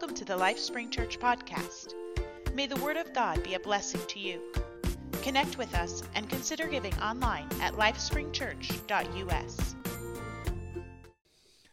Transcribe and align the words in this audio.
Welcome 0.00 0.16
to 0.16 0.24
the 0.24 0.38
LifeSpring 0.38 0.90
Church 0.90 1.20
podcast. 1.20 1.92
May 2.54 2.66
the 2.66 2.76
Word 2.76 2.96
of 2.96 3.12
God 3.12 3.42
be 3.42 3.52
a 3.52 3.60
blessing 3.60 4.00
to 4.08 4.18
you. 4.18 4.40
Connect 5.20 5.58
with 5.58 5.74
us 5.74 6.02
and 6.14 6.26
consider 6.26 6.66
giving 6.66 6.94
online 7.00 7.46
at 7.60 7.74
lifespringchurch.us. 7.74 9.74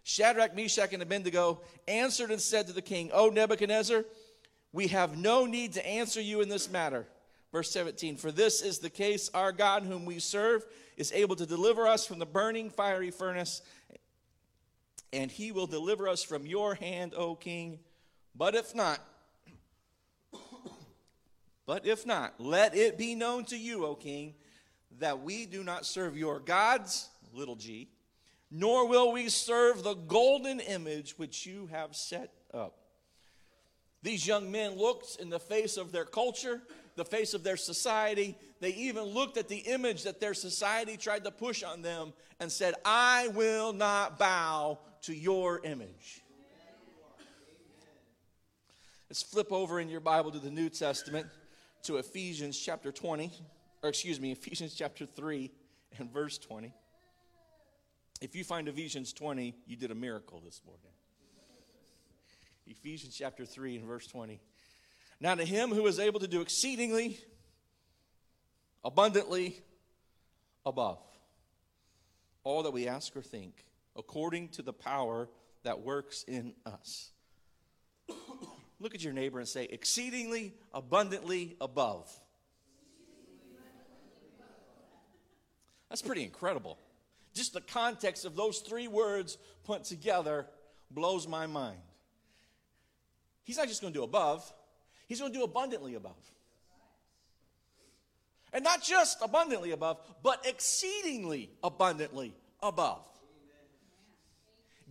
Shadrach, 0.04 0.58
Meshach, 0.58 0.92
and 0.92 1.02
Abednego 1.02 1.62
answered 1.88 2.32
and 2.32 2.42
said 2.42 2.68
to 2.68 2.74
the 2.74 2.82
king, 2.82 3.12
O 3.14 3.30
Nebuchadnezzar, 3.30 4.04
we 4.74 4.88
have 4.88 5.18
no 5.18 5.46
need 5.46 5.72
to 5.76 5.88
answer 5.88 6.20
you 6.20 6.42
in 6.42 6.50
this 6.50 6.70
matter. 6.70 7.08
Verse 7.54 7.72
17, 7.72 8.18
for 8.18 8.34
this 8.34 8.62
is 8.62 8.80
the 8.80 8.90
case, 8.90 9.30
our 9.34 9.54
God, 9.54 9.84
whom 9.84 10.04
we 10.04 10.20
serve, 10.20 10.66
is 10.98 11.14
able 11.14 11.38
to 11.38 11.46
deliver 11.46 11.88
us 11.88 12.06
from 12.06 12.20
the 12.20 12.26
burning 12.26 12.72
fiery 12.72 13.10
furnace, 13.10 13.62
and 15.14 15.32
he 15.32 15.54
will 15.54 15.68
deliver 15.68 16.10
us 16.10 16.24
from 16.24 16.46
your 16.46 16.76
hand, 16.76 17.14
O 17.16 17.34
king. 17.34 17.80
But 18.38 18.54
if 18.54 18.76
not, 18.76 19.00
but 21.66 21.86
if 21.88 22.06
not, 22.06 22.36
let 22.40 22.76
it 22.76 22.98
be 22.98 23.16
known 23.16 23.46
to 23.46 23.58
you, 23.58 23.86
O 23.86 23.96
king, 23.96 24.36
that 25.00 25.22
we 25.22 25.46
do 25.46 25.64
not 25.64 25.86
serve 25.86 26.16
your 26.16 26.40
gods, 26.40 27.10
little 27.34 27.56
g, 27.56 27.90
nor 28.52 28.88
will 28.88 29.12
we 29.12 29.30
serve 29.30 29.84
the 29.84 29.96
golden 29.96 30.60
image 30.60 31.18
which 31.18 31.46
you 31.46 31.68
have 31.68 31.96
set 31.96 32.32
up. 32.54 32.76
These 34.04 34.28
young 34.28 34.52
men 34.52 34.78
looked 34.78 35.20
in 35.20 35.30
the 35.30 35.40
face 35.40 35.76
of 35.76 35.92
their 35.92 36.06
culture, 36.06 36.62
the 36.96 37.04
face 37.04 37.34
of 37.34 37.44
their 37.44 37.58
society. 37.58 38.38
They 38.62 38.70
even 38.70 39.04
looked 39.04 39.38
at 39.38 39.50
the 39.50 39.58
image 39.58 40.04
that 40.04 40.20
their 40.20 40.34
society 40.34 40.96
tried 40.96 41.24
to 41.24 41.32
push 41.32 41.64
on 41.64 41.82
them 41.82 42.14
and 42.40 42.52
said, 42.52 42.76
I 42.86 43.30
will 43.30 43.74
not 43.74 44.20
bow 44.20 44.80
to 45.02 45.14
your 45.14 45.60
image. 45.66 46.24
Let's 49.10 49.24
flip 49.24 49.54
over 49.54 49.80
in 49.80 49.88
your 49.88 50.02
Bible 50.02 50.32
to 50.32 50.40
the 50.40 50.52
New 50.52 50.68
Testament 50.68 51.28
to 51.84 51.96
Ephesians 51.96 52.60
chapter 52.60 52.92
20, 52.92 53.32
or 53.82 53.88
excuse 53.88 54.20
me, 54.20 54.32
Ephesians 54.34 54.76
chapter 54.76 55.06
3 55.06 55.50
and 55.98 56.12
verse 56.12 56.38
20. 56.38 56.74
If 58.20 58.36
you 58.36 58.44
find 58.44 58.68
Ephesians 58.68 59.14
20, 59.14 59.56
you 59.66 59.78
did 59.78 59.92
a 59.92 59.96
miracle 59.96 60.42
this 60.44 60.62
morning. 60.66 60.92
Ephesians 62.66 63.16
chapter 63.16 63.46
3 63.46 63.78
and 63.78 63.86
verse 63.86 64.08
20. 64.08 64.42
Now 65.22 65.36
to 65.36 65.46
him 65.46 65.70
who 65.70 65.88
is 65.88 66.00
able 66.00 66.20
to 66.20 66.28
do 66.28 66.42
exceedingly, 66.42 67.18
abundantly, 68.84 69.56
above 70.66 71.00
all 72.44 72.64
that 72.64 72.72
we 72.72 72.90
ask 72.90 73.16
or 73.16 73.22
think, 73.22 73.64
according 73.96 74.50
to 74.50 74.62
the 74.62 74.74
power 74.74 75.30
that 75.64 75.80
works 75.80 76.24
in 76.28 76.54
us. 76.66 77.12
Look 78.88 78.96
at 78.96 79.04
your 79.04 79.12
neighbor 79.12 79.40
and 79.40 79.46
say, 79.46 79.66
exceedingly 79.70 80.54
abundantly 80.74 81.58
above. 81.60 82.10
That's 85.90 86.02
pretty 86.02 86.24
incredible. 86.24 86.78
Just 87.34 87.52
the 87.52 87.60
context 87.60 88.24
of 88.24 88.38
those 88.38 88.60
three 88.60 88.88
words 88.88 89.40
put 89.66 89.84
together 89.84 90.48
blows 90.90 91.28
my 91.28 91.48
mind. 91.48 91.82
He's 93.44 93.58
not 93.58 93.68
just 93.68 93.82
going 93.82 93.92
to 93.92 94.00
do 94.00 94.06
above, 94.06 94.50
he's 95.06 95.20
going 95.20 95.34
to 95.34 95.38
do 95.38 95.44
abundantly 95.44 95.96
above. 95.96 96.16
And 98.54 98.64
not 98.64 98.82
just 98.82 99.18
abundantly 99.22 99.72
above, 99.72 100.00
but 100.24 100.46
exceedingly 100.48 101.50
abundantly 101.62 102.34
above. 102.64 103.06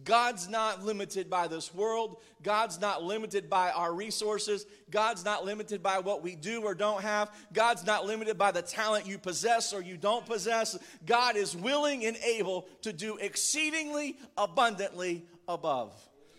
God's 0.04 0.48
not 0.48 0.84
limited 0.84 1.30
by 1.30 1.48
this 1.48 1.74
world. 1.74 2.18
God's 2.42 2.80
not 2.80 3.02
limited 3.02 3.48
by 3.48 3.70
our 3.70 3.92
resources. 3.92 4.66
God's 4.90 5.24
not 5.24 5.44
limited 5.44 5.82
by 5.82 6.00
what 6.00 6.22
we 6.22 6.36
do 6.36 6.62
or 6.62 6.74
don't 6.74 7.02
have. 7.02 7.30
God's 7.52 7.84
not 7.84 8.04
limited 8.04 8.36
by 8.36 8.50
the 8.50 8.62
talent 8.62 9.06
you 9.06 9.16
possess 9.16 9.72
or 9.72 9.80
you 9.80 9.96
don't 9.96 10.26
possess. 10.26 10.78
God 11.06 11.36
is 11.36 11.56
willing 11.56 12.04
and 12.04 12.16
able 12.18 12.66
to 12.82 12.92
do 12.92 13.16
exceedingly 13.16 14.16
abundantly 14.36 15.24
above. 15.48 15.94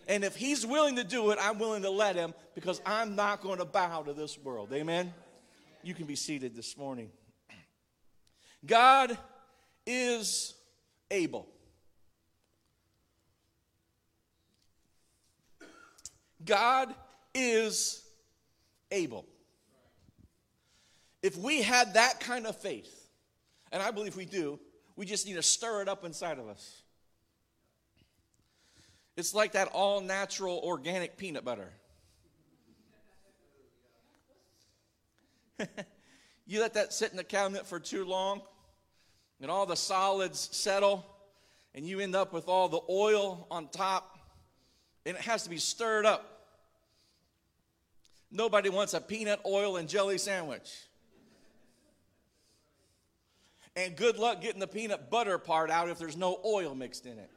And 0.08 0.24
if 0.24 0.36
He's 0.36 0.66
willing 0.66 0.96
to 0.98 1.04
do 1.04 1.32
it, 1.32 1.40
I'm 1.42 1.58
willing 1.58 1.82
to 1.82 1.90
let 1.90 2.16
Him 2.16 2.34
because 2.54 2.80
I'm 2.86 3.16
not 3.16 3.42
going 3.42 3.58
to 3.58 3.66
bow 3.66 4.04
to 4.04 4.14
this 4.14 4.38
world. 4.38 4.72
Amen? 4.72 5.14
You 5.84 5.94
can 5.94 6.06
be 6.06 6.16
seated 6.16 6.56
this 6.56 6.78
morning. 6.78 7.10
God 8.66 9.18
is 9.86 10.54
able. 11.10 11.48
God 16.48 16.96
is 17.36 18.04
able. 18.90 19.26
If 21.22 21.38
we 21.38 21.62
had 21.62 21.94
that 21.94 22.20
kind 22.20 22.48
of 22.48 22.56
faith, 22.56 23.10
and 23.72 23.84
I 23.84 23.92
believe 23.92 24.16
we 24.16 24.26
do, 24.26 24.60
we 24.96 25.06
just 25.06 25.28
need 25.28 25.36
to 25.36 25.44
stir 25.44 25.84
it 25.84 25.90
up 25.90 26.04
inside 26.06 26.40
of 26.40 26.48
us. 26.48 26.82
It's 29.16 29.36
like 29.36 29.52
that 29.52 29.68
all 29.68 30.02
natural 30.02 30.60
organic 30.64 31.18
peanut 31.18 31.44
butter. 31.44 31.72
you 36.48 36.62
let 36.62 36.76
that 36.76 36.94
sit 36.94 37.12
in 37.12 37.18
the 37.18 37.24
cabinet 37.24 37.68
for 37.68 37.80
too 37.80 38.06
long, 38.06 38.42
and 39.42 39.52
all 39.52 39.66
the 39.66 39.76
solids 39.76 40.50
settle, 40.52 41.06
and 41.76 41.86
you 41.86 42.00
end 42.00 42.16
up 42.16 42.32
with 42.32 42.48
all 42.48 42.70
the 42.70 42.82
oil 42.90 43.48
on 43.52 43.68
top 43.68 44.18
and 45.08 45.16
it 45.16 45.24
has 45.24 45.44
to 45.44 45.50
be 45.50 45.58
stirred 45.58 46.06
up. 46.06 46.37
Nobody 48.32 48.70
wants 48.70 48.94
a 48.94 49.02
peanut 49.02 49.40
oil 49.46 49.78
and 49.78 49.88
jelly 49.88 50.18
sandwich. 50.18 50.70
And 53.76 53.96
good 53.96 54.18
luck 54.18 54.42
getting 54.42 54.60
the 54.60 54.68
peanut 54.68 55.10
butter 55.10 55.38
part 55.38 55.70
out 55.70 55.88
if 55.90 56.00
there's 56.00 56.18
no 56.18 56.40
oil 56.44 56.74
mixed 56.74 57.06
in 57.06 57.20
it. 57.20 57.30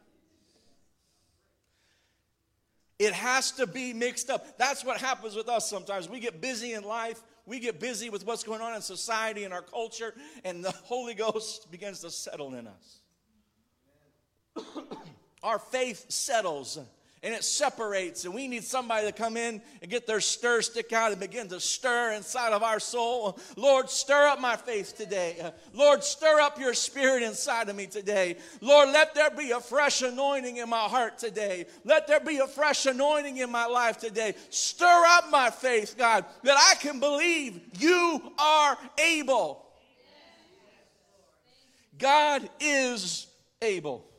It 2.99 3.13
has 3.13 3.53
to 3.53 3.67
be 3.67 3.93
mixed 3.93 4.31
up. 4.31 4.59
That's 4.59 4.85
what 4.85 4.99
happens 5.01 5.35
with 5.35 5.49
us 5.49 5.69
sometimes. 5.69 6.09
We 6.09 6.21
get 6.21 6.41
busy 6.41 6.75
in 6.75 6.83
life, 6.83 7.23
we 7.47 7.59
get 7.59 7.81
busy 7.81 8.11
with 8.11 8.27
what's 8.27 8.43
going 8.43 8.61
on 8.61 8.75
in 8.75 8.83
society 8.83 9.45
and 9.45 9.55
our 9.55 9.63
culture, 9.63 10.15
and 10.45 10.65
the 10.65 10.71
Holy 10.85 11.15
Ghost 11.15 11.71
begins 11.71 12.01
to 12.01 12.11
settle 12.11 12.55
in 12.55 12.67
us. 12.67 13.01
our 15.43 15.59
faith 15.59 16.11
settles 16.11 16.79
and 17.23 17.35
it 17.35 17.45
separates. 17.45 18.25
And 18.25 18.33
we 18.33 18.49
need 18.49 18.65
somebody 18.65 19.07
to 19.07 19.13
come 19.13 19.37
in 19.37 19.61
and 19.83 19.91
get 19.91 20.07
their 20.07 20.21
stir 20.21 20.63
stick 20.63 20.93
out 20.93 21.11
and 21.11 21.21
begin 21.21 21.49
to 21.49 21.61
stir 21.61 22.13
inside 22.13 22.53
of 22.53 22.63
our 22.63 22.81
soul. 22.81 23.39
Lord, 23.57 23.91
stir 23.91 24.29
up 24.29 24.41
my 24.41 24.57
faith 24.57 24.97
today. 24.97 25.53
Lord, 25.75 26.03
stir 26.03 26.41
up 26.41 26.59
your 26.59 26.73
spirit 26.73 27.23
inside 27.23 27.69
of 27.69 27.77
me 27.77 27.87
today. 27.87 28.37
Lord, 28.61 28.89
let 28.89 29.15
there 29.15 29.31
be 29.31 29.51
a 29.51 29.61
fresh 29.61 30.01
anointing 30.03 30.57
in 30.57 30.69
my 30.69 30.85
heart 30.85 31.19
today. 31.19 31.67
Let 31.85 32.07
there 32.07 32.21
be 32.21 32.39
a 32.39 32.47
fresh 32.47 32.87
anointing 32.87 33.37
in 33.37 33.51
my 33.51 33.67
life 33.67 33.99
today. 33.99 34.35
Stir 34.49 35.05
up 35.09 35.31
my 35.31 35.51
faith, 35.51 35.97
God, 35.99 36.25
that 36.43 36.57
I 36.71 36.81
can 36.81 37.01
believe 37.01 37.61
you 37.79 38.33
are 38.39 38.79
able. 38.99 39.67
God 41.99 42.49
is 42.61 43.27
able. 43.61 44.10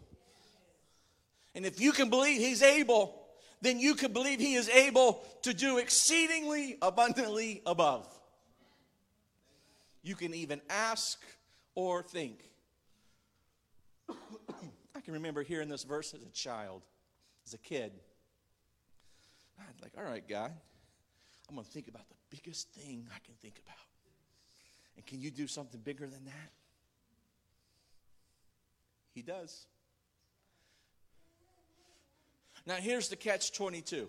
And 1.56 1.66
if 1.66 1.79
you 1.79 1.91
can 1.91 2.09
believe 2.09 2.39
He's 2.39 2.62
able, 2.62 3.22
then 3.62 3.79
you 3.79 3.95
can 3.95 4.13
believe 4.13 4.39
He 4.39 4.56
is 4.56 4.69
able 4.69 5.23
to 5.44 5.53
do 5.53 5.78
exceedingly 5.78 6.78
abundantly 6.81 7.62
above. 7.66 8.07
You 10.03 10.16
can 10.16 10.34
even 10.34 10.62
ask 10.69 11.22
or 11.75 12.03
think. 12.03 12.50
I 14.09 15.00
can 15.01 15.13
remember 15.13 15.44
hearing 15.44 15.69
this 15.69 15.84
verse 15.84 16.13
as 16.13 16.23
a 16.23 16.31
child, 16.31 16.81
as 17.45 17.54
a 17.54 17.57
kid. 17.57 17.92
I'd 19.59 19.81
like, 19.81 19.94
all 19.97 20.04
right, 20.04 20.27
God, 20.27 20.51
I'm 21.50 21.56
going 21.56 21.65
to 21.65 21.71
think 21.71 21.88
about 21.88 22.07
the 22.09 22.15
biggest 22.30 22.71
thing 22.71 23.07
I 23.13 23.19
can 23.25 23.36
think 23.42 23.62
about. 23.65 23.77
And 24.95 25.06
can 25.06 25.21
you 25.21 25.31
do 25.31 25.47
something 25.47 25.80
bigger 25.81 26.07
than 26.07 26.25
that? 26.25 26.51
He 29.13 29.21
does. 29.21 29.65
Now, 32.66 32.75
here's 32.75 33.10
the 33.10 33.16
catch 33.16 33.52
22. 33.54 34.08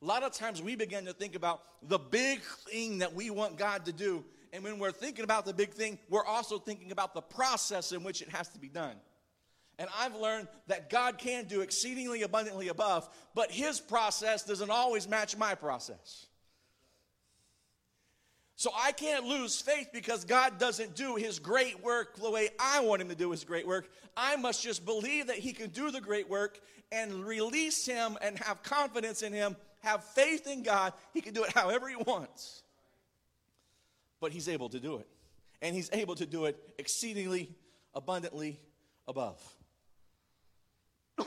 A 0.00 0.04
lot 0.04 0.24
of 0.24 0.32
times 0.32 0.60
we 0.60 0.74
begin 0.74 1.04
to 1.04 1.12
think 1.12 1.36
about 1.36 1.62
the 1.82 1.98
big 1.98 2.40
thing 2.68 2.98
that 2.98 3.14
we 3.14 3.30
want 3.30 3.56
God 3.56 3.84
to 3.86 3.92
do. 3.92 4.24
And 4.52 4.64
when 4.64 4.78
we're 4.78 4.92
thinking 4.92 5.24
about 5.24 5.46
the 5.46 5.54
big 5.54 5.72
thing, 5.72 5.98
we're 6.10 6.24
also 6.24 6.58
thinking 6.58 6.92
about 6.92 7.14
the 7.14 7.22
process 7.22 7.92
in 7.92 8.02
which 8.02 8.20
it 8.20 8.28
has 8.28 8.48
to 8.48 8.58
be 8.58 8.68
done. 8.68 8.96
And 9.78 9.88
I've 9.98 10.14
learned 10.16 10.48
that 10.66 10.90
God 10.90 11.18
can 11.18 11.44
do 11.44 11.60
exceedingly 11.60 12.22
abundantly 12.22 12.68
above, 12.68 13.08
but 13.34 13.50
His 13.50 13.80
process 13.80 14.42
doesn't 14.42 14.70
always 14.70 15.08
match 15.08 15.36
my 15.36 15.54
process. 15.54 16.26
So 18.62 18.70
I 18.80 18.92
can't 18.92 19.24
lose 19.24 19.60
faith 19.60 19.88
because 19.92 20.24
God 20.24 20.56
doesn't 20.56 20.94
do 20.94 21.16
his 21.16 21.40
great 21.40 21.82
work 21.82 22.14
the 22.14 22.30
way 22.30 22.48
I 22.60 22.78
want 22.78 23.02
him 23.02 23.08
to 23.08 23.14
do 23.16 23.32
his 23.32 23.42
great 23.42 23.66
work. 23.66 23.90
I 24.16 24.36
must 24.36 24.62
just 24.62 24.84
believe 24.84 25.26
that 25.26 25.38
he 25.38 25.52
can 25.52 25.70
do 25.70 25.90
the 25.90 26.00
great 26.00 26.30
work 26.30 26.60
and 26.92 27.24
release 27.24 27.84
him 27.84 28.16
and 28.22 28.38
have 28.38 28.62
confidence 28.62 29.22
in 29.22 29.32
him, 29.32 29.56
have 29.80 30.04
faith 30.04 30.46
in 30.46 30.62
God. 30.62 30.92
He 31.12 31.20
can 31.20 31.34
do 31.34 31.42
it 31.42 31.50
however 31.50 31.88
he 31.88 31.96
wants. 31.96 32.62
But 34.20 34.30
he's 34.30 34.48
able 34.48 34.68
to 34.68 34.78
do 34.78 34.98
it. 34.98 35.08
And 35.60 35.74
he's 35.74 35.90
able 35.92 36.14
to 36.14 36.24
do 36.24 36.44
it 36.44 36.56
exceedingly 36.78 37.50
abundantly 37.94 38.60
above. 39.08 39.42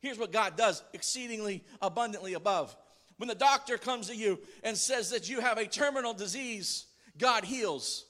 Here's 0.00 0.18
what 0.18 0.32
God 0.32 0.58
does 0.58 0.82
exceedingly 0.92 1.64
abundantly 1.80 2.34
above. 2.34 2.76
When 3.18 3.28
the 3.28 3.34
doctor 3.34 3.78
comes 3.78 4.08
to 4.08 4.16
you 4.16 4.38
and 4.62 4.76
says 4.76 5.10
that 5.10 5.28
you 5.28 5.40
have 5.40 5.58
a 5.58 5.66
terminal 5.66 6.14
disease, 6.14 6.86
God 7.18 7.44
heals 7.44 8.06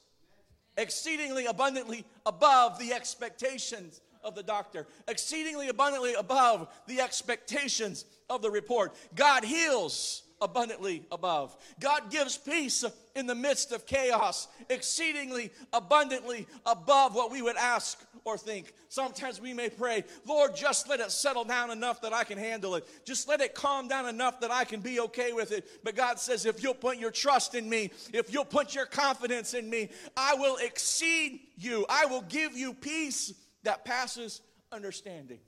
exceedingly 0.76 1.46
abundantly 1.46 2.04
above 2.24 2.78
the 2.78 2.92
expectations 2.92 4.00
of 4.22 4.34
the 4.34 4.42
doctor, 4.42 4.86
exceedingly 5.08 5.68
abundantly 5.68 6.14
above 6.14 6.68
the 6.86 7.00
expectations 7.00 8.04
of 8.30 8.42
the 8.42 8.50
report. 8.50 8.94
God 9.14 9.44
heals 9.44 10.22
abundantly 10.42 11.06
above. 11.10 11.56
God 11.80 12.10
gives 12.10 12.36
peace 12.36 12.84
in 13.14 13.26
the 13.26 13.34
midst 13.34 13.72
of 13.72 13.86
chaos, 13.86 14.48
exceedingly 14.68 15.50
abundantly 15.72 16.46
above 16.66 17.14
what 17.14 17.30
we 17.30 17.40
would 17.40 17.56
ask 17.56 18.04
or 18.24 18.36
think. 18.36 18.72
Sometimes 18.88 19.40
we 19.40 19.54
may 19.54 19.68
pray, 19.68 20.04
Lord, 20.26 20.54
just 20.54 20.88
let 20.88 21.00
it 21.00 21.10
settle 21.10 21.44
down 21.44 21.70
enough 21.70 22.02
that 22.02 22.12
I 22.12 22.24
can 22.24 22.38
handle 22.38 22.74
it. 22.74 22.86
Just 23.04 23.28
let 23.28 23.40
it 23.40 23.54
calm 23.54 23.88
down 23.88 24.08
enough 24.08 24.40
that 24.40 24.50
I 24.50 24.64
can 24.64 24.80
be 24.80 25.00
okay 25.00 25.32
with 25.32 25.52
it. 25.52 25.66
But 25.84 25.96
God 25.96 26.18
says, 26.18 26.44
if 26.44 26.62
you'll 26.62 26.74
put 26.74 26.98
your 26.98 27.10
trust 27.10 27.54
in 27.54 27.68
me, 27.68 27.90
if 28.12 28.32
you'll 28.32 28.44
put 28.44 28.74
your 28.74 28.86
confidence 28.86 29.54
in 29.54 29.70
me, 29.70 29.90
I 30.16 30.34
will 30.34 30.56
exceed 30.56 31.40
you. 31.56 31.86
I 31.88 32.06
will 32.06 32.22
give 32.22 32.56
you 32.56 32.74
peace 32.74 33.32
that 33.62 33.84
passes 33.84 34.40
understanding. 34.72 35.38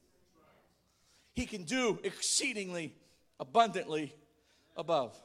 He 1.35 1.47
can 1.47 1.65
do 1.65 1.99
exceedingly 2.05 2.95
abundantly 3.41 4.15
above. 4.77 5.17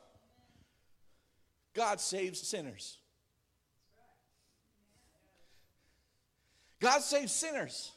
God 1.74 2.00
saves 2.00 2.40
sinners. 2.42 2.98
God 6.80 7.02
saves 7.02 7.32
sinners. 7.32 7.92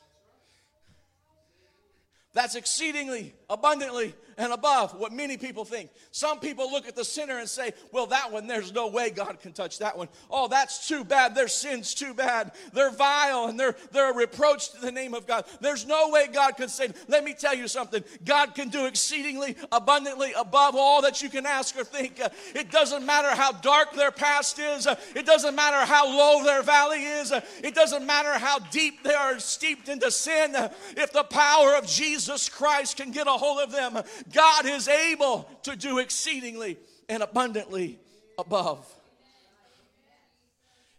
That's 2.35 2.55
exceedingly 2.55 3.35
abundantly 3.51 4.15
and 4.39 4.51
above 4.51 4.99
what 4.99 5.13
many 5.13 5.37
people 5.37 5.67
think. 5.67 5.91
Some 6.11 6.41
people 6.41 6.71
look 6.71 6.89
at 6.89 6.97
the 6.97 7.05
sinner 7.05 7.39
and 7.39 7.49
say, 7.49 7.73
Well, 7.93 8.07
that 8.07 8.33
one, 8.33 8.47
there's 8.47 8.73
no 8.73 8.89
way 8.89 9.11
God 9.11 9.39
can 9.41 9.53
touch 9.53 9.79
that 9.81 9.99
one. 9.99 10.09
Oh, 10.31 10.49
that's 10.49 10.89
too 10.89 11.05
bad. 11.05 11.35
Their 11.35 11.49
sin's 11.49 11.93
too 11.93 12.15
bad. 12.15 12.53
They're 12.73 12.91
vile 12.91 13.47
and 13.49 13.61
they're, 13.61 13.77
they're 13.91 14.11
a 14.11 14.17
reproach 14.17 14.71
to 14.71 14.81
the 14.81 14.91
name 14.91 15.13
of 15.13 15.27
God. 15.27 15.45
There's 15.61 15.87
no 15.87 16.09
way 16.09 16.29
God 16.33 16.57
can 16.57 16.71
save. 16.71 16.95
Let 17.09 17.25
me 17.25 17.35
tell 17.35 17.55
you 17.55 17.69
something 17.69 18.03
God 18.25 18.55
can 18.55 18.71
do 18.71 18.87
exceedingly 18.87 19.55
abundantly 19.71 20.33
above 20.33 20.75
all 20.75 21.03
that 21.03 21.23
you 21.23 21.29
can 21.29 21.45
ask 21.45 21.77
or 21.77 21.85
think. 21.85 22.19
Uh, 22.19 22.31
it 22.55 22.71
doesn't 22.71 23.05
matter 23.05 23.31
how 23.31 23.53
dark 23.53 23.95
their 23.95 24.11
past 24.11 24.59
is, 24.59 24.87
uh, 24.87 24.95
it 25.15 25.27
doesn't 25.27 25.55
matter 25.55 25.85
how 25.85 26.07
low 26.09 26.43
their 26.43 26.63
valley 26.63 27.03
is, 27.03 27.33
uh, 27.33 27.43
it 27.63 27.75
doesn't 27.75 28.07
matter 28.07 28.39
how 28.39 28.59
deep 28.59 29.03
they 29.05 29.15
are 29.15 29.39
steeped 29.39 29.91
into 29.91 30.11
sin. 30.11 30.57
If 30.97 31.13
the 31.13 31.25
power 31.25 31.77
of 31.77 31.87
Jesus 31.87 32.22
Christ 32.49 32.97
can 32.97 33.11
get 33.11 33.27
a 33.27 33.33
hold 33.33 33.61
of 33.61 33.73
them, 33.73 34.03
God 34.33 34.67
is 34.67 34.89
able 34.89 35.49
to 35.65 35.77
do 35.77 35.99
exceedingly 35.99 36.79
and 37.09 37.23
abundantly 37.23 37.99
above. 38.39 38.91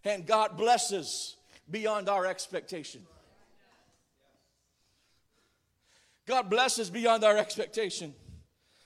And 0.06 0.26
God 0.26 0.58
blesses 0.58 1.36
beyond 1.70 2.10
our 2.10 2.26
expectation. 2.26 3.02
God 6.26 6.50
blesses 6.50 6.90
beyond 6.90 7.24
our 7.24 7.38
expectation. 7.38 8.14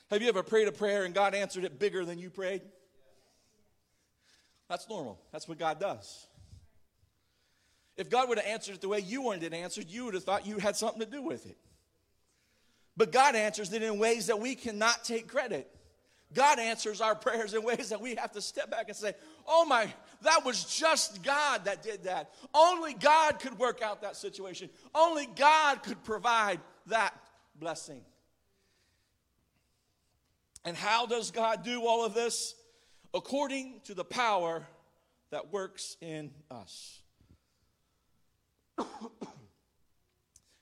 Have 0.09 0.21
you 0.21 0.29
ever 0.29 0.43
prayed 0.43 0.67
a 0.67 0.71
prayer 0.71 1.03
and 1.03 1.13
God 1.13 1.35
answered 1.35 1.63
it 1.63 1.79
bigger 1.79 2.05
than 2.05 2.17
you 2.17 2.29
prayed? 2.29 2.61
That's 4.69 4.89
normal. 4.89 5.19
That's 5.31 5.47
what 5.47 5.57
God 5.57 5.79
does. 5.79 6.27
If 7.95 8.09
God 8.09 8.29
would 8.29 8.37
have 8.37 8.47
answered 8.47 8.75
it 8.75 8.81
the 8.81 8.87
way 8.87 8.99
you 8.99 9.23
wanted 9.23 9.43
it 9.43 9.53
answered, 9.53 9.87
you 9.89 10.05
would 10.05 10.13
have 10.13 10.23
thought 10.23 10.45
you 10.45 10.59
had 10.59 10.75
something 10.75 10.99
to 10.99 11.05
do 11.05 11.21
with 11.21 11.45
it. 11.45 11.57
But 12.97 13.11
God 13.11 13.35
answers 13.35 13.71
it 13.71 13.83
in 13.83 13.99
ways 13.99 14.27
that 14.27 14.39
we 14.39 14.55
cannot 14.55 15.05
take 15.05 15.27
credit. 15.27 15.69
God 16.33 16.59
answers 16.59 16.99
our 16.99 17.15
prayers 17.15 17.53
in 17.53 17.63
ways 17.63 17.89
that 17.89 18.01
we 18.01 18.15
have 18.15 18.33
to 18.33 18.41
step 18.41 18.69
back 18.69 18.89
and 18.89 18.97
say, 18.97 19.13
Oh 19.47 19.63
my, 19.63 19.87
that 20.23 20.43
was 20.43 20.65
just 20.65 21.23
God 21.23 21.65
that 21.65 21.83
did 21.83 22.03
that. 22.03 22.33
Only 22.53 22.93
God 22.93 23.39
could 23.39 23.57
work 23.57 23.81
out 23.81 24.01
that 24.01 24.17
situation. 24.17 24.69
Only 24.93 25.27
God 25.27 25.83
could 25.83 26.03
provide 26.03 26.59
that 26.87 27.13
blessing. 27.55 28.01
And 30.65 30.75
how 30.75 31.05
does 31.05 31.31
God 31.31 31.63
do 31.63 31.85
all 31.85 32.03
of 32.03 32.13
this? 32.13 32.55
According 33.13 33.79
to 33.85 33.93
the 33.93 34.03
power 34.03 34.67
that 35.31 35.53
works 35.53 35.95
in 36.01 36.31
us. 36.51 36.99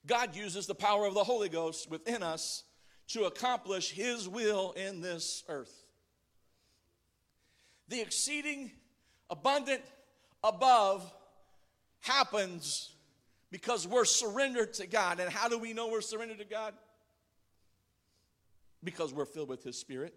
God 0.06 0.36
uses 0.36 0.66
the 0.66 0.74
power 0.74 1.06
of 1.06 1.14
the 1.14 1.24
Holy 1.24 1.48
Ghost 1.48 1.90
within 1.90 2.22
us 2.22 2.64
to 3.08 3.24
accomplish 3.24 3.90
His 3.90 4.28
will 4.28 4.72
in 4.72 5.00
this 5.00 5.42
earth. 5.48 5.72
The 7.88 8.00
exceeding 8.00 8.70
abundant 9.30 9.82
above 10.42 11.12
happens 12.00 12.92
because 13.50 13.86
we're 13.86 14.04
surrendered 14.04 14.74
to 14.74 14.86
God. 14.86 15.20
And 15.20 15.30
how 15.30 15.48
do 15.48 15.58
we 15.58 15.72
know 15.72 15.88
we're 15.88 16.00
surrendered 16.00 16.38
to 16.38 16.44
God? 16.44 16.74
Because 18.82 19.12
we're 19.12 19.24
filled 19.24 19.48
with 19.48 19.62
His 19.62 19.78
Spirit. 19.78 20.14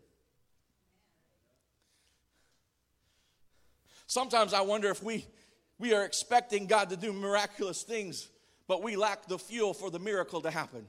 Sometimes 4.07 4.53
I 4.53 4.61
wonder 4.61 4.89
if 4.89 5.03
we, 5.03 5.27
we 5.77 5.93
are 5.93 6.03
expecting 6.03 6.65
God 6.65 6.89
to 6.89 6.97
do 6.97 7.13
miraculous 7.13 7.83
things 7.83 8.27
but 8.69 8.83
we 8.83 8.95
lack 8.95 9.25
the 9.25 9.39
fuel 9.39 9.73
for 9.73 9.89
the 9.89 9.97
miracle 9.97 10.41
to 10.41 10.51
happen. 10.51 10.85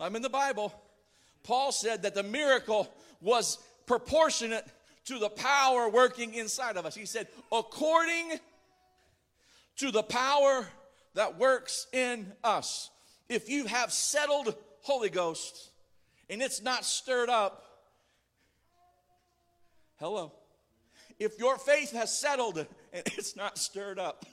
I'm 0.00 0.16
in 0.16 0.22
the 0.22 0.28
Bible. 0.28 0.74
Paul 1.44 1.70
said 1.70 2.02
that 2.02 2.16
the 2.16 2.24
miracle 2.24 2.92
was 3.20 3.58
proportionate 3.86 4.66
to 5.04 5.20
the 5.20 5.28
power 5.28 5.88
working 5.88 6.34
inside 6.34 6.76
of 6.76 6.84
us. 6.84 6.96
He 6.96 7.06
said, 7.06 7.28
according 7.52 8.40
to 9.76 9.92
the 9.92 10.02
power 10.02 10.66
that 11.14 11.38
works 11.38 11.86
in 11.92 12.32
us. 12.42 12.90
If 13.28 13.48
you 13.48 13.66
have 13.66 13.92
settled 13.92 14.56
Holy 14.82 15.10
Ghost 15.10 15.70
and 16.28 16.42
it's 16.42 16.60
not 16.60 16.84
stirred 16.84 17.28
up, 17.28 17.62
hello. 20.00 20.32
If 21.20 21.38
your 21.38 21.56
faith 21.56 21.92
has 21.92 22.16
settled 22.16 22.58
and 22.58 22.66
it's 23.16 23.36
not 23.36 23.58
stirred 23.58 24.00
up, 24.00 24.26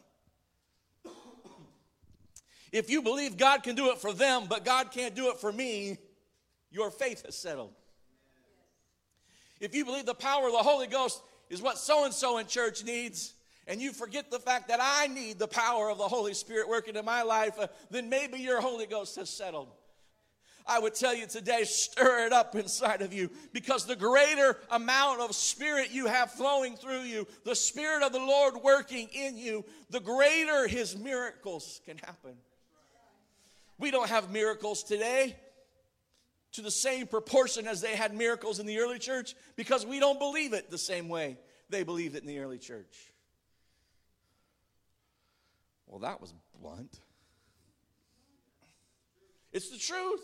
if 2.74 2.89
you 2.89 3.03
believe 3.03 3.38
God 3.38 3.62
can 3.62 3.75
do 3.75 3.92
it 3.92 4.00
for 4.00 4.12
them, 4.12 4.48
but 4.50 4.65
God 4.65 4.92
can't 4.92 5.15
do 5.15 5.30
it 5.30 5.38
for 5.38 5.51
me, 5.51 6.00
your 6.72 6.89
faith 6.89 7.24
has 7.24 7.38
settled. 7.38 7.72
If 9.62 9.75
you 9.75 9.86
believe 9.86 10.08
the 10.08 10.15
power 10.15 10.48
of 10.48 10.53
the 10.53 10.58
Holy 10.58 10.88
Ghost 10.88 11.22
is 11.51 11.62
what 11.62 11.77
so 11.77 12.03
and 12.03 12.13
so 12.13 12.39
in 12.39 12.48
church 12.48 12.84
needs, 12.84 13.36
and 13.68 13.80
you 13.80 13.94
forget 13.94 14.32
the 14.32 14.39
fact 14.39 14.70
that 14.70 14.80
I 14.82 15.06
need 15.06 15.38
the 15.38 15.48
power 15.48 15.89
of 15.92 16.00
the 16.00 16.08
Holy 16.08 16.34
Spirit 16.34 16.68
working 16.68 16.96
in 16.96 17.06
my 17.06 17.22
life, 17.22 17.60
uh, 17.60 17.68
then 17.92 18.10
maybe 18.10 18.39
your 18.39 18.60
Holy 18.60 18.88
Ghost 18.88 19.15
has 19.18 19.30
settled. 19.30 19.70
I 20.65 20.80
would 20.80 20.96
tell 20.96 21.13
you 21.13 21.27
today, 21.27 21.65
stir 21.65 22.25
it 22.25 22.34
up 22.34 22.56
inside 22.56 23.03
of 23.03 23.13
you 23.13 23.30
because 23.51 23.86
the 23.86 23.96
greater 23.96 24.58
amount 24.72 25.22
of 25.22 25.36
spirit 25.36 25.92
you 25.92 26.08
have 26.08 26.32
flowing 26.32 26.75
through 26.75 27.01
you, 27.01 27.27
the 27.44 27.56
spirit 27.56 28.01
of 28.01 28.13
the 28.13 28.20
Lord 28.20 28.56
working 28.63 29.10
in 29.13 29.38
you, 29.38 29.63
the 29.92 30.00
greater 30.00 30.68
his 30.68 30.98
miracles 30.98 31.82
can 31.86 31.98
happen. 32.00 32.36
We 33.84 33.92
don't 33.92 34.08
have 34.08 34.32
miracles 34.32 34.82
today 34.82 35.36
to 36.54 36.62
the 36.62 36.72
same 36.72 37.06
proportion 37.06 37.68
as 37.68 37.82
they 37.82 37.98
had 37.98 38.16
miracles 38.16 38.60
in 38.60 38.66
the 38.66 38.80
early 38.80 38.98
church 38.98 39.36
because 39.58 39.86
we 39.86 40.00
don't 40.00 40.20
believe 40.20 40.54
it 40.54 40.72
the 40.72 40.78
same 40.78 41.10
way 41.10 41.38
they 41.70 41.84
believed 41.84 42.16
it 42.16 42.22
in 42.22 42.28
the 42.30 42.40
early 42.40 42.60
church. 42.60 43.12
Well, 45.86 46.00
that 46.00 46.22
was 46.22 46.34
blunt. 46.62 46.98
It's 49.52 49.70
the 49.70 49.78
truth. 49.78 50.22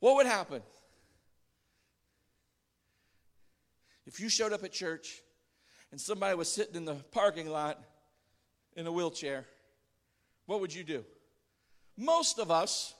What 0.00 0.14
would 0.14 0.26
happen 0.26 0.62
If 4.06 4.20
you 4.20 4.28
showed 4.28 4.52
up 4.52 4.62
at 4.64 4.72
church 4.72 5.20
and 5.96 6.00
somebody 6.02 6.36
was 6.36 6.52
sitting 6.52 6.74
in 6.74 6.84
the 6.84 6.96
parking 7.10 7.48
lot 7.48 7.82
in 8.76 8.86
a 8.86 8.92
wheelchair, 8.92 9.46
what 10.44 10.60
would 10.60 10.74
you 10.74 10.84
do? 10.84 11.02
most 11.96 12.38
of 12.38 12.50
us 12.50 12.94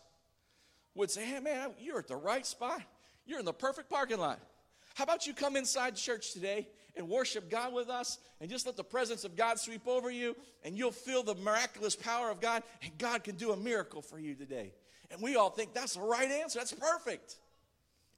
would 0.95 1.11
say, 1.11 1.23
hey, 1.23 1.41
man, 1.41 1.73
you're 1.79 1.99
at 1.99 2.09
the 2.09 2.17
right 2.17 2.47
spot. 2.47 2.81
You're 3.27 3.39
in 3.39 3.45
the 3.45 3.53
perfect 3.53 3.91
parking 3.91 4.19
lot. 4.19 4.41
How 4.95 5.05
about 5.05 5.27
you 5.27 5.35
come 5.35 5.57
inside 5.57 5.97
church 5.97 6.33
today 6.33 6.69
and 6.97 7.07
worship 7.07 7.51
God 7.51 7.75
with 7.75 7.91
us 7.91 8.19
and 8.41 8.49
just 8.49 8.65
let 8.65 8.77
the 8.77 8.85
presence 8.85 9.25
of 9.25 9.37
God 9.37 9.59
sweep 9.59 9.87
over 9.87 10.11
you 10.11 10.35
and 10.65 10.75
you'll 10.79 10.91
feel 10.91 11.23
the 11.23 11.35
miraculous 11.35 11.95
power 11.95 12.31
of 12.31 12.41
God 12.41 12.63
and 12.83 12.97
God 12.97 13.23
can 13.23 13.37
do 13.37 13.53
a 13.53 13.57
miracle 13.59 14.01
for 14.01 14.19
you 14.19 14.35
today. 14.35 14.73
And 15.11 15.21
we 15.21 15.37
all 15.37 15.51
think 15.51 15.75
that's 15.75 15.95
the 15.97 16.01
right 16.01 16.31
answer. 16.31 16.59
That's 16.59 16.73
perfect. 16.73 17.37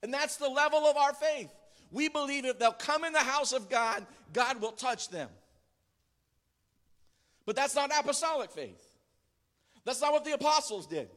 And 0.05 0.15
that's 0.15 0.37
the 0.37 0.49
level 0.49 0.87
of 0.87 0.97
our 0.97 1.15
faith. 1.15 1.51
We 1.91 2.09
believe 2.09 2.45
if 2.45 2.59
they'll 2.59 2.73
come 2.73 3.05
in 3.05 3.13
the 3.13 3.19
house 3.21 3.53
of 3.53 3.69
God, 3.69 4.07
God 4.33 4.61
will 4.61 4.73
touch 4.73 5.09
them. 5.09 5.29
But 7.47 7.57
that's 7.57 7.75
not 7.75 7.91
apostolic 7.99 8.51
faith. 8.51 8.85
That's 9.85 10.03
not 10.03 10.13
what 10.13 10.25
the 10.25 10.33
apostles 10.33 10.87
did. 10.87 11.09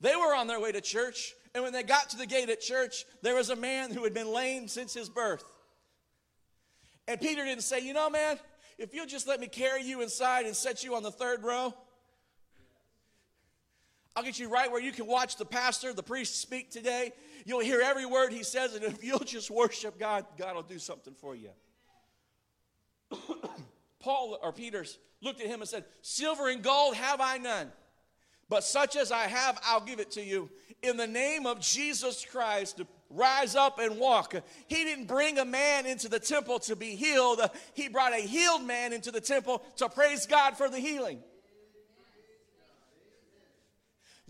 They 0.00 0.14
were 0.14 0.34
on 0.34 0.46
their 0.46 0.60
way 0.60 0.72
to 0.72 0.80
church, 0.80 1.34
and 1.54 1.64
when 1.64 1.72
they 1.72 1.82
got 1.82 2.10
to 2.10 2.16
the 2.16 2.26
gate 2.26 2.48
at 2.48 2.60
church, 2.60 3.04
there 3.22 3.34
was 3.34 3.50
a 3.50 3.56
man 3.56 3.92
who 3.92 4.04
had 4.04 4.14
been 4.14 4.32
lame 4.32 4.68
since 4.68 4.94
his 4.94 5.08
birth. 5.08 5.44
And 7.08 7.20
Peter 7.20 7.44
didn't 7.44 7.64
say, 7.64 7.80
You 7.80 7.92
know, 7.92 8.08
man, 8.08 8.38
if 8.78 8.94
you'll 8.94 9.06
just 9.06 9.26
let 9.26 9.40
me 9.40 9.48
carry 9.48 9.82
you 9.82 10.00
inside 10.00 10.46
and 10.46 10.54
set 10.54 10.84
you 10.84 10.94
on 10.94 11.02
the 11.02 11.10
third 11.10 11.42
row, 11.42 11.74
I'll 14.16 14.24
get 14.24 14.38
you 14.38 14.48
right 14.48 14.70
where 14.70 14.80
you 14.80 14.92
can 14.92 15.06
watch 15.06 15.36
the 15.36 15.44
pastor, 15.44 15.92
the 15.92 16.02
priest 16.02 16.40
speak 16.40 16.70
today. 16.70 17.12
You'll 17.44 17.60
hear 17.60 17.80
every 17.80 18.06
word 18.06 18.32
he 18.32 18.42
says, 18.42 18.74
and 18.74 18.84
if 18.84 19.04
you'll 19.04 19.20
just 19.20 19.50
worship 19.50 19.98
God, 19.98 20.26
God 20.36 20.56
will 20.56 20.62
do 20.62 20.78
something 20.78 21.14
for 21.14 21.34
you. 21.34 21.50
Paul 24.00 24.38
or 24.42 24.52
Peter 24.52 24.84
looked 25.22 25.40
at 25.40 25.46
him 25.46 25.60
and 25.60 25.68
said, 25.68 25.84
Silver 26.02 26.48
and 26.48 26.62
gold 26.62 26.94
have 26.96 27.20
I 27.20 27.38
none, 27.38 27.70
but 28.48 28.64
such 28.64 28.96
as 28.96 29.12
I 29.12 29.24
have, 29.24 29.60
I'll 29.64 29.80
give 29.80 30.00
it 30.00 30.10
to 30.12 30.22
you. 30.22 30.50
In 30.82 30.96
the 30.96 31.06
name 31.06 31.46
of 31.46 31.60
Jesus 31.60 32.24
Christ, 32.24 32.80
rise 33.10 33.54
up 33.54 33.78
and 33.78 33.98
walk. 33.98 34.34
He 34.66 34.84
didn't 34.84 35.06
bring 35.06 35.38
a 35.38 35.44
man 35.44 35.84
into 35.84 36.08
the 36.08 36.18
temple 36.18 36.58
to 36.60 36.74
be 36.74 36.96
healed, 36.96 37.40
he 37.74 37.88
brought 37.88 38.12
a 38.12 38.22
healed 38.22 38.64
man 38.64 38.92
into 38.92 39.10
the 39.10 39.20
temple 39.20 39.62
to 39.76 39.88
praise 39.88 40.26
God 40.26 40.56
for 40.56 40.68
the 40.68 40.78
healing. 40.78 41.20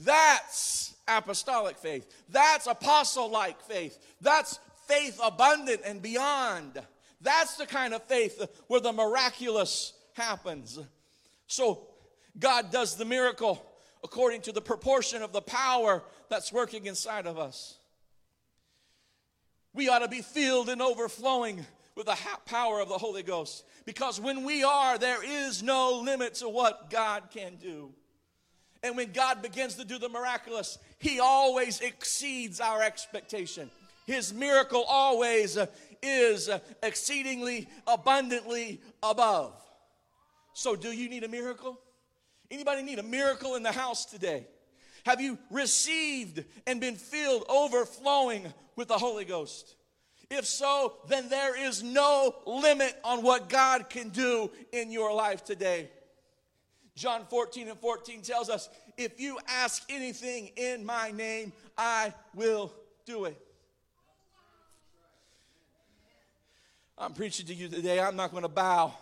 That's 0.04 0.95
apostolic 1.07 1.76
faith. 1.76 2.11
That's 2.28 2.66
apostle 2.66 3.30
like 3.30 3.61
faith. 3.62 3.99
That's 4.21 4.59
faith 4.87 5.21
abundant 5.23 5.83
and 5.85 6.00
beyond. 6.00 6.80
That's 7.21 7.57
the 7.57 7.66
kind 7.66 7.92
of 7.92 8.02
faith 8.04 8.42
where 8.66 8.80
the 8.80 8.92
miraculous 8.92 9.92
happens. 10.14 10.78
So 11.47 11.87
God 12.38 12.71
does 12.71 12.97
the 12.97 13.04
miracle 13.04 13.64
according 14.02 14.40
to 14.42 14.52
the 14.52 14.62
proportion 14.62 15.23
of 15.23 15.33
the 15.33 15.42
power 15.42 16.02
that's 16.30 16.52
working 16.52 16.87
inside 16.87 17.26
of 17.26 17.38
us. 17.38 17.78
We 19.75 19.88
ought 19.88 20.00
to 20.00 20.09
be 20.09 20.23
filled 20.23 20.69
and 20.69 20.80
overflowing 20.80 21.66
with 21.95 22.07
the 22.07 22.16
power 22.47 22.80
of 22.80 22.88
the 22.88 22.99
Holy 22.99 23.23
Ghost 23.23 23.64
because 23.85 24.19
when 24.21 24.45
we 24.45 24.64
are, 24.64 24.97
there 24.97 25.23
is 25.23 25.62
no 25.62 26.00
limit 26.02 26.37
to 26.37 26.49
what 26.49 26.90
God 26.90 27.25
can 27.30 27.57
do. 27.57 27.92
And 28.83 28.97
when 28.97 29.13
God 29.13 29.43
begins 29.43 29.75
to 29.75 29.85
do 29.85 29.99
the 29.99 30.09
miraculous, 30.09 30.79
He 30.99 31.21
always 31.21 31.81
exceeds 31.81 32.61
our 32.61 32.83
expectation. 32.83 33.71
His 34.07 34.33
miracle 34.33 34.85
always 34.89 35.57
uh, 35.57 35.67
is 36.03 36.49
uh, 36.49 36.59
exceedingly 36.83 37.69
abundantly 37.87 38.81
above. 39.03 39.53
So, 40.53 40.75
do 40.75 40.91
you 40.91 41.09
need 41.09 41.25
a 41.25 41.29
miracle? 41.29 41.79
Anybody 42.51 42.83
need 42.83 42.99
a 42.99 43.05
miracle 43.05 43.55
in 43.55 43.63
the 43.63 43.73
house 43.73 44.05
today? 44.05 44.47
Have 45.05 45.21
you 45.21 45.39
received 45.51 46.45
and 46.67 46.81
been 46.81 46.97
filled 46.97 47.45
overflowing 47.49 48.53
with 48.77 48.89
the 48.89 48.99
Holy 48.99 49.25
Ghost? 49.25 49.77
If 50.31 50.47
so, 50.47 50.95
then 51.09 51.29
there 51.29 51.61
is 51.61 51.83
no 51.83 52.35
limit 52.47 52.97
on 53.05 53.23
what 53.23 53.49
God 53.49 53.91
can 53.91 54.11
do 54.11 54.51
in 54.73 54.93
your 54.93 55.13
life 55.15 55.45
today. 55.45 55.91
John 57.00 57.25
14 57.30 57.69
and 57.69 57.78
14 57.78 58.21
tells 58.21 58.50
us, 58.50 58.69
If 58.99 59.19
you 59.19 59.38
ask 59.49 59.83
anything 59.88 60.50
in 60.54 60.85
my 60.85 61.11
name, 61.11 61.54
I 61.78 62.12
will 62.35 62.75
do 63.07 63.25
it. 63.25 63.40
I'm 66.99 67.14
preaching 67.14 67.47
to 67.47 67.54
you 67.54 67.69
today. 67.69 67.99
I'm 67.99 68.16
not 68.16 68.33
going 68.33 68.42
to 68.42 68.50
bow 68.50 68.92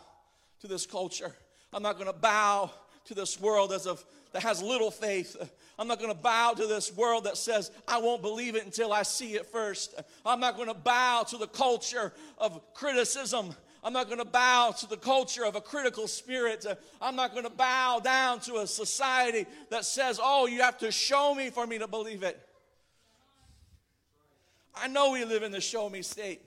to 0.61 0.69
this 0.69 0.87
culture. 0.87 1.35
I'm 1.73 1.83
not 1.83 1.95
going 1.95 2.07
to 2.07 2.17
bow 2.17 2.71
to 3.07 3.15
this 3.15 3.41
world 3.41 3.73
as 3.73 3.89
of 3.89 4.05
that 4.33 4.45
has 4.45 4.63
little 4.63 4.93
faith. 4.93 5.37
I'm 5.77 5.89
not 5.89 5.99
going 5.99 6.15
to 6.15 6.23
bow 6.23 6.53
to 6.53 6.69
this 6.69 6.97
world 6.97 7.25
that 7.25 7.37
says 7.37 7.73
I 7.89 7.99
won't 7.99 8.23
believe 8.23 8.55
it 8.55 8.65
until 8.65 8.93
I 8.93 9.03
see 9.03 9.35
it 9.35 9.47
first. 9.47 10.01
I'm 10.25 10.39
not 10.39 10.55
going 10.55 10.69
to 10.69 10.75
bow 10.75 11.25
to 11.31 11.37
the 11.37 11.49
culture 11.49 12.13
of 12.39 12.61
criticism 12.75 13.57
I'm 13.89 13.95
not 13.95 14.09
going 14.09 14.19
to 14.19 14.27
bow 14.27 14.75
to 14.81 14.87
the 14.87 14.99
culture 14.99 15.47
of 15.47 15.57
a 15.57 15.63
critical 15.63 16.09
spirit. 16.09 16.67
I'm 17.01 17.17
not 17.17 17.33
going 17.33 17.45
to 17.45 17.51
bow 17.51 18.01
down 18.05 18.39
to 18.41 18.57
a 18.57 18.67
society 18.67 19.47
that 19.71 19.87
says, 19.87 20.21
oh, 20.23 20.47
you 20.47 20.61
have 20.61 20.77
to 20.81 20.93
show 20.93 21.35
me 21.35 21.49
for 21.49 21.67
me 21.67 21.79
to 21.79 21.89
believe 21.89 22.23
it. 22.23 22.39
I 24.75 24.89
know 24.89 25.13
we 25.13 25.25
live 25.25 25.43
in 25.43 25.53
the 25.53 25.63
show 25.63 25.89
me 25.89 26.03
state, 26.03 26.43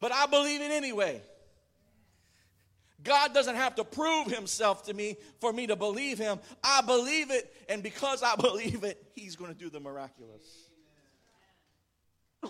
but 0.00 0.12
I 0.12 0.24
believe 0.24 0.62
it 0.62 0.70
anyway. 0.70 1.20
God 3.02 3.34
doesn't 3.34 3.56
have 3.56 3.74
to 3.74 3.84
prove 3.84 4.28
himself 4.28 4.86
to 4.86 4.94
me 4.94 5.18
for 5.42 5.52
me 5.52 5.66
to 5.66 5.76
believe 5.76 6.16
him. 6.16 6.40
I 6.62 6.80
believe 6.80 7.32
it, 7.32 7.54
and 7.68 7.82
because 7.82 8.22
I 8.22 8.34
believe 8.40 8.82
it, 8.82 8.96
he's 9.14 9.36
going 9.36 9.52
to 9.52 9.58
do 9.58 9.68
the 9.68 9.78
miraculous. 9.78 10.70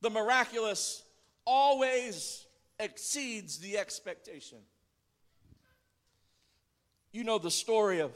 the 0.00 0.08
miraculous 0.08 1.02
always 1.48 2.46
exceeds 2.78 3.58
the 3.58 3.78
expectation. 3.78 4.58
You 7.10 7.24
know 7.24 7.38
the 7.38 7.50
story 7.50 8.00
of 8.00 8.12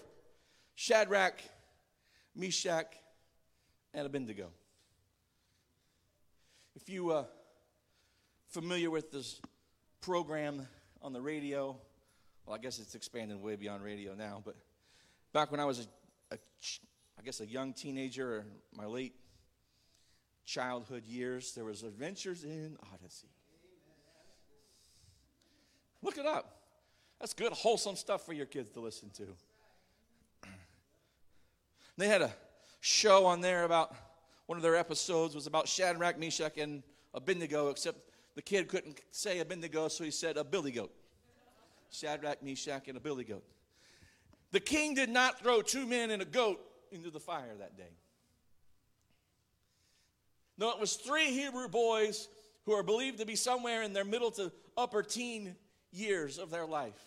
Shadrach, 0.75 1.41
Meshach, 2.37 2.95
and 3.95 4.07
Abednego. 4.07 4.49
If 6.77 6.91
you 6.91 7.13
are 7.13 7.21
uh, 7.21 7.25
familiar 8.51 8.91
with 8.91 9.11
this 9.11 9.41
program 10.03 10.67
on 11.01 11.15
the 11.15 11.21
radio, 11.21 11.77
well, 12.45 12.55
I 12.55 12.59
guess 12.59 12.79
it's 12.79 12.95
expanded 12.95 13.41
way 13.41 13.57
beyond 13.57 13.83
radio 13.83 14.15
now, 14.15 14.43
but 14.45 14.57
back 15.33 15.51
when 15.51 15.61
I 15.61 15.65
was 15.65 15.87
a, 16.31 16.35
a 16.35 16.39
I 17.19 17.23
guess 17.23 17.41
a 17.41 17.47
young 17.47 17.73
teenager, 17.73 18.37
or 18.37 18.45
my 18.77 18.85
late 18.85 19.15
childhood 20.45 21.07
years, 21.07 21.53
there 21.55 21.65
was 21.65 21.83
Adventures 21.83 22.45
in 22.45 22.77
Odyssey. 22.93 23.29
Look 26.03 26.19
it 26.19 26.27
up. 26.27 26.59
That's 27.21 27.35
good, 27.35 27.53
wholesome 27.53 27.97
stuff 27.97 28.27
for 28.27 28.33
your 28.33 28.47
kids 28.47 28.71
to 28.73 28.81
listen 28.81 29.11
to. 29.11 29.27
They 31.97 32.09
had 32.09 32.23
a 32.23 32.33
show 32.81 33.27
on 33.27 33.43
there 33.43 33.65
about 33.65 33.95
one 34.47 34.59
of 34.59 34.63
their 34.63 34.77
episodes 34.77 35.35
was 35.35 35.47
about 35.47 35.69
Shadrach, 35.69 36.19
Meshach, 36.19 36.59
and 36.59 36.83
Abednego, 37.15 37.69
except 37.69 37.99
the 38.35 38.43
kid 38.43 38.69
couldn't 38.69 39.01
say 39.11 39.39
Abednego, 39.39 39.89
so 39.89 40.05
he 40.05 40.11
said 40.11 40.37
a 40.37 40.45
billy 40.45 40.73
goat. 40.73 40.93
Shadrach, 41.91 42.43
Meshach, 42.43 42.89
and 42.89 42.97
a 42.97 43.01
billy 43.01 43.25
goat. 43.25 43.45
The 44.51 44.61
king 44.61 44.95
did 44.95 45.11
not 45.11 45.41
throw 45.41 45.63
two 45.63 45.87
men 45.87 46.11
and 46.11 46.23
a 46.23 46.25
goat 46.25 46.61
into 46.91 47.11
the 47.11 47.21
fire 47.21 47.55
that 47.59 47.77
day. 47.77 47.95
No, 50.59 50.71
it 50.71 50.79
was 50.79 50.95
three 50.95 51.27
Hebrew 51.27 51.69
boys 51.69 52.29
who 52.65 52.73
are 52.73 52.83
believed 52.83 53.19
to 53.19 53.27
be 53.27 53.37
somewhere 53.37 53.83
in 53.83 53.93
their 53.93 54.05
middle 54.05 54.31
to 54.33 54.53
upper 54.77 55.03
teen 55.03 55.57
years 55.91 56.39
of 56.39 56.51
their 56.51 56.67
life. 56.67 57.01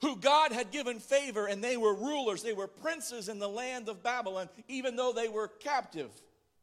Who 0.00 0.16
God 0.16 0.52
had 0.52 0.70
given 0.70 0.98
favor, 0.98 1.46
and 1.46 1.64
they 1.64 1.76
were 1.76 1.94
rulers, 1.94 2.42
they 2.42 2.52
were 2.52 2.66
princes 2.66 3.28
in 3.28 3.38
the 3.38 3.48
land 3.48 3.88
of 3.88 4.02
Babylon, 4.02 4.48
even 4.68 4.96
though 4.96 5.12
they 5.12 5.28
were 5.28 5.48
captive 5.48 6.10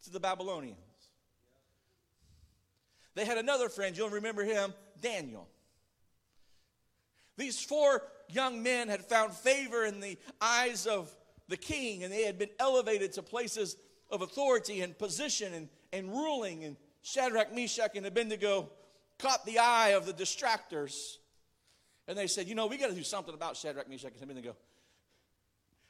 to 0.03 0.12
the 0.12 0.19
Babylonians. 0.19 0.77
They 3.15 3.25
had 3.25 3.38
another 3.38 3.67
friend, 3.67 3.98
you'll 3.98 4.10
remember 4.10 4.43
him, 4.43 4.74
Daniel. 5.01 5.48
These 7.38 7.60
four 7.63 8.03
young 8.29 8.62
men 8.62 8.88
had 8.88 9.03
found 9.05 9.33
favor 9.33 9.83
in 9.86 10.00
the 10.00 10.17
eyes 10.39 10.86
of 10.86 11.12
the 11.51 11.58
king, 11.58 12.03
and 12.03 12.12
they 12.12 12.24
had 12.24 12.39
been 12.39 12.50
elevated 12.60 13.13
to 13.13 13.22
places 13.22 13.77
of 14.10 14.24
authority 14.24 14.81
and 14.81 14.98
position 14.98 15.53
and, 15.53 15.70
and 15.93 16.10
ruling. 16.10 16.63
And 16.63 16.77
Shadrach, 17.03 17.53
Meshach, 17.53 17.96
and 17.96 18.05
Abednego 18.05 18.70
caught 19.20 19.46
the 19.46 19.60
eye 19.60 19.89
of 19.89 20.08
the 20.08 20.13
distractors. 20.13 21.17
And 22.08 22.17
they 22.17 22.25
said, 22.25 22.48
You 22.48 22.55
know, 22.55 22.65
we 22.65 22.77
got 22.77 22.89
to 22.89 22.96
do 22.96 23.03
something 23.03 23.34
about 23.34 23.55
Shadrach, 23.55 23.88
Meshach, 23.88 24.13
and 24.13 24.24
Abednego. 24.24 24.55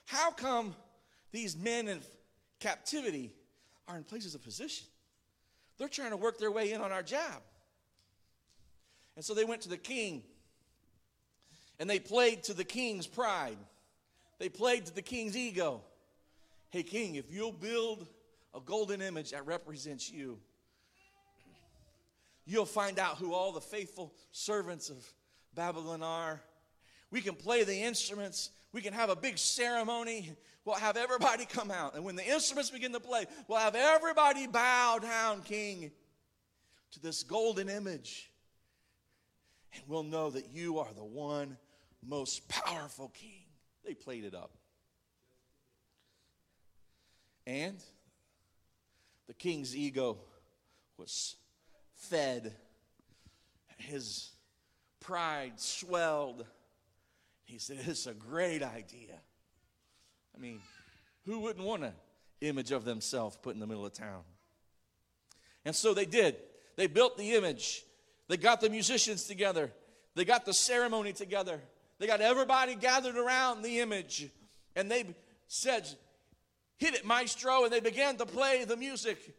How 0.06 0.32
come 0.32 0.75
these 1.32 1.56
men 1.56 1.88
in 1.88 2.01
captivity 2.60 3.32
are 3.88 3.96
in 3.96 4.03
places 4.03 4.36
of 4.36 4.44
position? 4.44 4.88
They're 5.77 5.88
trying 5.88 6.12
to 6.12 6.18
work 6.18 6.38
their 6.38 6.51
way 6.51 6.74
in 6.74 6.82
on 6.82 6.91
our 6.91 7.03
job. 7.03 7.41
And 9.15 9.24
so 9.24 9.34
they 9.34 9.46
went 9.46 9.62
to 9.62 9.70
the 9.70 9.77
king 9.77 10.24
And 11.82 11.89
they 11.89 11.98
played 11.98 12.44
to 12.44 12.53
the 12.53 12.63
king's 12.63 13.08
pride, 13.08 13.58
they 14.42 14.50
played 14.50 14.88
to 14.88 14.96
the 14.96 15.04
king's 15.04 15.38
ego. 15.38 15.82
Hey, 16.72 16.82
king, 16.82 17.14
if 17.14 17.32
you'll 17.32 17.52
build 17.52 18.08
a 18.56 18.60
golden 18.60 19.00
image 19.00 19.30
that 19.34 19.46
represents 19.46 20.12
you, 20.12 20.40
you'll 22.48 22.66
find 22.66 22.98
out 22.98 23.18
who 23.18 23.36
all 23.36 23.52
the 23.52 23.62
faithful 23.62 24.12
servants 24.32 24.90
of 24.90 24.98
Babylon 25.54 26.02
are. 26.02 26.42
We 27.12 27.22
can 27.22 27.36
play 27.36 27.64
the 27.64 27.84
instruments. 27.84 28.50
We 28.74 28.82
can 28.82 28.94
have 28.94 29.12
a 29.12 29.16
big 29.16 29.38
ceremony. 29.38 30.36
We'll 30.66 30.76
have 30.76 30.98
everybody 30.98 31.46
come 31.46 31.70
out. 31.70 31.94
And 31.94 32.04
when 32.04 32.16
the 32.16 32.28
instruments 32.28 32.72
begin 32.72 32.94
to 32.94 33.00
play, 33.00 33.28
we'll 33.48 33.60
have 33.60 33.76
everybody 33.76 34.48
bow 34.48 34.98
down, 34.98 35.44
King, 35.44 35.92
to 36.94 37.00
this 37.00 37.22
golden 37.22 37.70
image. 37.70 38.32
And 39.76 39.84
we'll 39.88 40.02
know 40.02 40.32
that 40.32 40.50
you 40.52 40.80
are 40.80 40.92
the 40.96 41.04
one 41.04 41.58
most 42.04 42.50
powerful 42.50 43.10
King. 43.10 43.41
They 43.86 43.94
played 43.94 44.24
it 44.24 44.36
up. 44.36 44.52
And 47.48 47.78
the 49.28 49.34
king's 49.34 49.76
ego 49.76 50.18
was 50.98 51.36
fed, 51.96 52.54
his 53.78 54.30
pride 55.00 55.60
swelled. 55.60 56.46
He 57.46 57.58
said, 57.58 57.80
It's 57.86 58.08
a 58.08 58.14
great 58.14 58.64
idea. 58.64 59.20
I 60.36 60.40
mean, 60.40 60.62
who 61.26 61.40
wouldn't 61.40 61.66
want 61.66 61.84
an 61.84 61.94
image 62.42 62.72
of 62.72 62.86
themselves 62.86 63.38
put 63.42 63.54
in 63.54 63.60
the 63.60 63.68
middle 63.68 63.86
of 63.86 63.94
town? 63.94 64.22
And 65.66 65.76
so 65.76 65.94
they 65.94 66.06
did. 66.06 66.38
They 66.76 66.88
built 66.88 67.18
the 67.18 67.34
image. 67.34 67.84
They 68.28 68.38
got 68.38 68.62
the 68.62 68.70
musicians 68.70 69.26
together. 69.26 69.72
They 70.16 70.26
got 70.26 70.46
the 70.46 70.54
ceremony 70.54 71.14
together. 71.14 71.62
They 72.01 72.08
got 72.08 72.20
everybody 72.20 72.74
gathered 72.74 73.15
around 73.15 73.62
the 73.62 73.79
image. 73.79 74.27
And 74.75 74.89
they 74.89 75.05
said, 75.48 75.88
Hit 76.77 76.96
it, 76.96 77.05
maestro. 77.05 77.63
And 77.63 77.72
they 77.72 77.79
began 77.79 78.17
to 78.17 78.25
play 78.25 78.63
the 78.63 78.75
music. 78.75 79.36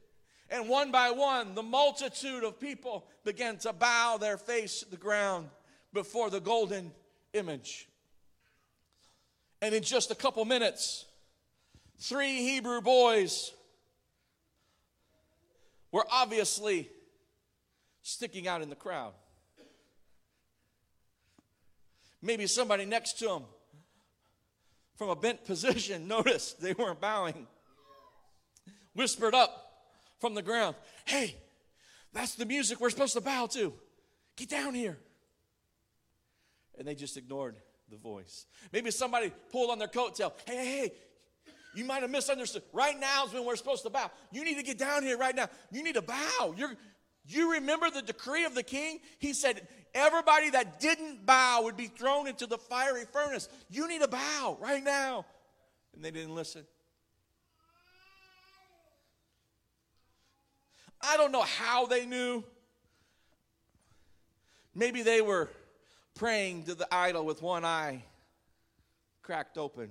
And 0.48 0.68
one 0.68 0.92
by 0.92 1.10
one, 1.10 1.56
the 1.56 1.62
multitude 1.64 2.44
of 2.44 2.60
people 2.60 3.04
began 3.24 3.56
to 3.58 3.72
bow 3.72 4.16
their 4.16 4.36
face 4.36 4.78
to 4.78 4.90
the 4.92 4.96
ground 4.96 5.48
before 5.92 6.30
the 6.30 6.38
golden 6.38 6.92
image. 7.32 7.88
And 9.60 9.74
in 9.74 9.82
just 9.82 10.12
a 10.12 10.14
couple 10.14 10.44
minutes, 10.44 11.04
three 11.98 12.42
Hebrew 12.42 12.80
boys 12.80 13.52
were 15.90 16.06
obviously 16.12 16.88
sticking 18.02 18.46
out 18.46 18.62
in 18.62 18.70
the 18.70 18.76
crowd. 18.76 19.14
Maybe 22.22 22.46
somebody 22.46 22.84
next 22.84 23.18
to 23.18 23.26
them 23.26 23.42
from 24.96 25.10
a 25.10 25.16
bent 25.16 25.44
position 25.44 26.06
noticed 26.08 26.60
they 26.60 26.72
weren't 26.72 27.00
bowing. 27.00 27.46
Whispered 28.94 29.34
up 29.34 29.50
from 30.20 30.34
the 30.34 30.42
ground, 30.42 30.76
Hey, 31.04 31.36
that's 32.12 32.34
the 32.34 32.46
music 32.46 32.80
we're 32.80 32.90
supposed 32.90 33.14
to 33.14 33.20
bow 33.20 33.46
to. 33.46 33.72
Get 34.36 34.48
down 34.48 34.74
here. 34.74 34.98
And 36.78 36.86
they 36.86 36.94
just 36.94 37.16
ignored 37.16 37.56
the 37.90 37.96
voice. 37.96 38.46
Maybe 38.72 38.90
somebody 38.90 39.32
pulled 39.50 39.70
on 39.70 39.78
their 39.78 39.88
coattail. 39.88 40.32
Hey, 40.46 40.56
hey, 40.56 40.64
hey, 40.64 40.92
you 41.74 41.84
might 41.84 42.02
have 42.02 42.10
misunderstood. 42.10 42.62
Right 42.72 42.98
now 42.98 43.26
is 43.26 43.32
when 43.32 43.44
we're 43.44 43.56
supposed 43.56 43.82
to 43.84 43.90
bow. 43.90 44.10
You 44.30 44.44
need 44.44 44.56
to 44.56 44.62
get 44.62 44.78
down 44.78 45.02
here 45.02 45.18
right 45.18 45.34
now. 45.34 45.48
You 45.70 45.82
need 45.82 45.94
to 45.94 46.02
bow. 46.02 46.54
You're, 46.56 46.74
you 47.26 47.52
remember 47.52 47.90
the 47.90 48.02
decree 48.02 48.44
of 48.44 48.54
the 48.54 48.62
king? 48.62 49.00
He 49.18 49.32
said, 49.32 49.66
everybody 49.94 50.50
that 50.50 50.80
didn't 50.80 51.26
bow 51.26 51.62
would 51.64 51.76
be 51.76 51.86
thrown 51.86 52.26
into 52.26 52.46
the 52.46 52.58
fiery 52.58 53.04
furnace. 53.12 53.48
You 53.70 53.88
need 53.88 54.02
to 54.02 54.08
bow 54.08 54.56
right 54.60 54.82
now. 54.82 55.26
And 55.94 56.04
they 56.04 56.10
didn't 56.10 56.34
listen. 56.34 56.64
I 61.00 61.16
don't 61.16 61.32
know 61.32 61.42
how 61.42 61.86
they 61.86 62.06
knew. 62.06 62.44
Maybe 64.74 65.02
they 65.02 65.20
were 65.20 65.50
praying 66.14 66.64
to 66.64 66.74
the 66.74 66.92
idol 66.94 67.24
with 67.24 67.42
one 67.42 67.64
eye 67.64 68.04
cracked 69.22 69.58
open. 69.58 69.90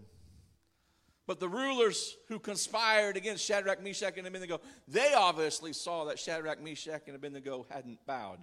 But 1.27 1.39
the 1.39 1.47
rulers 1.47 2.17
who 2.27 2.39
conspired 2.39 3.15
against 3.15 3.45
Shadrach, 3.45 3.81
Meshach, 3.81 4.17
and 4.17 4.27
Abednego, 4.27 4.59
they 4.87 5.13
obviously 5.13 5.71
saw 5.71 6.05
that 6.05 6.19
Shadrach, 6.19 6.61
Meshach, 6.61 7.03
and 7.07 7.15
Abednego 7.15 7.65
hadn't 7.69 8.05
bowed. 8.05 8.39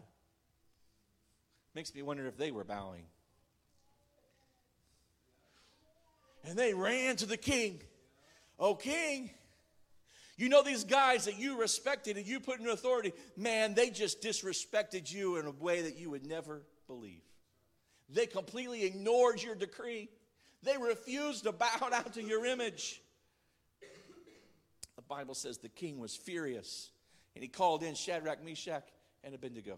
Makes 1.74 1.94
me 1.94 2.02
wonder 2.02 2.26
if 2.26 2.36
they 2.36 2.50
were 2.50 2.64
bowing. 2.64 3.04
And 6.44 6.58
they 6.58 6.74
ran 6.74 7.16
to 7.16 7.26
the 7.26 7.36
king. 7.36 7.80
Oh, 8.58 8.74
king, 8.74 9.30
you 10.38 10.48
know 10.48 10.62
these 10.62 10.84
guys 10.84 11.24
that 11.24 11.36
you 11.36 11.60
respected 11.60 12.16
and 12.16 12.24
you 12.24 12.38
put 12.38 12.60
in 12.60 12.68
authority, 12.68 13.12
man, 13.36 13.74
they 13.74 13.90
just 13.90 14.22
disrespected 14.22 15.12
you 15.12 15.36
in 15.36 15.46
a 15.46 15.50
way 15.50 15.82
that 15.82 15.98
you 15.98 16.10
would 16.10 16.24
never 16.24 16.62
believe. 16.86 17.22
They 18.08 18.26
completely 18.26 18.84
ignored 18.84 19.42
your 19.42 19.56
decree. 19.56 20.08
They 20.62 20.78
refused 20.78 21.42
to 21.44 21.52
bow 21.52 21.88
down 21.90 22.04
to 22.12 22.22
your 22.22 22.46
image. 22.46 23.02
The 24.94 25.02
Bible 25.02 25.34
says 25.34 25.58
the 25.58 25.68
king 25.68 25.98
was 25.98 26.14
furious 26.14 26.90
and 27.34 27.42
he 27.42 27.48
called 27.48 27.82
in 27.82 27.96
Shadrach, 27.96 28.44
Meshach, 28.44 28.84
and 29.24 29.34
Abednego. 29.34 29.76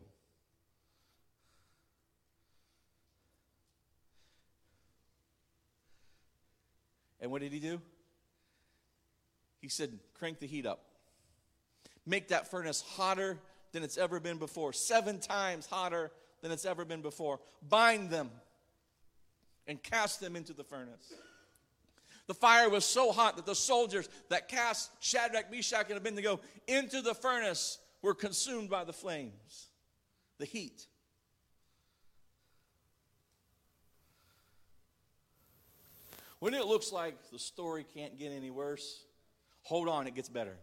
And 7.20 7.30
what 7.30 7.42
did 7.42 7.52
he 7.52 7.61
do? 7.61 7.80
He 9.61 9.68
said, 9.68 9.98
crank 10.14 10.38
the 10.38 10.46
heat 10.46 10.66
up. 10.66 10.83
Make 12.06 12.28
that 12.28 12.50
furnace 12.50 12.83
hotter 12.96 13.38
than 13.72 13.83
it's 13.83 13.98
ever 13.98 14.20
been 14.20 14.38
before, 14.38 14.72
seven 14.72 15.18
times 15.18 15.66
hotter 15.66 16.11
than 16.40 16.50
it's 16.50 16.64
ever 16.64 16.85
been 16.85 17.02
before. 17.02 17.40
Bind 17.68 18.11
them 18.11 18.30
and 19.66 19.83
cast 19.83 20.20
them 20.20 20.35
into 20.35 20.52
the 20.52 20.64
furnace. 20.64 21.12
The 22.26 22.35
fire 22.35 22.70
was 22.70 22.85
so 22.85 23.12
hot 23.12 23.37
that 23.37 23.46
the 23.46 23.54
soldiers 23.54 24.09
that 24.28 24.48
cast 24.48 24.90
Shadrach, 25.00 25.50
Meshach, 25.50 25.88
and 25.88 25.98
Abednego 25.98 26.40
into 26.66 27.02
the 27.02 27.14
furnace 27.14 27.78
were 28.02 28.14
consumed 28.14 28.70
by 28.70 28.85
the 28.85 28.92
flames, 28.92 29.68
the 30.38 30.46
heat. 30.46 30.87
When 36.40 36.55
it 36.55 36.66
looks 36.66 36.92
like 36.92 37.31
the 37.31 37.38
story 37.38 37.87
can't 37.94 38.18
get 38.18 38.33
any 38.33 38.50
worse, 38.50 39.05
hold 39.62 39.88
on, 39.88 40.07
it 40.07 40.14
gets 40.14 40.29
better. 40.29 40.57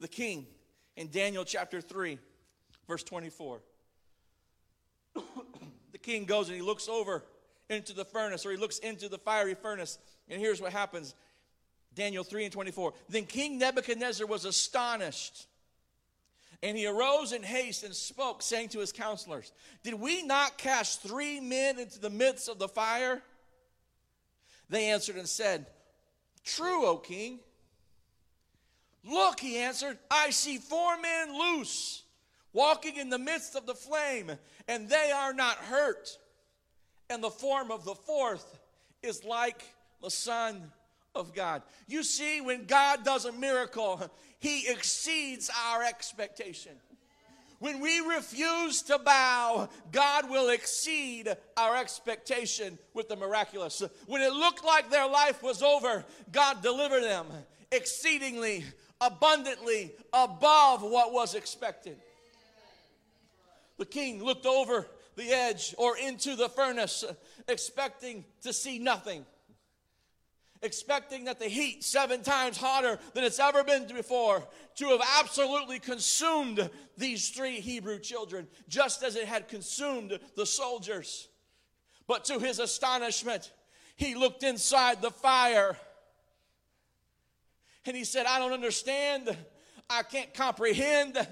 The 0.00 0.08
king 0.08 0.46
in 0.96 1.10
Daniel 1.10 1.44
chapter 1.44 1.80
3 1.80 2.18
Verse 2.88 3.02
24. 3.04 3.60
the 5.14 5.98
king 5.98 6.24
goes 6.24 6.48
and 6.48 6.56
he 6.56 6.62
looks 6.62 6.88
over 6.88 7.24
into 7.70 7.94
the 7.94 8.04
furnace, 8.04 8.44
or 8.44 8.50
he 8.50 8.56
looks 8.56 8.78
into 8.78 9.08
the 9.08 9.18
fiery 9.18 9.54
furnace, 9.54 9.98
and 10.28 10.40
here's 10.40 10.60
what 10.60 10.72
happens 10.72 11.14
Daniel 11.94 12.24
3 12.24 12.44
and 12.44 12.52
24. 12.52 12.92
Then 13.08 13.24
King 13.24 13.58
Nebuchadnezzar 13.58 14.26
was 14.26 14.44
astonished. 14.44 15.46
And 16.62 16.76
he 16.76 16.86
arose 16.86 17.32
in 17.32 17.42
haste 17.42 17.82
and 17.82 17.94
spoke, 17.94 18.40
saying 18.40 18.68
to 18.70 18.78
his 18.78 18.92
counselors, 18.92 19.52
Did 19.82 19.94
we 19.94 20.22
not 20.22 20.58
cast 20.58 21.02
three 21.02 21.40
men 21.40 21.78
into 21.78 21.98
the 21.98 22.10
midst 22.10 22.48
of 22.48 22.58
the 22.58 22.68
fire? 22.68 23.20
They 24.68 24.90
answered 24.90 25.16
and 25.16 25.28
said, 25.28 25.66
True, 26.44 26.86
O 26.86 26.96
king. 26.96 27.40
Look, 29.04 29.40
he 29.40 29.58
answered, 29.58 29.98
I 30.10 30.30
see 30.30 30.58
four 30.58 30.96
men 31.00 31.36
loose 31.36 32.04
walking 32.52 32.96
in 32.96 33.10
the 33.10 33.18
midst 33.18 33.56
of 33.56 33.66
the 33.66 33.74
flame, 33.74 34.30
and 34.68 34.88
they 34.88 35.10
are 35.10 35.32
not 35.32 35.56
hurt. 35.56 36.18
And 37.10 37.22
the 37.22 37.30
form 37.30 37.70
of 37.70 37.84
the 37.84 37.94
fourth 37.94 38.58
is 39.02 39.24
like 39.24 39.62
the 40.00 40.10
Son 40.10 40.70
of 41.14 41.34
God. 41.34 41.62
You 41.86 42.02
see, 42.02 42.40
when 42.40 42.64
God 42.64 43.04
does 43.04 43.24
a 43.24 43.32
miracle, 43.32 44.00
He 44.38 44.68
exceeds 44.68 45.50
our 45.68 45.82
expectation. 45.82 46.72
When 47.58 47.78
we 47.78 48.00
refuse 48.00 48.82
to 48.82 48.98
bow, 48.98 49.68
God 49.92 50.28
will 50.28 50.48
exceed 50.48 51.32
our 51.56 51.76
expectation 51.76 52.76
with 52.92 53.08
the 53.08 53.14
miraculous. 53.14 53.80
When 54.06 54.20
it 54.20 54.32
looked 54.32 54.64
like 54.64 54.90
their 54.90 55.08
life 55.08 55.44
was 55.44 55.62
over, 55.62 56.04
God 56.32 56.60
delivered 56.60 57.04
them 57.04 57.26
exceedingly, 57.70 58.64
abundantly, 59.00 59.92
above 60.12 60.82
what 60.82 61.12
was 61.12 61.36
expected. 61.36 61.98
The 63.78 63.86
king 63.86 64.22
looked 64.22 64.46
over 64.46 64.88
the 65.14 65.30
edge 65.30 65.74
or 65.78 65.96
into 65.96 66.34
the 66.34 66.48
furnace, 66.48 67.04
expecting 67.46 68.24
to 68.42 68.52
see 68.52 68.80
nothing. 68.80 69.24
Expecting 70.62 71.24
that 71.24 71.38
the 71.38 71.48
heat 71.48 71.82
seven 71.84 72.22
times 72.22 72.56
hotter 72.56 72.98
than 73.14 73.24
it's 73.24 73.40
ever 73.40 73.64
been 73.64 73.86
before 73.88 74.46
to 74.76 74.88
have 74.88 75.02
absolutely 75.18 75.78
consumed 75.78 76.70
these 76.96 77.30
three 77.30 77.60
Hebrew 77.60 77.98
children, 77.98 78.46
just 78.68 79.02
as 79.02 79.16
it 79.16 79.26
had 79.26 79.48
consumed 79.48 80.18
the 80.36 80.46
soldiers. 80.46 81.28
But 82.06 82.24
to 82.26 82.38
his 82.38 82.58
astonishment, 82.58 83.52
he 83.96 84.14
looked 84.14 84.42
inside 84.42 85.02
the 85.02 85.10
fire 85.10 85.76
and 87.84 87.96
he 87.96 88.04
said, 88.04 88.26
I 88.26 88.38
don't 88.38 88.52
understand. 88.52 89.36
I 89.90 90.02
can't 90.02 90.32
comprehend. 90.32 91.26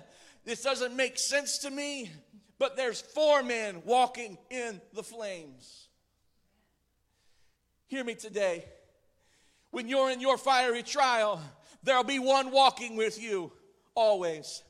This 0.44 0.62
doesn't 0.62 0.96
make 0.96 1.18
sense 1.18 1.58
to 1.58 1.70
me. 1.70 2.10
But 2.58 2.76
there's 2.76 3.00
four 3.00 3.42
men 3.42 3.82
walking 3.84 4.36
in 4.50 4.80
the 4.92 5.02
flames. 5.02 5.88
Hear 7.86 8.04
me 8.04 8.14
today. 8.14 8.64
When 9.70 9.88
you're 9.88 10.10
in 10.10 10.20
your 10.20 10.38
fiery 10.38 10.82
trial, 10.82 11.40
there'll 11.82 12.04
be 12.04 12.18
one 12.18 12.50
walking 12.50 12.96
with 12.96 13.20
you 13.22 13.52
always. 13.94 14.62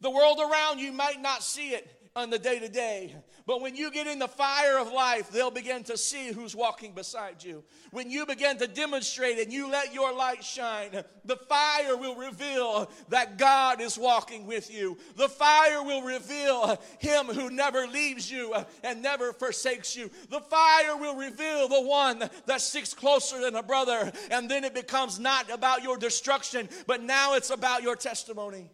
The 0.00 0.10
world 0.10 0.38
around 0.40 0.78
you 0.78 0.92
might 0.92 1.20
not 1.20 1.42
see 1.42 1.70
it 1.70 1.88
on 2.16 2.30
the 2.30 2.38
day 2.38 2.58
to 2.58 2.68
day, 2.68 3.14
but 3.46 3.60
when 3.60 3.76
you 3.76 3.92
get 3.92 4.06
in 4.06 4.18
the 4.18 4.26
fire 4.26 4.78
of 4.78 4.90
life, 4.90 5.30
they'll 5.30 5.50
begin 5.50 5.84
to 5.84 5.98
see 5.98 6.32
who's 6.32 6.56
walking 6.56 6.92
beside 6.92 7.44
you. 7.44 7.62
When 7.92 8.10
you 8.10 8.24
begin 8.24 8.56
to 8.56 8.66
demonstrate 8.66 9.38
and 9.38 9.52
you 9.52 9.70
let 9.70 9.94
your 9.94 10.12
light 10.12 10.42
shine, 10.42 11.04
the 11.26 11.36
fire 11.36 11.96
will 11.96 12.16
reveal 12.16 12.90
that 13.10 13.36
God 13.36 13.82
is 13.82 13.98
walking 13.98 14.46
with 14.46 14.72
you. 14.72 14.96
The 15.14 15.28
fire 15.28 15.82
will 15.82 16.02
reveal 16.02 16.80
Him 16.98 17.26
who 17.26 17.50
never 17.50 17.86
leaves 17.86 18.32
you 18.32 18.54
and 18.82 19.02
never 19.02 19.34
forsakes 19.34 19.94
you. 19.94 20.10
The 20.30 20.40
fire 20.40 20.96
will 20.96 21.16
reveal 21.16 21.68
the 21.68 21.82
one 21.82 22.28
that 22.46 22.62
sticks 22.62 22.94
closer 22.94 23.40
than 23.40 23.54
a 23.54 23.62
brother. 23.62 24.10
And 24.30 24.50
then 24.50 24.64
it 24.64 24.74
becomes 24.74 25.20
not 25.20 25.50
about 25.50 25.82
your 25.82 25.98
destruction, 25.98 26.68
but 26.86 27.02
now 27.02 27.34
it's 27.34 27.50
about 27.50 27.82
your 27.82 27.94
testimony. 27.94 28.70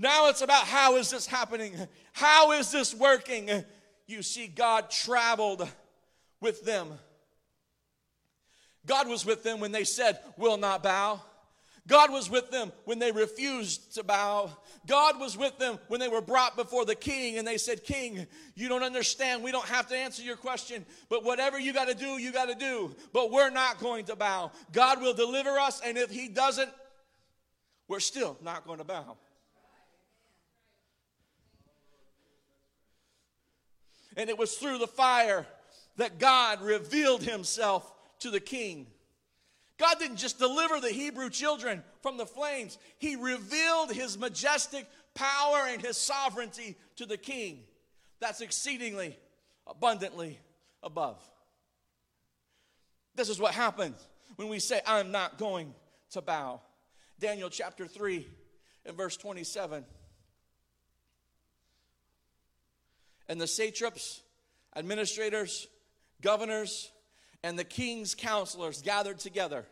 Now 0.00 0.30
it's 0.30 0.40
about 0.40 0.64
how 0.64 0.96
is 0.96 1.10
this 1.10 1.26
happening? 1.26 1.74
How 2.12 2.52
is 2.52 2.72
this 2.72 2.94
working? 2.94 3.50
You 4.06 4.22
see, 4.22 4.46
God 4.46 4.90
traveled 4.90 5.68
with 6.40 6.64
them. 6.64 6.88
God 8.86 9.08
was 9.08 9.26
with 9.26 9.42
them 9.42 9.60
when 9.60 9.72
they 9.72 9.84
said, 9.84 10.18
Will 10.38 10.56
not 10.56 10.82
bow. 10.82 11.20
God 11.86 12.10
was 12.10 12.30
with 12.30 12.50
them 12.50 12.72
when 12.86 12.98
they 12.98 13.12
refused 13.12 13.94
to 13.96 14.02
bow. 14.02 14.50
God 14.86 15.20
was 15.20 15.36
with 15.36 15.58
them 15.58 15.78
when 15.88 16.00
they 16.00 16.08
were 16.08 16.22
brought 16.22 16.56
before 16.56 16.86
the 16.86 16.94
king 16.94 17.36
and 17.36 17.46
they 17.46 17.58
said, 17.58 17.84
King, 17.84 18.26
you 18.54 18.70
don't 18.70 18.82
understand. 18.82 19.42
We 19.42 19.52
don't 19.52 19.66
have 19.66 19.86
to 19.88 19.96
answer 19.96 20.22
your 20.22 20.36
question, 20.36 20.86
but 21.10 21.24
whatever 21.24 21.58
you 21.58 21.74
got 21.74 21.88
to 21.88 21.94
do, 21.94 22.16
you 22.16 22.32
got 22.32 22.46
to 22.46 22.54
do. 22.54 22.94
But 23.12 23.30
we're 23.30 23.50
not 23.50 23.80
going 23.80 24.06
to 24.06 24.16
bow. 24.16 24.52
God 24.72 25.02
will 25.02 25.14
deliver 25.14 25.58
us, 25.58 25.82
and 25.84 25.98
if 25.98 26.10
He 26.10 26.28
doesn't, 26.28 26.70
we're 27.86 28.00
still 28.00 28.38
not 28.42 28.66
going 28.66 28.78
to 28.78 28.84
bow. 28.84 29.18
And 34.16 34.28
it 34.28 34.38
was 34.38 34.54
through 34.54 34.78
the 34.78 34.86
fire 34.86 35.46
that 35.96 36.18
God 36.18 36.62
revealed 36.62 37.22
himself 37.22 37.92
to 38.20 38.30
the 38.30 38.40
king. 38.40 38.86
God 39.78 39.98
didn't 39.98 40.18
just 40.18 40.38
deliver 40.38 40.78
the 40.78 40.90
Hebrew 40.90 41.30
children 41.30 41.82
from 42.02 42.18
the 42.18 42.26
flames, 42.26 42.78
He 42.98 43.16
revealed 43.16 43.92
His 43.92 44.18
majestic 44.18 44.86
power 45.14 45.66
and 45.68 45.80
His 45.80 45.96
sovereignty 45.96 46.76
to 46.96 47.06
the 47.06 47.16
king. 47.16 47.60
That's 48.20 48.42
exceedingly 48.42 49.18
abundantly 49.66 50.38
above. 50.82 51.18
This 53.14 53.28
is 53.28 53.38
what 53.38 53.54
happens 53.54 53.96
when 54.36 54.48
we 54.48 54.58
say, 54.58 54.80
I'm 54.86 55.10
not 55.10 55.38
going 55.38 55.74
to 56.10 56.20
bow. 56.20 56.60
Daniel 57.18 57.50
chapter 57.50 57.86
3 57.86 58.26
and 58.86 58.96
verse 58.96 59.16
27. 59.16 59.84
And 63.30 63.40
the 63.40 63.46
satraps, 63.46 64.22
administrators, 64.74 65.68
governors, 66.20 66.90
and 67.44 67.56
the 67.56 67.64
king's 67.64 68.12
counselors 68.16 68.82
gathered 68.82 69.20
together. 69.20 69.64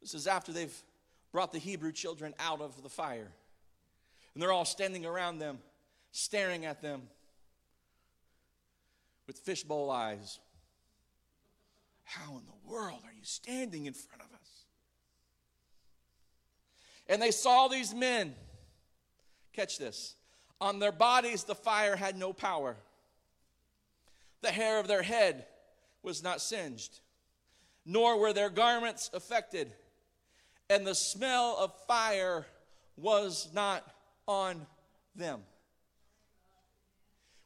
This 0.00 0.14
is 0.14 0.26
after 0.26 0.50
they've 0.50 0.74
brought 1.32 1.52
the 1.52 1.58
Hebrew 1.58 1.92
children 1.92 2.34
out 2.40 2.62
of 2.62 2.82
the 2.82 2.88
fire. 2.88 3.30
And 4.32 4.42
they're 4.42 4.52
all 4.52 4.64
standing 4.64 5.04
around 5.04 5.38
them, 5.38 5.58
staring 6.12 6.64
at 6.64 6.80
them 6.80 7.02
with 9.26 9.38
fishbowl 9.38 9.90
eyes. 9.90 10.38
How 12.04 12.38
in 12.38 12.42
the 12.46 12.72
world 12.72 13.00
are 13.04 13.12
you 13.12 13.24
standing 13.24 13.84
in 13.84 13.92
front 13.92 14.22
of 14.22 14.28
us? 14.32 14.64
And 17.06 17.20
they 17.20 17.32
saw 17.32 17.68
these 17.68 17.94
men, 17.94 18.34
catch 19.52 19.76
this, 19.76 20.14
on 20.60 20.78
their 20.78 20.92
bodies, 20.92 21.44
the 21.44 21.54
fire 21.54 21.96
had 21.96 22.16
no 22.16 22.32
power. 22.32 22.76
The 24.42 24.50
hair 24.50 24.78
of 24.78 24.88
their 24.88 25.02
head 25.02 25.46
was 26.02 26.22
not 26.22 26.40
singed, 26.40 27.00
nor 27.84 28.18
were 28.18 28.32
their 28.32 28.50
garments 28.50 29.10
affected, 29.12 29.72
and 30.68 30.86
the 30.86 30.94
smell 30.94 31.56
of 31.58 31.72
fire 31.86 32.46
was 32.96 33.48
not 33.52 33.84
on 34.26 34.66
them. 35.14 35.40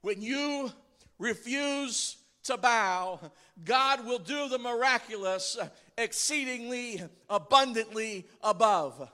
When 0.02 0.20
you 0.20 0.70
refuse 1.18 2.16
to 2.44 2.56
bow, 2.56 3.20
God 3.64 4.04
will 4.04 4.18
do 4.18 4.48
the 4.48 4.58
miraculous 4.58 5.56
exceedingly 5.96 7.02
abundantly 7.28 8.26
above. 8.42 9.08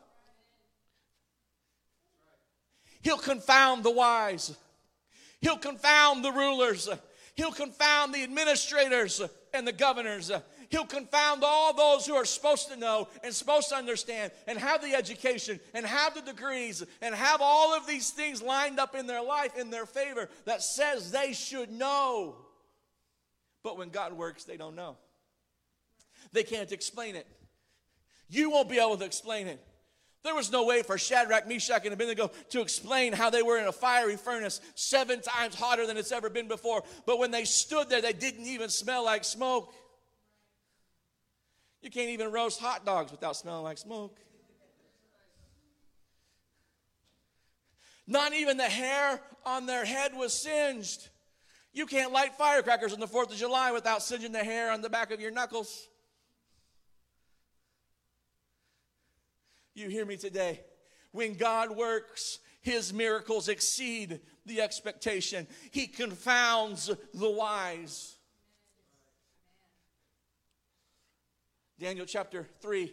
He'll 3.03 3.19
confound 3.19 3.83
the 3.83 3.91
wise. 3.91 4.57
He'll 5.41 5.57
confound 5.57 6.25
the 6.25 6.33
rulers. 6.33 6.89
He'll 7.35 7.53
confound 7.53 8.13
the 8.13 8.23
administrators 8.23 9.23
and 9.55 9.67
the 9.67 9.73
governors. 9.73 10.31
He'll 10.69 10.85
confound 10.85 11.43
all 11.43 11.75
those 11.75 12.07
who 12.07 12.15
are 12.15 12.25
supposed 12.25 12.69
to 12.69 12.77
know 12.77 13.09
and 13.25 13.35
supposed 13.35 13.71
to 13.71 13.75
understand 13.75 14.31
and 14.47 14.59
have 14.59 14.83
the 14.83 14.95
education 14.95 15.59
and 15.75 15.85
have 15.85 16.15
the 16.15 16.21
degrees 16.21 16.85
and 17.03 17.15
have 17.15 17.41
all 17.41 17.75
of 17.75 17.87
these 17.87 18.11
things 18.11 18.43
lined 18.43 18.79
up 18.79 18.95
in 18.95 19.07
their 19.07 19.23
life 19.23 19.57
in 19.57 19.71
their 19.71 19.87
favor 19.87 20.29
that 20.45 20.63
says 20.63 21.11
they 21.11 21.33
should 21.33 21.73
know. 21.73 22.37
But 23.63 23.79
when 23.79 23.91
God 23.91 24.13
works, 24.13 24.45
they 24.45 24.57
don't 24.57 24.77
know. 24.77 24.97
They 26.33 26.45
can't 26.45 26.71
explain 26.71 27.17
it. 27.17 27.27
You 28.29 28.51
won't 28.51 28.69
be 28.69 28.79
able 28.79 28.97
to 28.97 29.05
explain 29.05 29.49
it. 29.49 29.61
There 30.23 30.35
was 30.35 30.53
no 30.53 30.65
way 30.65 30.83
for 30.83 30.99
Shadrach, 30.99 31.49
Meshach, 31.49 31.85
and 31.85 31.95
Abednego 31.95 32.31
to 32.51 32.61
explain 32.61 33.13
how 33.15 33.31
they 33.31 33.43
were 33.43 33.59
in 33.59 33.67
a 33.67 33.73
fiery 33.73 34.17
furnace 34.17 34.61
seven 34.75 35.23
times 35.23 35.55
hotter 35.55 35.87
than 35.87 35.97
it's 35.97 36.13
ever 36.13 36.29
been 36.29 36.47
before. 36.47 36.83
But 37.07 37.19
when 37.19 37.31
they 37.31 37.45
stood 37.45 37.89
there, 37.89 38.03
they 38.03 38.13
didn't 38.13 38.47
even 38.47 38.69
smell 38.69 39.05
like 39.05 39.25
smoke. 39.25 39.73
You 41.81 41.91
can't 41.91 42.11
even 42.11 42.31
roast 42.31 42.61
hot 42.61 42.85
dogs 42.85 43.11
without 43.11 43.37
smelling 43.37 43.65
like 43.65 43.79
smoke. 43.79 44.19
Not 48.07 48.35
even 48.35 48.57
the 48.57 48.65
hair 48.65 49.21
on 49.47 49.65
their 49.65 49.85
head 49.87 50.15
was 50.15 50.35
singed. 50.35 51.09
You 51.73 51.87
can't 51.87 52.13
light 52.13 52.35
firecrackers 52.35 52.93
on 52.93 53.01
the 53.01 53.07
4th 53.07 53.31
of 53.31 53.37
July 53.37 53.71
without 53.73 54.03
singeing 54.03 54.33
the 54.33 54.45
hair 54.45 54.71
on 54.71 54.83
the 54.83 54.91
back 54.91 55.13
of 55.13 55.21
your 55.21 55.31
knuckles. 55.31 55.89
You 59.75 59.89
hear 59.89 60.05
me 60.05 60.17
today? 60.17 60.61
When 61.13 61.35
God 61.35 61.77
works, 61.77 62.39
his 62.61 62.93
miracles 62.93 63.49
exceed 63.49 64.21
the 64.47 64.61
expectation. 64.61 65.47
He 65.71 65.87
confounds 65.87 66.91
the 67.15 67.31
wise. 67.31 68.17
Daniel 71.79 72.05
chapter 72.05 72.47
3, 72.61 72.93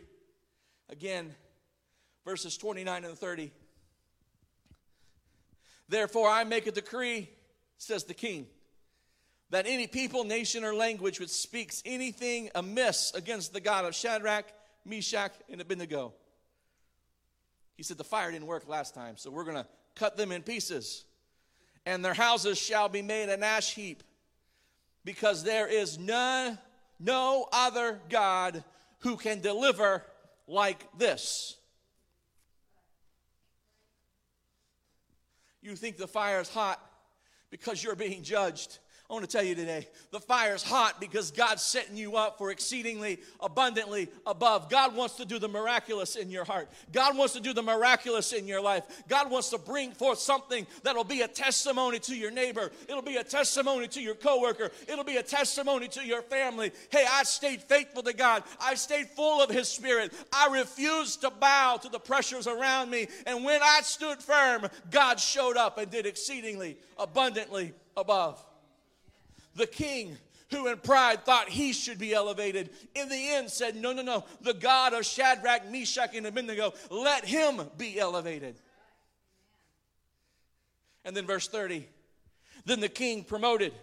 again, 0.90 1.36
verses 2.24 2.58
29 2.58 3.04
and 3.04 3.18
30. 3.18 3.52
Therefore, 5.90 6.30
I 6.30 6.44
make 6.46 6.68
a 6.68 6.72
decree, 6.72 7.30
says 7.78 8.06
the 8.06 8.14
king, 8.14 8.48
that 9.50 9.66
any 9.68 9.88
people, 9.88 10.24
nation, 10.24 10.64
or 10.64 10.74
language 10.74 11.20
which 11.20 11.30
speaks 11.30 11.82
anything 11.86 12.50
amiss 12.56 13.14
against 13.14 13.52
the 13.52 13.62
God 13.62 13.86
of 13.86 13.96
Shadrach, 13.96 14.46
Meshach, 14.86 15.34
and 15.50 15.60
Abednego 15.60 16.14
he 17.78 17.84
said, 17.84 17.98
The 17.98 18.04
fire 18.04 18.32
didn't 18.32 18.48
work 18.48 18.68
last 18.68 18.94
time, 18.94 19.16
so 19.16 19.32
we're 19.32 19.46
going 19.46 19.56
to 19.56 19.68
cut 19.96 20.18
them 20.18 20.32
in 20.32 20.42
pieces. 20.42 21.06
And 21.86 22.04
their 22.04 22.14
houses 22.14 22.58
shall 22.58 22.90
be 22.90 23.02
made 23.02 23.30
an 23.30 23.44
ash 23.44 23.74
heap, 23.74 24.04
because 25.06 25.44
there 25.44 25.68
is 25.68 25.98
none, 25.98 26.58
no 27.00 27.48
other 27.54 28.02
God 28.10 28.64
who 29.00 29.16
can 29.16 29.40
deliver 29.40 30.04
like 30.48 30.86
this. 30.98 31.56
You 35.62 35.76
think 35.76 35.98
the 35.98 36.08
fire 36.08 36.42
is 36.42 36.50
hot 36.50 36.82
because 37.50 37.84
you're 37.84 37.96
being 37.96 38.24
judged. 38.24 38.80
I 39.10 39.14
want 39.14 39.24
to 39.24 39.32
tell 39.32 39.46
you 39.46 39.56
today 39.56 39.88
the 40.12 40.20
fire's 40.20 40.62
hot 40.62 41.00
because 41.00 41.32
God's 41.32 41.62
setting 41.62 41.96
you 41.96 42.18
up 42.18 42.38
for 42.38 42.52
exceedingly 42.52 43.20
abundantly 43.40 44.10
above. 44.26 44.70
God 44.70 44.98
wants 44.98 45.16
to 45.16 45.26
do 45.26 45.40
the 45.40 45.48
miraculous 45.48 46.18
in 46.18 46.30
your 46.30 46.44
heart. 46.44 46.68
God 46.92 47.16
wants 47.16 47.34
to 47.34 47.40
do 47.40 47.54
the 47.54 47.62
miraculous 47.62 48.34
in 48.34 48.48
your 48.48 48.60
life. 48.60 48.84
God 49.08 49.32
wants 49.32 49.50
to 49.52 49.58
bring 49.58 49.94
forth 49.94 50.20
something 50.20 50.68
that'll 50.84 51.06
be 51.06 51.22
a 51.22 51.28
testimony 51.28 52.00
to 52.00 52.16
your 52.16 52.32
neighbor. 52.32 52.70
It'll 52.90 53.02
be 53.02 53.16
a 53.16 53.24
testimony 53.24 53.88
to 53.90 54.02
your 54.02 54.16
coworker. 54.16 54.72
It'll 54.90 55.06
be 55.06 55.18
a 55.18 55.24
testimony 55.24 55.88
to 55.90 56.06
your 56.06 56.22
family. 56.24 56.74
Hey, 56.90 57.06
I 57.10 57.24
stayed 57.24 57.64
faithful 57.64 58.04
to 58.04 58.14
God. 58.14 58.44
I 58.60 58.76
stayed 58.76 59.08
full 59.08 59.42
of 59.42 59.50
His 59.50 59.70
Spirit. 59.70 60.12
I 60.34 60.50
refused 60.52 61.22
to 61.22 61.30
bow 61.30 61.78
to 61.78 61.88
the 61.88 62.00
pressures 62.00 62.46
around 62.46 62.90
me. 62.90 63.08
And 63.26 63.46
when 63.46 63.62
I 63.64 63.80
stood 63.84 64.22
firm, 64.22 64.68
God 64.92 65.18
showed 65.22 65.56
up 65.56 65.78
and 65.78 65.90
did 65.90 66.06
exceedingly 66.06 66.78
abundantly 66.98 67.74
above 67.96 68.44
the 69.58 69.68
king 69.68 70.18
who 70.52 70.68
in 70.68 70.78
pride 70.78 71.26
thought 71.26 71.50
he 71.50 71.74
should 71.74 72.00
be 72.00 72.14
elevated, 72.14 72.70
in 72.96 73.10
the 73.10 73.30
end 73.32 73.50
said, 73.50 73.76
No, 73.76 73.92
no, 73.92 74.02
no, 74.02 74.24
the 74.42 74.54
God 74.54 74.94
of 74.94 75.06
Shadrach, 75.06 75.70
Meshach, 75.70 76.16
and 76.16 76.26
Abednego, 76.26 76.74
let 76.90 77.26
him 77.26 77.62
be 77.78 78.00
elevated. 78.00 78.56
And 81.04 81.16
then 81.16 81.26
verse 81.26 81.48
30 81.48 81.86
Then 82.66 82.80
the 82.80 82.90
king 82.90 83.24
promoted 83.24 83.74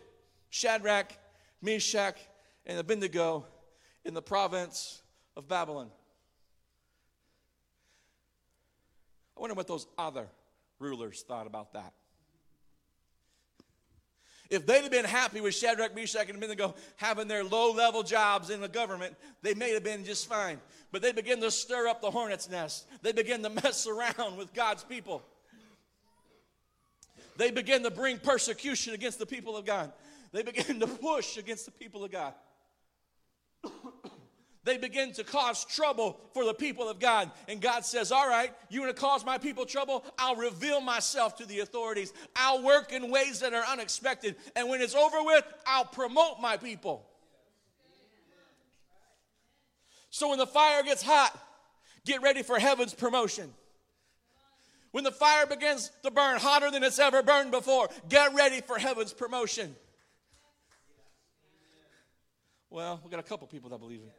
Shadrach, 0.48 1.12
Meshach, 1.60 2.16
and 2.64 2.78
Abednego 2.78 3.44
in 4.04 4.14
the 4.14 4.22
province 4.22 5.02
of 5.36 5.48
Babylon. 5.48 5.90
I 9.36 9.40
wonder 9.40 9.54
what 9.54 9.66
those 9.66 9.86
other 9.98 10.28
rulers 10.78 11.24
thought 11.26 11.46
about 11.46 11.72
that. 11.72 11.92
If 14.54 14.66
they'd 14.66 14.82
have 14.82 14.90
been 14.90 15.04
happy 15.04 15.40
with 15.40 15.54
Shadrach, 15.54 15.94
Meshach, 15.94 16.28
and 16.28 16.36
Abednego 16.36 16.74
having 16.96 17.28
their 17.28 17.44
low 17.44 17.72
level 17.72 18.02
jobs 18.02 18.50
in 18.50 18.60
the 18.60 18.68
government, 18.68 19.14
they 19.42 19.54
may 19.54 19.72
have 19.72 19.84
been 19.84 20.04
just 20.04 20.28
fine. 20.28 20.60
But 20.92 21.02
they 21.02 21.12
begin 21.12 21.40
to 21.40 21.50
stir 21.50 21.88
up 21.88 22.00
the 22.00 22.10
hornet's 22.10 22.48
nest, 22.48 22.86
they 23.02 23.12
begin 23.12 23.42
to 23.42 23.50
mess 23.62 23.86
around 23.86 24.36
with 24.36 24.54
God's 24.54 24.84
people. 24.84 25.22
They 27.36 27.50
begin 27.50 27.82
to 27.82 27.90
bring 27.90 28.18
persecution 28.18 28.94
against 28.94 29.18
the 29.18 29.26
people 29.26 29.56
of 29.56 29.64
God. 29.64 29.92
They 30.30 30.42
begin 30.42 30.78
to 30.80 30.86
push 30.86 31.36
against 31.36 31.64
the 31.64 31.72
people 31.72 32.04
of 32.04 32.12
God 32.12 32.34
they 34.64 34.78
begin 34.78 35.12
to 35.12 35.24
cause 35.24 35.64
trouble 35.64 36.18
for 36.32 36.44
the 36.44 36.54
people 36.54 36.88
of 36.88 36.98
God. 36.98 37.30
And 37.48 37.60
God 37.60 37.84
says, 37.84 38.10
All 38.10 38.28
right, 38.28 38.50
you 38.70 38.80
want 38.80 38.94
to 38.94 39.00
cause 39.00 39.24
my 39.24 39.38
people 39.38 39.66
trouble? 39.66 40.04
I'll 40.18 40.36
reveal 40.36 40.80
myself 40.80 41.36
to 41.36 41.46
the 41.46 41.60
authorities. 41.60 42.12
I'll 42.34 42.62
work 42.62 42.92
in 42.92 43.10
ways 43.10 43.40
that 43.40 43.52
are 43.52 43.64
unexpected. 43.64 44.36
And 44.56 44.68
when 44.68 44.80
it's 44.80 44.94
over 44.94 45.22
with, 45.22 45.44
I'll 45.66 45.84
promote 45.84 46.40
my 46.40 46.56
people. 46.56 47.06
So 50.10 50.30
when 50.30 50.38
the 50.38 50.46
fire 50.46 50.82
gets 50.82 51.02
hot, 51.02 51.36
get 52.06 52.22
ready 52.22 52.42
for 52.42 52.58
heaven's 52.58 52.94
promotion. 52.94 53.52
When 54.92 55.02
the 55.02 55.10
fire 55.10 55.44
begins 55.44 55.90
to 56.04 56.10
burn 56.12 56.38
hotter 56.38 56.70
than 56.70 56.84
it's 56.84 57.00
ever 57.00 57.22
burned 57.22 57.50
before, 57.50 57.88
get 58.08 58.32
ready 58.32 58.60
for 58.60 58.78
heaven's 58.78 59.12
promotion. 59.12 59.74
Well, 62.70 63.00
we 63.04 63.10
got 63.10 63.20
a 63.20 63.24
couple 63.24 63.46
people 63.48 63.70
that 63.70 63.78
believe 63.78 64.00
in 64.00 64.06
it. 64.06 64.14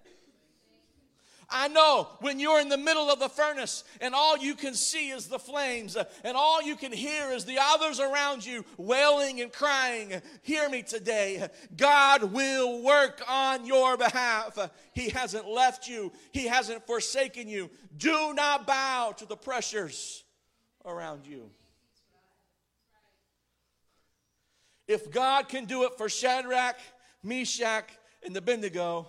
I 1.49 1.67
know 1.67 2.07
when 2.21 2.39
you're 2.39 2.59
in 2.59 2.69
the 2.69 2.77
middle 2.77 3.09
of 3.09 3.19
the 3.19 3.29
furnace 3.29 3.83
and 4.01 4.15
all 4.15 4.37
you 4.37 4.55
can 4.55 4.73
see 4.73 5.09
is 5.09 5.27
the 5.27 5.39
flames 5.39 5.95
and 6.23 6.37
all 6.37 6.61
you 6.61 6.75
can 6.75 6.91
hear 6.91 7.31
is 7.31 7.45
the 7.45 7.59
others 7.61 7.99
around 7.99 8.45
you 8.45 8.65
wailing 8.77 9.41
and 9.41 9.51
crying. 9.51 10.21
Hear 10.41 10.69
me 10.69 10.81
today. 10.81 11.47
God 11.75 12.23
will 12.33 12.81
work 12.81 13.21
on 13.27 13.65
your 13.65 13.97
behalf. 13.97 14.57
He 14.93 15.09
hasn't 15.09 15.47
left 15.47 15.87
you, 15.87 16.11
He 16.31 16.47
hasn't 16.47 16.87
forsaken 16.87 17.47
you. 17.47 17.69
Do 17.97 18.33
not 18.33 18.65
bow 18.65 19.13
to 19.17 19.25
the 19.25 19.37
pressures 19.37 20.23
around 20.85 21.25
you. 21.27 21.49
If 24.87 25.11
God 25.11 25.49
can 25.49 25.65
do 25.65 25.83
it 25.83 25.97
for 25.97 26.09
Shadrach, 26.09 26.77
Meshach, 27.23 27.89
and 28.23 28.35
Abednego, 28.37 29.07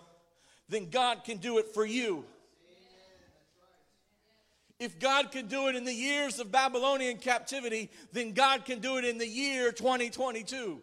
then 0.68 0.90
God 0.90 1.24
can 1.24 1.38
do 1.38 1.58
it 1.58 1.74
for 1.74 1.84
you. 1.84 2.24
If 4.78 4.98
God 4.98 5.32
can 5.32 5.46
do 5.46 5.68
it 5.68 5.76
in 5.76 5.84
the 5.84 5.94
years 5.94 6.38
of 6.38 6.52
Babylonian 6.52 7.16
captivity, 7.16 7.90
then 8.12 8.32
God 8.32 8.66
can 8.66 8.80
do 8.80 8.98
it 8.98 9.04
in 9.04 9.16
the 9.16 9.26
year 9.26 9.72
2022. 9.72 10.82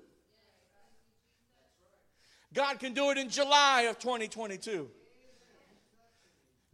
God 2.54 2.80
can 2.80 2.94
do 2.94 3.12
it 3.12 3.18
in 3.18 3.30
July 3.30 3.84
of 3.84 4.00
2022. 4.00 4.90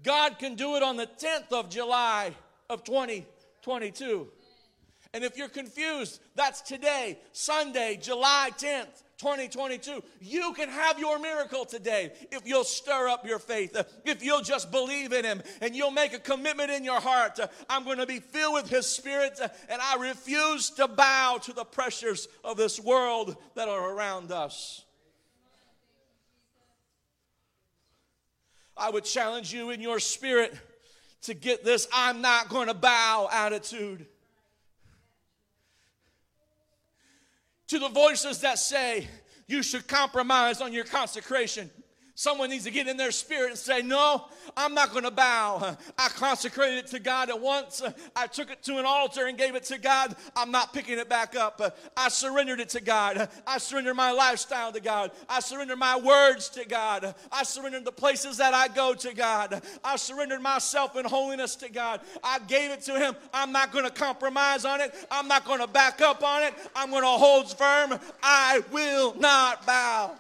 God 0.02 0.40
can 0.40 0.56
do 0.56 0.76
it 0.76 0.84
on 0.84 0.96
the 0.96 1.08
10th 1.08 1.52
of 1.52 1.70
July 1.70 2.34
of 2.70 2.84
2022. 2.84 4.28
And 5.14 5.24
if 5.24 5.38
you're 5.38 5.50
confused, 5.50 6.22
that's 6.36 6.62
today, 6.62 7.20
Sunday, 7.34 7.98
July 8.02 8.52
10th, 8.58 9.04
2022. 9.20 10.02
You 10.22 10.54
can 10.54 10.70
have 10.70 10.98
your 10.98 11.20
miracle 11.20 11.66
today 11.66 12.12
if 12.32 12.48
you'll 12.48 12.64
stir 12.64 13.10
up 13.10 13.28
your 13.28 13.38
faith, 13.38 13.76
if 14.06 14.24
you'll 14.24 14.42
just 14.42 14.72
believe 14.72 15.12
in 15.12 15.26
Him 15.26 15.44
and 15.62 15.76
you'll 15.76 15.92
make 15.92 16.14
a 16.14 16.20
commitment 16.20 16.72
in 16.72 16.86
your 16.86 17.02
heart. 17.02 17.40
I'm 17.70 17.84
going 17.84 17.98
to 17.98 18.06
be 18.06 18.20
filled 18.20 18.54
with 18.54 18.70
His 18.70 18.88
Spirit 18.88 19.40
and 19.42 19.82
I 19.82 19.98
refuse 19.98 20.70
to 20.72 20.88
bow 20.88 21.40
to 21.44 21.54
the 21.54 21.66
pressures 21.66 22.28
of 22.44 22.56
this 22.56 22.80
world 22.80 23.36
that 23.56 23.68
are 23.68 23.94
around 23.94 24.32
us. 24.32 24.86
I 28.78 28.90
would 28.90 29.04
challenge 29.04 29.54
you 29.54 29.72
in 29.72 29.82
your 29.82 30.00
spirit 30.00 30.54
to 31.24 31.34
get 31.34 31.66
this 31.66 31.88
I'm 31.94 32.22
not 32.22 32.48
going 32.48 32.70
to 32.70 32.74
bow 32.74 33.28
attitude. 33.32 34.06
To 37.70 37.80
the 37.80 37.90
voices 37.90 38.42
that 38.42 38.60
say 38.60 39.08
you 39.48 39.64
should 39.64 39.88
compromise 39.88 40.62
on 40.62 40.74
your 40.74 40.84
consecration. 40.84 41.72
Someone 42.20 42.50
needs 42.50 42.66
to 42.66 42.72
get 42.72 42.90
in 42.90 42.98
their 42.98 43.12
spirit 43.12 43.52
and 43.52 43.58
say, 43.58 43.82
No, 43.82 44.26
I'm 44.58 44.74
not 44.74 44.92
going 44.92 45.06
to 45.06 45.12
bow. 45.12 45.78
I 45.98 46.10
consecrated 46.10 46.80
it 46.80 46.88
to 46.88 47.00
God 47.00 47.30
at 47.30 47.40
once. 47.40 47.82
I 48.14 48.28
took 48.28 48.52
it 48.52 48.62
to 48.64 48.78
an 48.78 48.84
altar 48.86 49.28
and 49.28 49.38
gave 49.38 49.56
it 49.56 49.64
to 49.64 49.78
God. 49.78 50.18
I'm 50.36 50.52
not 50.52 50.74
picking 50.74 51.00
it 51.00 51.08
back 51.08 51.38
up. 51.38 51.62
I 51.96 52.10
surrendered 52.10 52.60
it 52.60 52.68
to 52.72 52.82
God. 52.82 53.30
I 53.48 53.58
surrendered 53.58 53.96
my 53.96 54.12
lifestyle 54.12 54.74
to 54.74 54.82
God. 54.82 55.12
I 55.30 55.40
surrendered 55.40 55.80
my 55.80 55.98
words 55.98 56.50
to 56.50 56.66
God. 56.66 57.16
I 57.32 57.44
surrendered 57.44 57.86
the 57.86 57.94
places 57.94 58.36
that 58.36 58.54
I 58.54 58.68
go 58.68 58.94
to 58.96 59.16
God. 59.16 59.64
I 59.82 59.96
surrendered 59.96 60.42
myself 60.42 60.98
in 60.98 61.06
holiness 61.06 61.56
to 61.56 61.70
God. 61.70 62.02
I 62.22 62.40
gave 62.40 62.72
it 62.72 62.82
to 62.82 63.00
Him. 63.00 63.16
I'm 63.34 63.54
not 63.54 63.72
going 63.72 63.86
to 63.86 63.92
compromise 63.92 64.66
on 64.66 64.82
it. 64.82 64.94
I'm 65.10 65.30
not 65.30 65.46
going 65.46 65.62
to 65.62 65.68
back 65.68 66.02
up 66.02 66.22
on 66.22 66.44
it. 66.44 66.54
I'm 66.76 66.90
going 66.90 67.04
to 67.04 67.08
hold 67.08 67.58
firm. 67.58 67.98
I 68.22 68.62
will 68.74 69.16
not 69.18 69.66
bow. 69.66 70.18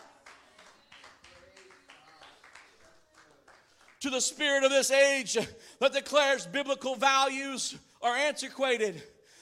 To 4.02 4.10
the 4.10 4.22
spirit 4.22 4.64
of 4.64 4.72
this 4.72 4.92
age 4.92 5.38
that 5.80 5.94
declares 5.94 6.46
biblical 6.46 6.96
values 6.96 7.76
are 8.02 8.16
antiquated. 8.16 9.02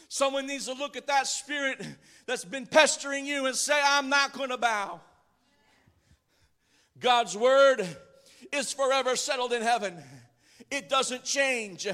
Someone 0.10 0.48
needs 0.48 0.66
to 0.66 0.74
look 0.74 0.96
at 0.96 1.08
that 1.08 1.28
spirit 1.28 1.86
that's 2.26 2.46
been 2.46 2.66
pestering 2.66 3.26
you 3.26 3.46
and 3.46 3.56
say, 3.56 3.80
I'm 3.84 4.10
not 4.10 4.34
going 4.34 4.50
to 4.50 4.58
bow. 4.58 5.02
God's 7.00 7.38
word 7.38 7.86
is 8.52 8.74
forever 8.74 9.16
settled 9.16 9.54
in 9.54 9.62
heaven, 9.62 10.02
it 10.72 10.90
doesn't 10.90 11.24
change. 11.24 11.88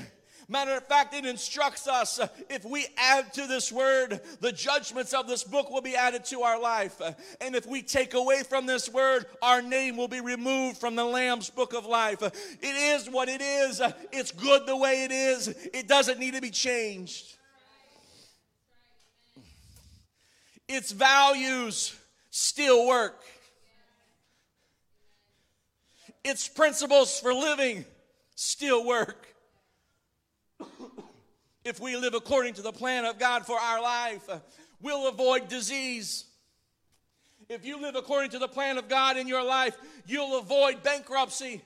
Matter 0.50 0.74
of 0.74 0.86
fact, 0.86 1.14
it 1.14 1.26
instructs 1.26 1.88
us 1.88 2.20
uh, 2.20 2.28
if 2.50 2.66
we 2.66 2.86
add 2.98 3.34
to 3.34 3.48
this 3.48 3.72
word, 3.72 4.20
the 4.42 4.52
judgments 4.52 5.14
of 5.14 5.28
this 5.28 5.44
book 5.44 5.72
will 5.72 5.82
be 5.82 5.96
added 5.96 6.26
to 6.26 6.42
our 6.42 6.60
life. 6.60 7.00
Uh, 7.02 7.14
and 7.40 7.56
if 7.56 7.66
we 7.66 7.82
take 7.82 8.14
away 8.14 8.44
from 8.44 8.66
this 8.66 8.90
word, 8.90 9.26
our 9.42 9.62
name 9.62 9.96
will 9.96 10.10
be 10.10 10.20
removed 10.20 10.78
from 10.78 10.96
the 10.96 11.06
Lamb's 11.06 11.50
book 11.50 11.74
of 11.74 11.86
life. 11.86 12.22
Uh, 12.22 12.30
it 12.62 12.76
is 12.76 13.10
what 13.10 13.30
it 13.30 13.42
is, 13.42 13.82
it's 14.12 14.32
good 14.32 14.66
the 14.66 14.76
way 14.76 15.06
it 15.06 15.12
is, 15.12 15.48
it 15.48 15.88
doesn't 15.88 16.20
need 16.20 16.34
to 16.34 16.42
be 16.42 16.52
changed. 16.52 17.38
Its 20.68 20.92
values 20.92 21.96
still 22.32 22.88
work. 22.88 23.22
Its 26.24 26.48
principles 26.48 27.20
for 27.20 27.34
living 27.34 27.86
still 28.36 28.86
work 28.86 29.33
if 31.66 31.80
we 31.80 31.96
live 31.96 32.14
according 32.14 32.54
to 32.56 32.62
the 32.62 32.72
plan 32.72 33.06
of 33.06 33.20
God 33.20 33.46
for 33.46 33.58
our 33.58 33.82
life, 33.82 34.28
uh, 34.30 34.40
we'll 34.82 35.08
avoid 35.08 35.48
disease. 35.48 36.26
If 37.50 37.66
you 37.66 37.82
live 37.82 37.96
according 37.96 38.32
to 38.32 38.40
the 38.40 38.48
plan 38.48 38.78
of 38.78 38.90
God 38.90 39.18
in 39.18 39.28
your 39.28 39.44
life, 39.44 39.78
you'll 40.08 40.40
avoid 40.40 40.84
bankruptcy. 40.84 41.62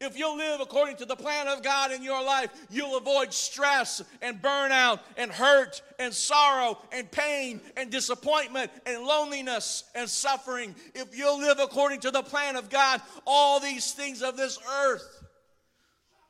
If 0.00 0.18
you'll 0.18 0.36
live 0.36 0.60
according 0.60 0.96
to 0.96 1.04
the 1.04 1.14
plan 1.14 1.46
of 1.46 1.62
God 1.62 1.92
in 1.92 2.02
your 2.02 2.24
life, 2.24 2.50
you'll 2.70 2.96
avoid 2.96 3.32
stress 3.32 4.02
and 4.20 4.42
burnout 4.42 4.98
and 5.16 5.30
hurt 5.30 5.80
and 6.00 6.12
sorrow 6.12 6.78
and 6.90 7.08
pain 7.08 7.60
and 7.76 7.88
disappointment 7.90 8.72
and 8.84 9.04
loneliness 9.04 9.84
and 9.94 10.08
suffering. 10.08 10.74
If 10.94 11.16
you'll 11.16 11.38
live 11.38 11.60
according 11.60 12.00
to 12.00 12.10
the 12.10 12.22
plan 12.22 12.56
of 12.56 12.68
God, 12.68 13.00
all 13.26 13.60
these 13.60 13.92
things 13.92 14.22
of 14.22 14.36
this 14.36 14.58
earth, 14.84 15.24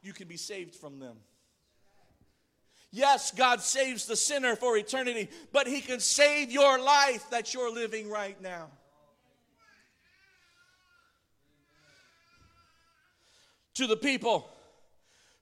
you 0.03 0.13
can 0.13 0.29
be 0.29 0.37
saved 0.37 0.75
from 0.75 0.99
them. 0.99 1.17
Yes, 2.95 3.31
God 3.31 3.63
saves 3.63 4.05
the 4.05 4.17
sinner 4.17 4.55
for 4.55 4.77
eternity, 4.77 5.31
but 5.51 5.67
He 5.67 5.81
can 5.81 5.99
save 5.99 6.53
your 6.53 6.79
life 6.79 7.29
that 7.31 7.55
you're 7.55 7.73
living 7.73 8.11
right 8.11 8.41
now. 8.43 8.69
To 13.77 13.87
the 13.87 13.97
people 13.97 14.51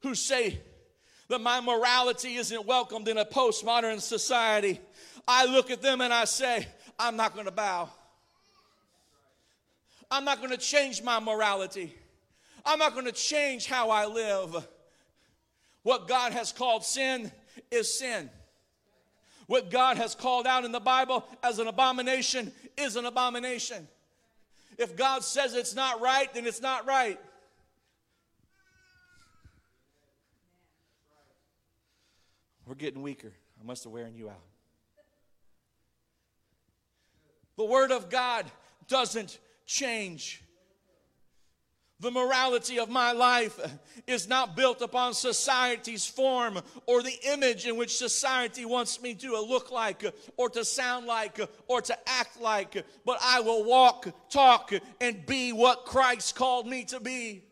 who 0.03 0.15
say 0.15 0.61
that 1.27 1.41
my 1.41 1.61
morality 1.61 2.37
isn't 2.37 2.67
welcomed 2.67 3.09
in 3.09 3.19
a 3.19 3.25
postmodern 3.25 4.01
society, 4.01 4.81
I 5.27 5.47
look 5.47 5.73
at 5.73 5.83
them 5.83 6.01
and 6.01 6.15
I 6.15 6.27
say, 6.27 6.69
I'm 7.01 7.17
not 7.17 7.35
going 7.35 7.47
to 7.47 7.53
bow. 7.53 7.89
I'm 10.09 10.25
not 10.25 10.39
going 10.39 10.51
to 10.51 10.57
change 10.57 11.03
my 11.03 11.19
morality. 11.19 11.97
I'm 12.65 12.79
not 12.79 12.95
going 12.95 13.07
to 13.07 13.13
change 13.13 13.67
how 13.67 13.91
I 13.91 14.07
live. 14.07 14.69
What 15.83 16.07
God 16.07 16.33
has 16.33 16.53
called 16.53 16.85
sin 16.85 17.33
is 17.71 17.93
sin. 17.93 18.31
What 19.47 19.71
God 19.71 19.97
has 19.97 20.15
called 20.15 20.47
out 20.47 20.65
in 20.65 20.73
the 20.73 20.81
Bible 20.81 21.25
as 21.43 21.59
an 21.59 21.67
abomination 21.67 22.53
is 22.77 22.97
an 22.97 23.05
abomination. 23.05 23.89
If 24.79 24.97
God 24.97 25.25
says 25.25 25.55
it's 25.55 25.75
not 25.75 26.01
right, 26.01 26.33
then 26.33 26.47
it's 26.47 26.63
not 26.63 26.87
right. 26.87 27.19
We're 32.67 32.77
getting 32.77 33.03
weaker. 33.03 33.33
I 33.61 33.67
must 33.67 33.83
have 33.83 33.93
wearing 33.93 34.15
you 34.15 34.29
out. 34.31 34.45
The 37.57 37.65
Word 37.65 37.91
of 37.91 38.09
God 38.09 38.47
doesn't 38.87 39.41
change. 39.67 40.43
The 42.01 42.11
morality 42.11 42.79
of 42.79 42.89
my 42.89 43.13
life 43.13 43.61
is 44.07 44.27
not 44.27 44.57
built 44.57 44.81
upon 44.81 45.13
society's 45.13 46.07
form 46.07 46.59
or 46.87 47.03
the 47.03 47.15
image 47.25 47.67
in 47.67 47.77
which 47.77 47.99
society 47.99 48.65
wants 48.65 49.03
me 49.03 49.13
to 49.17 49.39
look 49.39 49.71
like 49.71 50.03
or 50.39 50.49
to 50.49 50.65
sound 50.65 51.07
like 51.07 51.39
or 51.69 51.83
to 51.83 52.09
act 52.09 52.41
like, 52.41 52.87
but 53.05 53.19
I 53.23 53.41
will 53.41 53.65
walk, 53.65 54.09
talk, 54.31 54.73
and 54.99 55.27
be 55.27 55.53
what 55.53 55.85
Christ 55.85 56.35
called 56.35 56.67
me 56.67 56.85
to 56.85 57.01
be. 57.01 57.45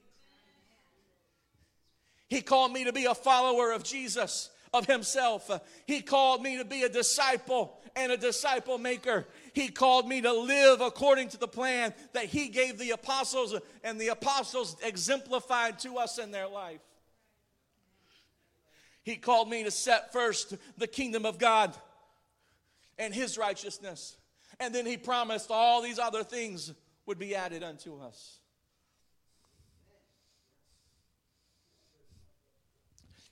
He 2.29 2.41
called 2.41 2.73
me 2.73 2.85
to 2.85 2.93
be 2.93 3.05
a 3.05 3.15
follower 3.15 3.73
of 3.73 3.85
Jesus 3.85 4.49
of 4.73 4.87
himself. 4.87 5.51
He 5.87 6.01
called 6.01 6.43
me 6.43 6.59
to 6.59 6.65
be 6.65 6.83
a 6.83 6.89
disciple 6.89 7.78
and 7.99 8.13
a 8.13 8.17
disciple 8.17 8.79
maker. 8.79 9.27
He 9.53 9.69
called 9.69 10.09
me 10.09 10.21
to 10.21 10.33
live 10.33 10.81
according 10.81 11.29
to 11.31 11.37
the 11.37 11.49
plan 11.49 11.93
that 12.13 12.27
he 12.27 12.49
gave 12.49 12.79
the 12.79 12.91
apostles, 12.91 13.55
and 13.83 14.01
the 14.01 14.09
apostles 14.09 14.77
exemplified 14.83 15.81
to 15.81 15.97
us 15.99 16.19
in 16.19 16.31
their 16.31 16.49
life. 16.49 16.81
He 19.03 19.17
called 19.17 19.51
me 19.51 19.65
to 19.65 19.71
set 19.71 20.13
first 20.13 20.55
the 20.77 20.87
kingdom 20.87 21.27
of 21.27 21.39
God 21.39 21.75
and 22.99 23.15
his 23.15 23.37
righteousness. 23.37 24.17
And 24.61 24.75
then 24.75 24.87
he 24.87 24.97
promised 24.97 25.51
all 25.51 25.83
these 25.83 25.99
other 25.99 26.23
things 26.23 26.73
would 27.07 27.19
be 27.19 27.35
added 27.35 27.63
unto 27.63 28.01
us. 28.01 28.39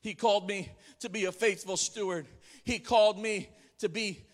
He 0.00 0.14
called 0.14 0.48
me 0.48 0.70
to 1.00 1.08
be 1.08 1.24
a 1.24 1.32
faithful 1.32 1.76
steward. 1.76 2.26
He 2.64 2.78
called 2.78 3.18
me 3.18 3.48
to 3.80 3.88
be 3.88 4.24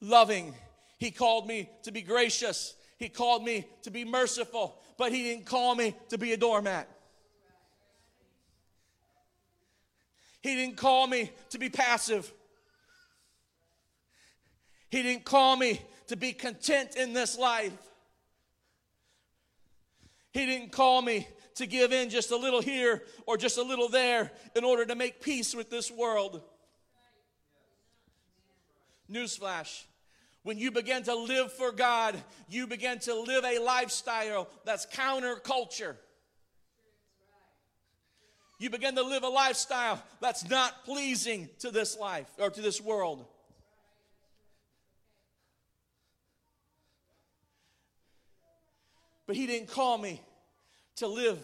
loving. 0.00 0.54
He 0.98 1.10
called 1.10 1.46
me 1.46 1.68
to 1.82 1.92
be 1.92 2.02
gracious. 2.02 2.74
He 2.98 3.08
called 3.08 3.44
me 3.44 3.66
to 3.82 3.90
be 3.90 4.04
merciful. 4.04 4.80
But 4.96 5.12
He 5.12 5.22
didn't 5.22 5.46
call 5.46 5.74
me 5.74 5.94
to 6.08 6.18
be 6.18 6.32
a 6.32 6.36
doormat. 6.36 6.88
He 10.42 10.54
didn't 10.54 10.76
call 10.76 11.06
me 11.06 11.30
to 11.50 11.58
be 11.58 11.68
passive. 11.68 12.32
He 14.90 15.02
didn't 15.02 15.24
call 15.24 15.56
me 15.56 15.80
to 16.06 16.16
be 16.16 16.32
content 16.32 16.96
in 16.96 17.12
this 17.12 17.36
life. 17.36 17.72
He 20.32 20.46
didn't 20.46 20.70
call 20.70 21.02
me 21.02 21.26
to 21.56 21.66
give 21.66 21.92
in 21.92 22.10
just 22.10 22.30
a 22.30 22.36
little 22.36 22.60
here 22.60 23.02
or 23.26 23.36
just 23.36 23.58
a 23.58 23.62
little 23.62 23.88
there 23.88 24.30
in 24.54 24.64
order 24.64 24.84
to 24.86 24.94
make 24.94 25.20
peace 25.20 25.54
with 25.54 25.70
this 25.70 25.90
world. 25.90 26.42
Newsflash. 29.10 29.84
When 30.42 30.58
you 30.58 30.70
begin 30.70 31.02
to 31.04 31.14
live 31.14 31.52
for 31.52 31.72
God, 31.72 32.14
you 32.48 32.66
begin 32.66 33.00
to 33.00 33.14
live 33.14 33.44
a 33.44 33.58
lifestyle 33.58 34.48
that's 34.64 34.86
counterculture. 34.86 35.96
You 38.58 38.70
begin 38.70 38.94
to 38.94 39.02
live 39.02 39.22
a 39.22 39.28
lifestyle 39.28 40.02
that's 40.20 40.48
not 40.48 40.84
pleasing 40.84 41.48
to 41.58 41.70
this 41.70 41.98
life 41.98 42.28
or 42.38 42.48
to 42.48 42.60
this 42.60 42.80
world. 42.80 43.26
But 49.26 49.36
He 49.36 49.46
didn't 49.46 49.68
call 49.68 49.98
me 49.98 50.22
to 50.96 51.06
live 51.06 51.38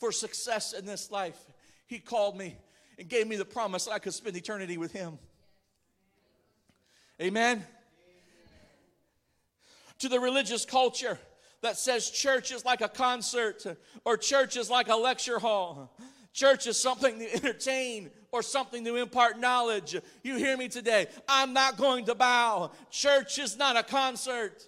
for 0.00 0.12
success 0.12 0.72
in 0.72 0.84
this 0.84 1.10
life. 1.10 1.38
He 1.86 2.00
called 2.00 2.36
me 2.36 2.56
and 2.98 3.08
gave 3.08 3.26
me 3.26 3.36
the 3.36 3.44
promise 3.44 3.84
that 3.84 3.92
I 3.92 3.98
could 3.98 4.12
spend 4.12 4.36
eternity 4.36 4.76
with 4.76 4.92
Him. 4.92 5.18
Amen. 7.20 7.64
To 9.98 10.08
the 10.08 10.20
religious 10.20 10.64
culture 10.64 11.18
that 11.62 11.76
says 11.76 12.10
church 12.10 12.52
is 12.52 12.64
like 12.64 12.80
a 12.80 12.88
concert 12.88 13.64
or 14.04 14.16
church 14.16 14.56
is 14.56 14.70
like 14.70 14.88
a 14.88 14.94
lecture 14.94 15.38
hall. 15.38 15.96
Church 16.32 16.68
is 16.68 16.80
something 16.80 17.18
to 17.18 17.34
entertain 17.34 18.10
or 18.30 18.42
something 18.42 18.84
to 18.84 18.96
impart 18.96 19.40
knowledge. 19.40 19.96
You 20.22 20.36
hear 20.36 20.56
me 20.56 20.68
today? 20.68 21.08
I'm 21.28 21.52
not 21.52 21.76
going 21.76 22.04
to 22.04 22.14
bow. 22.14 22.70
Church 22.90 23.38
is 23.38 23.56
not 23.56 23.76
a 23.76 23.82
concert. 23.82 24.62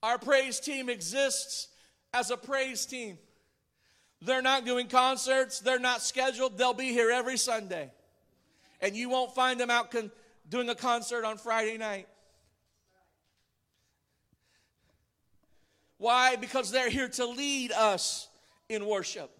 Our 0.00 0.18
praise 0.18 0.60
team 0.60 0.88
exists 0.88 1.68
as 2.14 2.30
a 2.30 2.36
praise 2.36 2.86
team. 2.86 3.18
They're 4.20 4.42
not 4.42 4.64
doing 4.64 4.88
concerts, 4.88 5.60
they're 5.60 5.78
not 5.78 6.02
scheduled, 6.02 6.58
they'll 6.58 6.74
be 6.74 6.88
here 6.88 7.10
every 7.10 7.36
Sunday. 7.36 7.92
And 8.80 8.96
you 8.96 9.08
won't 9.08 9.34
find 9.34 9.60
them 9.60 9.70
out 9.70 9.90
con- 9.90 10.10
doing 10.48 10.68
a 10.68 10.74
concert 10.74 11.24
on 11.24 11.38
Friday 11.38 11.78
night. 11.78 12.08
Why? 15.98 16.36
Because 16.36 16.70
they're 16.70 16.90
here 16.90 17.08
to 17.08 17.26
lead 17.26 17.72
us 17.72 18.28
in 18.68 18.86
worship. 18.86 19.30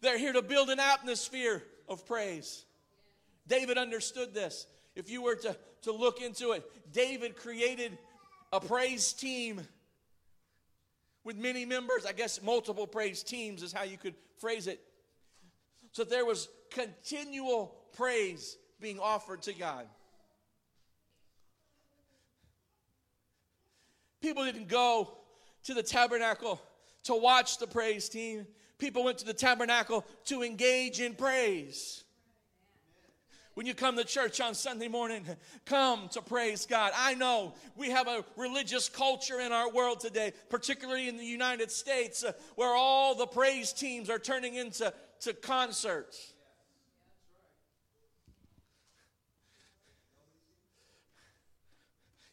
They're 0.00 0.18
here 0.18 0.32
to 0.32 0.42
build 0.42 0.70
an 0.70 0.80
atmosphere 0.80 1.62
of 1.88 2.06
praise. 2.06 2.64
David 3.46 3.78
understood 3.78 4.34
this. 4.34 4.66
If 4.94 5.10
you 5.10 5.22
were 5.22 5.36
to, 5.36 5.56
to 5.82 5.92
look 5.92 6.20
into 6.20 6.52
it, 6.52 6.64
David 6.92 7.36
created 7.36 7.96
a 8.52 8.60
praise 8.60 9.12
team 9.12 9.60
with 11.24 11.36
many 11.36 11.64
members. 11.64 12.06
I 12.06 12.12
guess 12.12 12.42
multiple 12.42 12.86
praise 12.86 13.22
teams 13.22 13.62
is 13.62 13.72
how 13.72 13.84
you 13.84 13.98
could 13.98 14.14
phrase 14.38 14.66
it. 14.66 14.80
So 15.92 16.04
there 16.04 16.24
was 16.24 16.48
continual 16.70 17.74
praise 17.92 18.56
being 18.80 18.98
offered 18.98 19.42
to 19.42 19.52
God. 19.52 19.86
People 24.20 24.44
didn't 24.44 24.68
go 24.68 25.18
to 25.64 25.74
the 25.74 25.82
tabernacle 25.82 26.60
to 27.04 27.14
watch 27.14 27.58
the 27.58 27.66
praise 27.66 28.08
team. 28.08 28.46
People 28.78 29.04
went 29.04 29.18
to 29.18 29.26
the 29.26 29.34
tabernacle 29.34 30.04
to 30.26 30.42
engage 30.42 31.00
in 31.00 31.14
praise. 31.14 32.04
When 33.54 33.66
you 33.66 33.74
come 33.74 33.96
to 33.96 34.04
church 34.04 34.40
on 34.40 34.54
Sunday 34.54 34.88
morning, 34.88 35.26
come 35.66 36.08
to 36.12 36.22
praise 36.22 36.64
God. 36.64 36.92
I 36.96 37.14
know 37.14 37.52
we 37.76 37.90
have 37.90 38.08
a 38.08 38.24
religious 38.36 38.88
culture 38.88 39.40
in 39.40 39.52
our 39.52 39.70
world 39.70 40.00
today, 40.00 40.32
particularly 40.48 41.08
in 41.08 41.18
the 41.18 41.26
United 41.26 41.70
States, 41.70 42.24
uh, 42.24 42.32
where 42.56 42.74
all 42.74 43.14
the 43.14 43.26
praise 43.26 43.74
teams 43.74 44.08
are 44.08 44.18
turning 44.18 44.54
into 44.54 44.92
to 45.20 45.34
concerts. 45.34 46.32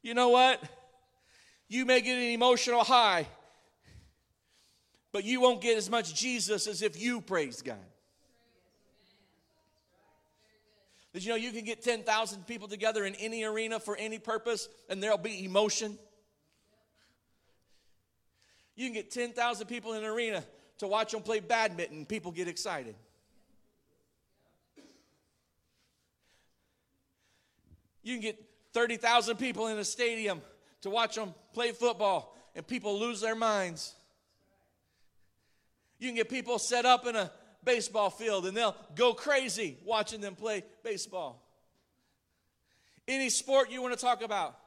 You 0.01 0.13
know 0.13 0.29
what? 0.29 0.63
You 1.67 1.85
may 1.85 1.99
get 1.99 2.15
an 2.15 2.23
emotional 2.31 2.85
high, 2.85 3.27
but 5.11 5.25
you 5.25 5.41
won't 5.41 5.61
get 5.61 5.77
as 5.77 5.89
much 5.89 6.15
Jesus 6.15 6.65
as 6.65 6.81
if 6.81 6.99
you 6.99 7.19
praise 7.19 7.61
God. 7.61 7.77
Did 11.19 11.25
you 11.25 11.31
know 11.33 11.35
you 11.35 11.51
can 11.51 11.65
get 11.65 11.83
10,000 11.83 12.47
people 12.47 12.69
together 12.69 13.03
in 13.03 13.13
any 13.15 13.43
arena 13.43 13.81
for 13.81 13.97
any 13.97 14.19
purpose 14.19 14.69
and 14.87 15.03
there'll 15.03 15.17
be 15.17 15.43
emotion? 15.43 15.99
You 18.77 18.85
can 18.85 18.93
get 18.93 19.11
10,000 19.11 19.67
people 19.67 19.91
in 19.91 20.05
an 20.05 20.09
arena 20.09 20.45
to 20.77 20.87
watch 20.87 21.11
them 21.11 21.21
play 21.21 21.41
badminton, 21.41 22.05
people 22.05 22.31
get 22.31 22.47
excited. 22.47 22.95
You 28.01 28.13
can 28.13 28.21
get 28.21 28.41
30,000 28.71 29.35
people 29.35 29.67
in 29.67 29.77
a 29.77 29.83
stadium 29.83 30.41
to 30.83 30.89
watch 30.89 31.15
them 31.15 31.33
play 31.53 31.73
football, 31.73 32.33
and 32.55 32.65
people 32.65 32.97
lose 32.97 33.19
their 33.19 33.35
minds. 33.35 33.93
You 35.97 36.07
can 36.07 36.15
get 36.15 36.29
people 36.29 36.59
set 36.59 36.85
up 36.85 37.05
in 37.05 37.17
a 37.17 37.29
baseball 37.63 38.09
field, 38.09 38.45
and 38.45 38.55
they'll 38.55 38.75
go 38.95 39.13
crazy 39.13 39.77
watching 39.83 40.21
them 40.21 40.35
play 40.35 40.63
baseball. 40.83 41.45
Any 43.07 43.29
sport 43.29 43.71
you 43.71 43.81
want 43.81 43.97
to 43.97 43.99
talk 43.99 44.21
about, 44.21 44.57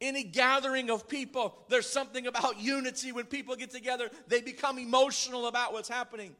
any 0.00 0.24
gathering 0.24 0.90
of 0.90 1.08
people, 1.08 1.56
there's 1.68 1.88
something 1.88 2.26
about 2.26 2.60
unity. 2.60 3.12
When 3.12 3.24
people 3.24 3.56
get 3.56 3.70
together, 3.70 4.10
they 4.28 4.40
become 4.40 4.78
emotional 4.78 5.46
about 5.46 5.72
what's 5.72 5.88
happening. 5.88 6.34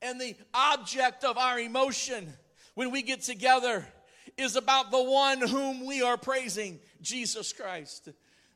And 0.00 0.20
the 0.20 0.34
object 0.52 1.22
of 1.22 1.38
our 1.38 1.60
emotion 1.60 2.32
when 2.74 2.90
we 2.90 3.02
get 3.02 3.22
together 3.22 3.86
is 4.36 4.56
about 4.56 4.90
the 4.90 5.02
one 5.02 5.40
whom 5.40 5.86
we 5.86 6.02
are 6.02 6.16
praising, 6.16 6.80
Jesus 7.00 7.52
Christ. 7.52 8.08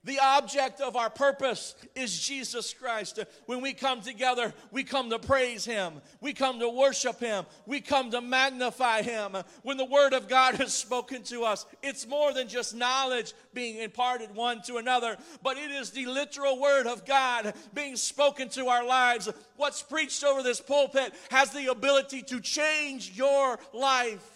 The 0.06 0.20
object 0.20 0.80
of 0.80 0.94
our 0.94 1.10
purpose 1.10 1.74
is 1.96 2.20
Jesus 2.20 2.72
Christ. 2.72 3.18
When 3.46 3.60
we 3.60 3.72
come 3.72 4.00
together, 4.00 4.54
we 4.70 4.84
come 4.84 5.10
to 5.10 5.18
praise 5.18 5.64
Him. 5.64 5.94
We 6.20 6.32
come 6.32 6.60
to 6.60 6.68
worship 6.68 7.18
Him. 7.18 7.44
We 7.66 7.80
come 7.80 8.12
to 8.12 8.20
magnify 8.20 9.02
Him. 9.02 9.36
When 9.62 9.76
the 9.76 9.84
Word 9.84 10.12
of 10.12 10.28
God 10.28 10.54
has 10.54 10.72
spoken 10.72 11.24
to 11.24 11.42
us, 11.42 11.66
it's 11.82 12.06
more 12.06 12.32
than 12.32 12.46
just 12.46 12.72
knowledge 12.72 13.34
being 13.52 13.78
imparted 13.78 14.32
one 14.32 14.62
to 14.62 14.76
another, 14.76 15.16
but 15.42 15.56
it 15.56 15.72
is 15.72 15.90
the 15.90 16.06
literal 16.06 16.60
Word 16.60 16.86
of 16.86 17.04
God 17.04 17.54
being 17.74 17.96
spoken 17.96 18.48
to 18.50 18.68
our 18.68 18.86
lives. 18.86 19.28
What's 19.56 19.82
preached 19.82 20.22
over 20.22 20.40
this 20.40 20.60
pulpit 20.60 21.14
has 21.32 21.50
the 21.50 21.66
ability 21.66 22.22
to 22.22 22.40
change 22.40 23.10
your 23.16 23.58
life. 23.72 24.35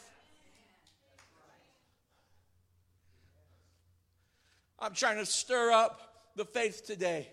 I'm 4.81 4.95
trying 4.95 5.19
to 5.19 5.27
stir 5.27 5.73
up 5.73 6.01
the 6.37 6.45
faith 6.45 6.87
today. 6.87 7.29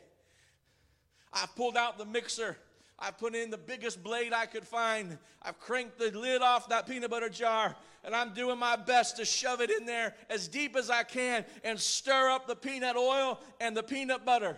I've 1.32 1.56
pulled 1.56 1.78
out 1.78 1.98
the 1.98 2.06
mixer. 2.06 2.58
I 3.00 3.12
put 3.12 3.36
in 3.36 3.52
the 3.52 3.58
biggest 3.58 4.04
blade 4.04 4.34
I 4.34 4.48
could 4.48 4.66
find. 4.66 5.18
I've 5.42 5.60
cranked 5.60 6.00
the 6.00 6.12
lid 6.12 6.42
off 6.42 6.68
that 6.70 6.88
peanut 6.88 7.12
butter 7.12 7.30
jar, 7.30 7.76
and 8.04 8.16
I'm 8.16 8.34
doing 8.34 8.58
my 8.58 8.76
best 8.76 9.18
to 9.18 9.26
shove 9.26 9.62
it 9.62 9.70
in 9.70 9.86
there 9.86 10.16
as 10.30 10.48
deep 10.48 10.76
as 10.76 10.90
I 10.90 11.04
can 11.04 11.46
and 11.64 11.80
stir 11.80 12.30
up 12.30 12.48
the 12.48 12.56
peanut 12.56 12.96
oil 12.96 13.40
and 13.62 13.78
the 13.78 13.84
peanut 13.84 14.26
butter. 14.26 14.58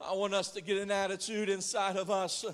I 0.00 0.14
want 0.14 0.34
us 0.34 0.50
to 0.52 0.60
get 0.60 0.78
an 0.78 0.90
attitude 0.90 1.48
inside 1.48 1.96
of 1.96 2.10
us 2.10 2.44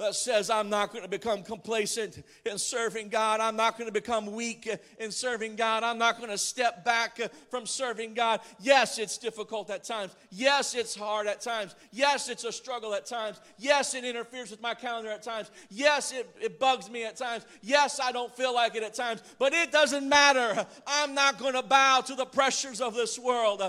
that 0.00 0.14
says, 0.14 0.48
I'm 0.50 0.70
not 0.70 0.92
going 0.92 1.04
to 1.04 1.10
become 1.10 1.42
complacent 1.42 2.24
in 2.46 2.58
serving 2.58 3.10
God. 3.10 3.40
I'm 3.40 3.54
not 3.54 3.76
going 3.76 3.86
to 3.86 3.92
become 3.92 4.32
weak 4.32 4.68
in 4.98 5.10
serving 5.10 5.56
God. 5.56 5.82
I'm 5.82 5.98
not 5.98 6.16
going 6.16 6.30
to 6.30 6.38
step 6.38 6.84
back 6.84 7.20
from 7.50 7.66
serving 7.66 8.14
God. 8.14 8.40
Yes, 8.58 8.98
it's 8.98 9.18
difficult 9.18 9.70
at 9.70 9.84
times. 9.84 10.16
Yes, 10.30 10.74
it's 10.74 10.94
hard 10.94 11.26
at 11.26 11.42
times. 11.42 11.74
Yes, 11.92 12.28
it's 12.30 12.44
a 12.44 12.52
struggle 12.52 12.94
at 12.94 13.04
times. 13.04 13.40
Yes, 13.58 13.94
it 13.94 14.04
interferes 14.04 14.50
with 14.50 14.62
my 14.62 14.74
calendar 14.74 15.10
at 15.10 15.22
times. 15.22 15.50
Yes, 15.68 16.12
it, 16.12 16.28
it 16.40 16.58
bugs 16.58 16.90
me 16.90 17.04
at 17.04 17.16
times. 17.16 17.44
Yes, 17.60 18.00
I 18.02 18.10
don't 18.10 18.34
feel 18.34 18.54
like 18.54 18.74
it 18.74 18.82
at 18.82 18.94
times. 18.94 19.22
But 19.38 19.52
it 19.52 19.70
doesn't 19.70 20.08
matter. 20.08 20.66
I'm 20.86 21.14
not 21.14 21.38
going 21.38 21.54
to 21.54 21.62
bow 21.62 22.00
to 22.06 22.14
the 22.14 22.26
pressures 22.26 22.80
of 22.80 22.94
this 22.94 23.18
world. 23.18 23.62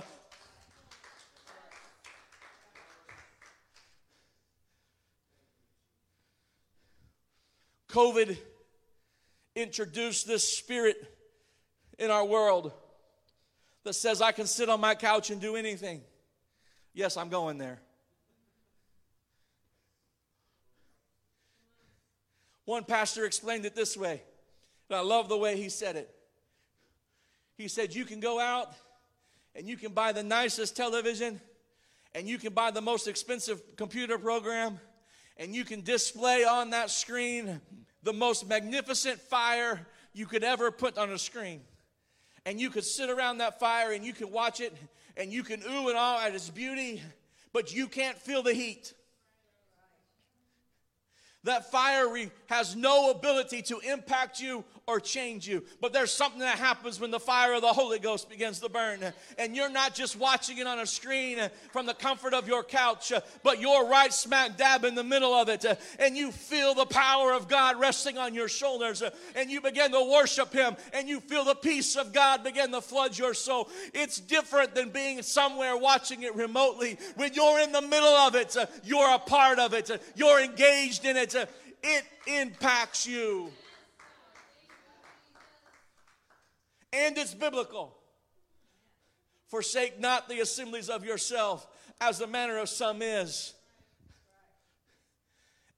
COVID 7.91 8.37
introduced 9.55 10.25
this 10.25 10.47
spirit 10.47 10.95
in 11.99 12.09
our 12.09 12.25
world 12.25 12.71
that 13.83 13.93
says 13.93 14.21
I 14.21 14.31
can 14.31 14.47
sit 14.47 14.69
on 14.69 14.79
my 14.79 14.95
couch 14.95 15.29
and 15.29 15.41
do 15.41 15.55
anything. 15.55 16.01
Yes, 16.93 17.17
I'm 17.17 17.29
going 17.29 17.57
there. 17.57 17.79
One 22.65 22.85
pastor 22.85 23.25
explained 23.25 23.65
it 23.65 23.75
this 23.75 23.97
way, 23.97 24.21
and 24.89 24.97
I 24.97 25.01
love 25.01 25.27
the 25.27 25.37
way 25.37 25.57
he 25.57 25.67
said 25.67 25.97
it. 25.97 26.09
He 27.57 27.67
said, 27.67 27.93
You 27.93 28.05
can 28.05 28.21
go 28.21 28.39
out 28.39 28.73
and 29.53 29.67
you 29.67 29.75
can 29.75 29.91
buy 29.91 30.13
the 30.13 30.23
nicest 30.23 30.75
television 30.77 31.41
and 32.15 32.27
you 32.27 32.37
can 32.37 32.53
buy 32.53 32.71
the 32.71 32.81
most 32.81 33.07
expensive 33.07 33.61
computer 33.75 34.17
program 34.17 34.79
and 35.37 35.55
you 35.55 35.63
can 35.63 35.81
display 35.81 36.43
on 36.43 36.71
that 36.71 36.89
screen 36.89 37.61
the 38.03 38.13
most 38.13 38.47
magnificent 38.47 39.19
fire 39.19 39.85
you 40.13 40.25
could 40.25 40.43
ever 40.43 40.71
put 40.71 40.97
on 40.97 41.11
a 41.11 41.19
screen. 41.19 41.61
And 42.45 42.59
you 42.59 42.69
could 42.69 42.83
sit 42.83 43.09
around 43.09 43.37
that 43.37 43.59
fire 43.59 43.91
and 43.91 44.03
you 44.03 44.13
can 44.13 44.31
watch 44.31 44.59
it 44.59 44.75
and 45.15 45.31
you 45.31 45.43
can 45.43 45.61
ooh 45.63 45.89
and 45.89 45.97
ah 45.97 46.25
at 46.25 46.33
its 46.33 46.49
beauty, 46.49 47.01
but 47.53 47.73
you 47.73 47.87
can't 47.87 48.17
feel 48.17 48.41
the 48.41 48.53
heat. 48.53 48.93
That 51.43 51.71
fire 51.71 52.07
has 52.47 52.75
no 52.75 53.09
ability 53.09 53.63
to 53.63 53.79
impact 53.79 54.39
you 54.39 54.63
or 54.85 54.99
change 54.99 55.47
you. 55.47 55.63
But 55.79 55.93
there's 55.93 56.11
something 56.11 56.41
that 56.41 56.59
happens 56.59 56.99
when 56.99 57.09
the 57.09 57.19
fire 57.19 57.53
of 57.53 57.61
the 57.61 57.67
Holy 57.67 57.97
Ghost 57.97 58.29
begins 58.29 58.59
to 58.59 58.69
burn. 58.69 58.99
And 59.39 59.55
you're 59.55 59.69
not 59.69 59.95
just 59.95 60.19
watching 60.19 60.59
it 60.59 60.67
on 60.67 60.79
a 60.79 60.85
screen 60.85 61.39
from 61.71 61.85
the 61.85 61.93
comfort 61.93 62.33
of 62.33 62.47
your 62.47 62.63
couch, 62.63 63.11
but 63.41 63.59
you're 63.59 63.87
right 63.87 64.13
smack 64.13 64.57
dab 64.57 64.83
in 64.83 64.93
the 64.93 65.03
middle 65.03 65.33
of 65.33 65.49
it. 65.49 65.65
And 65.97 66.15
you 66.15 66.31
feel 66.31 66.75
the 66.75 66.85
power 66.85 67.33
of 67.33 67.47
God 67.47 67.79
resting 67.79 68.17
on 68.17 68.35
your 68.35 68.49
shoulders. 68.49 69.01
And 69.35 69.49
you 69.49 69.61
begin 69.61 69.91
to 69.93 70.11
worship 70.11 70.53
Him. 70.53 70.75
And 70.93 71.07
you 71.07 71.21
feel 71.21 71.43
the 71.43 71.55
peace 71.55 71.95
of 71.95 72.13
God 72.13 72.43
begin 72.43 72.71
to 72.71 72.81
flood 72.81 73.17
your 73.17 73.33
soul. 73.33 73.69
It's 73.93 74.19
different 74.19 74.75
than 74.75 74.89
being 74.89 75.21
somewhere 75.23 75.75
watching 75.75 76.21
it 76.21 76.35
remotely. 76.35 76.99
When 77.15 77.33
you're 77.33 77.61
in 77.61 77.71
the 77.71 77.81
middle 77.81 78.09
of 78.09 78.35
it, 78.35 78.55
you're 78.83 79.15
a 79.15 79.19
part 79.19 79.57
of 79.57 79.73
it, 79.73 79.89
you're 80.15 80.39
engaged 80.39 81.05
in 81.05 81.17
it. 81.17 81.30
It 81.35 82.05
impacts 82.27 83.07
you. 83.07 83.51
and 86.93 87.17
it's 87.17 87.33
biblical. 87.33 87.95
Forsake 89.47 89.99
not 89.99 90.29
the 90.29 90.39
assemblies 90.39 90.89
of 90.89 91.03
yourself, 91.05 91.67
as 91.99 92.17
the 92.19 92.27
manner 92.27 92.57
of 92.57 92.69
some 92.69 93.01
is. 93.01 93.53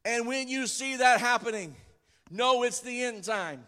And 0.05 0.27
when 0.27 0.47
you 0.47 0.67
see 0.67 0.97
that 0.97 1.19
happening, 1.19 1.75
know 2.29 2.63
it's 2.63 2.81
the 2.81 3.03
end 3.03 3.23
time. 3.23 3.63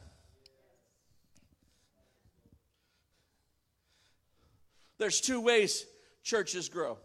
There's 4.98 5.22
two 5.22 5.42
ways 5.42 5.86
churches 6.24 6.70
grow. 6.70 6.98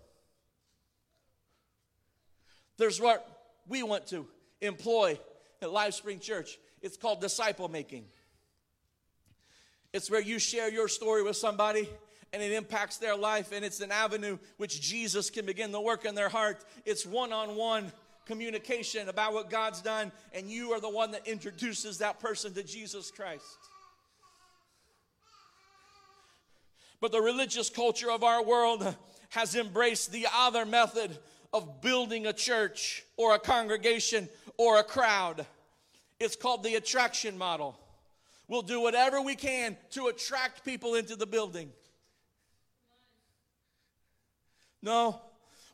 There's 2.77 3.01
what 3.01 3.27
we 3.69 3.83
want 3.83 4.07
to 4.09 4.27
employ 4.61 5.19
at 5.63 5.69
LifeSpring 5.69 6.21
Church. 6.21 6.59
It's 6.83 6.97
called 6.97 7.21
disciple 7.21 7.69
making. 7.69 8.05
It's 9.93 10.11
where 10.11 10.21
you 10.21 10.39
share 10.39 10.71
your 10.71 10.89
story 10.89 11.23
with 11.23 11.37
somebody 11.37 11.89
and 12.33 12.43
it 12.43 12.53
impacts 12.53 12.99
their 12.99 13.17
life, 13.17 13.51
and 13.53 13.65
it's 13.65 13.81
an 13.81 13.91
avenue 13.91 14.39
which 14.57 14.81
Jesus 14.81 15.31
can 15.31 15.47
begin 15.47 15.73
to 15.73 15.81
work 15.81 16.05
in 16.05 16.15
their 16.15 16.29
heart. 16.29 16.65
It's 16.85 17.05
one 17.05 17.33
on 17.33 17.57
one 17.57 17.91
communication 18.25 19.09
about 19.09 19.33
what 19.33 19.51
God's 19.51 19.83
done, 19.83 20.13
and 20.33 20.49
you 20.49 20.71
are 20.71 20.81
the 20.81 20.89
one 20.89 21.11
that 21.11 21.27
introduces 21.27 21.99
that 21.99 22.21
person 22.21 22.55
to 22.55 22.63
Jesus 22.63 23.11
Christ. 23.11 23.43
But 27.01 27.11
the 27.11 27.21
religious 27.21 27.69
culture 27.69 28.11
of 28.11 28.23
our 28.23 28.45
world 28.45 28.95
has 29.31 29.57
embraced 29.57 30.13
the 30.13 30.27
other 30.33 30.65
method 30.65 31.19
of 31.53 31.81
building 31.81 32.27
a 32.27 32.33
church 32.33 33.05
or 33.17 33.35
a 33.35 33.39
congregation 33.41 34.29
or 34.61 34.79
a 34.79 34.85
crowd. 34.85 35.47
It's 36.19 36.37
called 36.37 36.63
the 36.63 36.75
attraction 36.75 37.39
model. 37.39 37.81
We'll 38.47 38.61
do 38.61 38.79
whatever 38.79 39.23
we 39.23 39.35
can 39.35 39.75
to 39.93 40.09
attract 40.09 40.67
people 40.67 40.97
into 40.97 41.17
the 41.17 41.25
building. 41.25 41.71
No, 44.83 45.19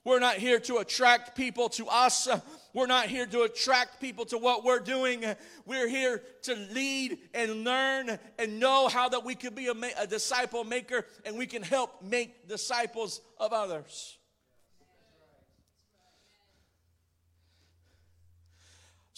we're 0.04 0.20
not 0.20 0.36
here 0.36 0.60
to 0.60 0.76
attract 0.76 1.36
people 1.36 1.68
to 1.70 1.88
us. 1.88 2.28
We're 2.74 2.86
not 2.86 3.06
here 3.06 3.26
to 3.26 3.42
attract 3.42 4.00
people 4.00 4.24
to 4.26 4.38
what 4.38 4.62
we're 4.62 4.78
doing. 4.78 5.24
We're 5.64 5.88
here 5.88 6.22
to 6.42 6.54
lead 6.54 7.18
and 7.34 7.64
learn 7.64 8.16
and 8.38 8.60
know 8.60 8.86
how 8.86 9.08
that 9.08 9.24
we 9.24 9.34
can 9.34 9.52
be 9.52 9.66
a, 9.66 9.74
a 9.98 10.06
disciple 10.06 10.62
maker 10.62 11.04
and 11.24 11.36
we 11.36 11.46
can 11.46 11.62
help 11.62 12.02
make 12.02 12.46
disciples 12.46 13.20
of 13.40 13.52
others. 13.52 14.15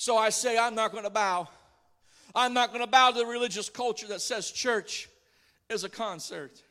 So 0.01 0.17
I 0.17 0.29
say, 0.31 0.57
I'm 0.57 0.77
not 0.77 0.93
going 0.93 1.03
to 1.03 1.11
bow 1.11 1.49
I'm 2.35 2.55
not 2.55 2.69
going 2.69 2.85
to 2.85 2.91
bow 2.91 3.11
to 3.11 3.19
the 3.19 3.27
religious 3.27 3.69
culture 3.69 4.07
that 4.09 4.21
says 4.21 4.51
church 4.53 5.09
is 5.69 5.83
a 5.83 5.89
concert. 5.89 6.63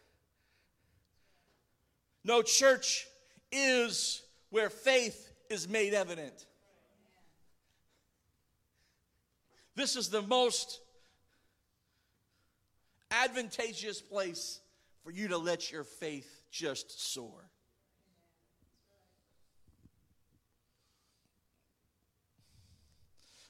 No, 2.24 2.42
church 2.42 3.06
is 3.52 4.22
where 4.50 4.70
faith 4.70 5.30
is 5.50 5.68
made 5.68 5.94
evident. 5.94 6.46
This 9.76 9.98
is 9.98 10.08
the 10.10 10.22
most 10.22 10.80
advantageous 13.12 14.02
place 14.02 14.62
for 15.04 15.12
you 15.12 15.30
to 15.30 15.38
let 15.38 15.72
your 15.72 15.84
faith 15.84 16.44
just 16.50 17.12
soar. 17.14 17.50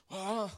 Well, 0.09 0.51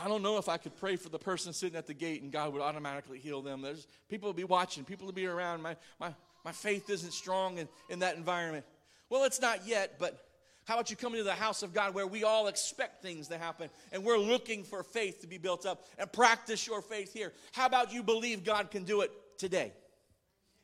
I 0.00 0.08
don't 0.08 0.22
know 0.22 0.38
if 0.38 0.48
I 0.48 0.56
could 0.56 0.76
pray 0.76 0.96
for 0.96 1.08
the 1.08 1.18
person 1.18 1.52
sitting 1.52 1.76
at 1.76 1.86
the 1.86 1.94
gate 1.94 2.22
and 2.22 2.30
God 2.30 2.52
would 2.52 2.62
automatically 2.62 3.18
heal 3.18 3.42
them. 3.42 3.62
There's 3.62 3.86
people 4.08 4.28
will 4.28 4.34
be 4.34 4.44
watching, 4.44 4.84
people 4.84 5.06
will 5.06 5.12
be 5.12 5.26
around. 5.26 5.62
My, 5.62 5.76
my, 5.98 6.14
my 6.44 6.52
faith 6.52 6.88
isn't 6.90 7.12
strong 7.12 7.58
in, 7.58 7.68
in 7.88 7.98
that 8.00 8.16
environment. 8.16 8.64
Well, 9.08 9.24
it's 9.24 9.40
not 9.40 9.66
yet, 9.66 9.96
but 9.98 10.24
how 10.66 10.74
about 10.74 10.90
you 10.90 10.96
come 10.96 11.14
into 11.14 11.24
the 11.24 11.32
house 11.32 11.62
of 11.62 11.74
God 11.74 11.94
where 11.94 12.06
we 12.06 12.22
all 12.22 12.46
expect 12.46 13.02
things 13.02 13.28
to 13.28 13.38
happen 13.38 13.70
and 13.92 14.04
we're 14.04 14.18
looking 14.18 14.62
for 14.62 14.82
faith 14.82 15.20
to 15.22 15.26
be 15.26 15.38
built 15.38 15.66
up 15.66 15.84
and 15.98 16.10
practice 16.12 16.66
your 16.66 16.80
faith 16.80 17.12
here? 17.12 17.32
How 17.52 17.66
about 17.66 17.92
you 17.92 18.02
believe 18.02 18.44
God 18.44 18.70
can 18.70 18.84
do 18.84 19.00
it 19.00 19.10
today 19.38 19.72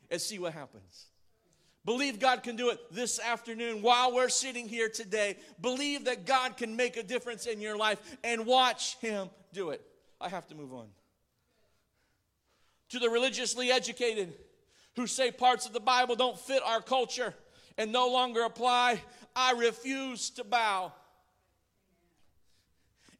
and 0.09 0.21
see 0.21 0.39
what 0.39 0.53
happens? 0.53 1.07
Believe 1.87 2.19
God 2.19 2.43
can 2.43 2.57
do 2.57 2.69
it 2.69 2.81
this 2.91 3.17
afternoon 3.17 3.81
while 3.81 4.13
we're 4.13 4.27
sitting 4.27 4.67
here 4.67 4.89
today. 4.89 5.37
Believe 5.61 6.03
that 6.03 6.25
God 6.25 6.57
can 6.57 6.75
make 6.75 6.97
a 6.97 7.01
difference 7.01 7.45
in 7.45 7.61
your 7.61 7.77
life 7.77 7.97
and 8.25 8.45
watch 8.45 8.97
Him 8.97 9.29
do 9.53 9.69
it. 9.69 9.81
I 10.19 10.27
have 10.27 10.45
to 10.47 10.55
move 10.55 10.73
on. 10.73 10.87
To 12.89 12.99
the 12.99 13.09
religiously 13.09 13.71
educated 13.71 14.33
who 14.97 15.07
say 15.07 15.31
parts 15.31 15.65
of 15.65 15.71
the 15.71 15.79
Bible 15.79 16.17
don't 16.17 16.37
fit 16.37 16.61
our 16.65 16.81
culture 16.81 17.33
and 17.77 17.93
no 17.93 18.11
longer 18.11 18.43
apply, 18.43 19.01
I 19.33 19.53
refuse 19.53 20.29
to 20.31 20.43
bow. 20.43 20.91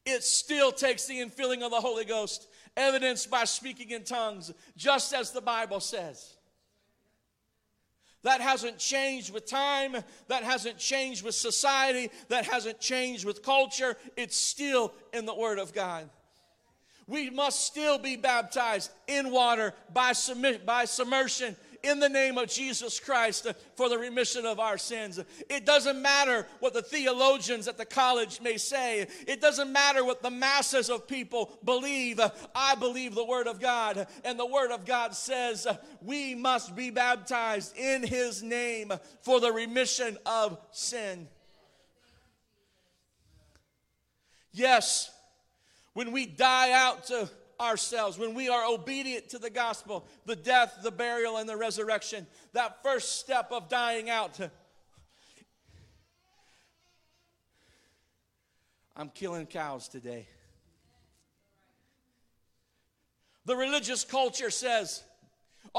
It 0.06 0.26
still 0.26 0.74
takes 0.74 1.06
the 1.06 1.22
infilling 1.22 1.62
of 1.62 1.72
the 1.72 1.80
Holy 1.80 2.04
Ghost, 2.04 2.50
evidenced 2.76 3.32
by 3.32 3.46
speaking 3.46 3.92
in 3.92 4.04
tongues, 4.04 4.52
just 4.76 5.14
as 5.14 5.32
the 5.32 5.40
Bible 5.40 5.80
says. 5.80 6.37
That 8.28 8.42
hasn't 8.42 8.78
changed 8.78 9.34
with 9.34 9.46
time. 9.46 9.96
That 10.28 10.44
hasn't 10.44 10.78
changed 10.78 11.24
with 11.24 11.34
society. 11.34 12.12
That 12.28 12.44
hasn't 12.44 12.78
changed 12.82 13.24
with 13.24 13.42
culture. 13.42 13.96
It's 14.18 14.36
still 14.36 14.94
in 15.14 15.26
the 15.26 15.34
Word 15.34 15.60
of 15.60 15.74
God. 15.74 16.10
We 17.08 17.30
must 17.30 17.64
still 17.64 17.98
be 17.98 18.18
baptized 18.18 18.92
in 19.08 19.32
water 19.32 19.74
by, 19.94 20.12
submi- 20.12 20.66
by 20.66 20.84
submersion 20.84 21.56
in 21.88 22.00
the 22.00 22.10
name 22.10 22.38
of 22.38 22.50
Jesus 22.50 23.00
Christ 23.00 23.48
for 23.76 23.90
the 23.90 23.98
remission 23.98 24.46
of 24.46 24.60
our 24.60 24.78
sins. 24.78 25.20
It 25.50 25.66
doesn't 25.66 26.02
matter 26.02 26.46
what 26.60 26.74
the 26.74 26.82
theologians 26.82 27.68
at 27.68 27.78
the 27.78 27.86
college 27.86 28.42
may 28.42 28.58
say, 28.58 29.08
it 29.28 29.42
doesn't 29.42 29.72
matter 29.72 30.04
what 30.04 30.22
the 30.22 30.30
masses 30.30 30.90
of 30.90 31.08
people 31.08 31.58
believe. 31.64 32.20
I 32.54 32.76
believe 32.76 33.16
the 33.16 33.26
Word 33.26 33.48
of 33.48 33.60
God, 33.60 34.08
and 34.24 34.40
the 34.40 34.46
Word 34.46 34.72
of 34.72 34.86
God 34.86 35.16
says 35.16 35.68
we 36.02 36.36
must 36.36 36.76
be 36.76 36.90
baptized 36.90 37.78
in 37.78 38.04
His 38.04 38.44
name 38.44 38.92
for 39.22 39.40
the 39.40 39.52
remission 39.52 40.18
of 40.26 40.60
sin. 40.72 41.28
Yes, 44.52 45.12
when 45.94 46.12
we 46.12 46.26
die 46.26 46.72
out 46.72 47.06
to 47.06 47.30
ourselves, 47.60 48.18
when 48.18 48.34
we 48.34 48.50
are 48.50 48.66
obedient 48.66 49.30
to 49.30 49.40
the 49.40 49.50
gospel, 49.50 50.06
the 50.26 50.36
death, 50.36 50.80
the 50.84 50.92
burial, 50.92 51.38
and 51.38 51.48
the 51.48 51.58
resurrection, 51.58 52.28
that 52.54 52.84
first 52.84 53.20
step 53.20 53.52
of 53.52 53.70
dying 53.70 54.10
out. 54.10 54.40
I'm 58.96 59.10
killing 59.10 59.46
cows 59.46 59.88
today. 59.88 60.28
The 63.46 63.56
religious 63.56 64.04
culture 64.04 64.50
says, 64.50 65.04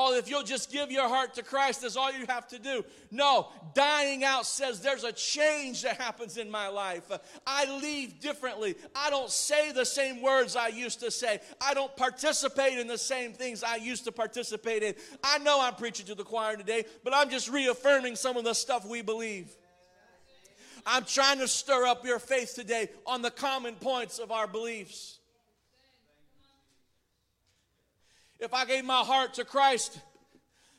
Oh, 0.00 0.14
if 0.14 0.30
you'll 0.30 0.44
just 0.44 0.70
give 0.70 0.92
your 0.92 1.08
heart 1.08 1.34
to 1.34 1.42
Christ, 1.42 1.82
that's 1.82 1.96
all 1.96 2.12
you 2.12 2.24
have 2.28 2.46
to 2.48 2.60
do. 2.60 2.84
No, 3.10 3.48
dying 3.74 4.22
out 4.22 4.46
says 4.46 4.80
there's 4.80 5.02
a 5.02 5.10
change 5.10 5.82
that 5.82 6.00
happens 6.00 6.36
in 6.36 6.48
my 6.48 6.68
life. 6.68 7.10
I 7.44 7.64
leave 7.80 8.20
differently. 8.20 8.76
I 8.94 9.10
don't 9.10 9.28
say 9.28 9.72
the 9.72 9.84
same 9.84 10.22
words 10.22 10.54
I 10.54 10.68
used 10.68 11.00
to 11.00 11.10
say. 11.10 11.40
I 11.60 11.74
don't 11.74 11.94
participate 11.96 12.78
in 12.78 12.86
the 12.86 12.96
same 12.96 13.32
things 13.32 13.64
I 13.64 13.74
used 13.74 14.04
to 14.04 14.12
participate 14.12 14.84
in. 14.84 14.94
I 15.24 15.38
know 15.38 15.60
I'm 15.60 15.74
preaching 15.74 16.06
to 16.06 16.14
the 16.14 16.22
choir 16.22 16.56
today, 16.56 16.84
but 17.02 17.12
I'm 17.12 17.28
just 17.28 17.50
reaffirming 17.50 18.14
some 18.14 18.36
of 18.36 18.44
the 18.44 18.54
stuff 18.54 18.86
we 18.86 19.02
believe. 19.02 19.50
I'm 20.86 21.06
trying 21.06 21.40
to 21.40 21.48
stir 21.48 21.86
up 21.86 22.06
your 22.06 22.20
faith 22.20 22.54
today 22.54 22.90
on 23.04 23.20
the 23.20 23.32
common 23.32 23.74
points 23.74 24.20
of 24.20 24.30
our 24.30 24.46
beliefs. 24.46 25.17
If 28.38 28.54
I 28.54 28.64
gave 28.64 28.84
my 28.84 29.00
heart 29.00 29.34
to 29.34 29.44
Christ 29.44 30.00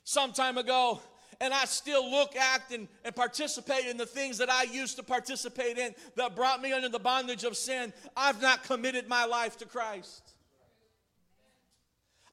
some 0.04 0.32
time 0.32 0.58
ago 0.58 1.02
and 1.42 1.54
I 1.54 1.66
still 1.66 2.10
look, 2.10 2.36
act, 2.36 2.74
and, 2.74 2.88
and 3.06 3.16
participate 3.16 3.86
in 3.86 3.98
the 3.98 4.06
things 4.06 4.38
that 4.40 4.50
I 4.50 4.64
used 4.64 4.98
to 4.98 5.04
participate 5.04 5.78
in 5.78 5.96
that 6.16 6.36
brought 6.36 6.62
me 6.62 6.74
under 6.74 6.90
the 6.90 7.00
bondage 7.00 7.46
of 7.46 7.56
sin, 7.56 7.94
I've 8.16 8.42
not 8.42 8.64
committed 8.64 9.08
my 9.08 9.26
life 9.26 9.58
to 9.58 9.66
Christ. 9.66 10.34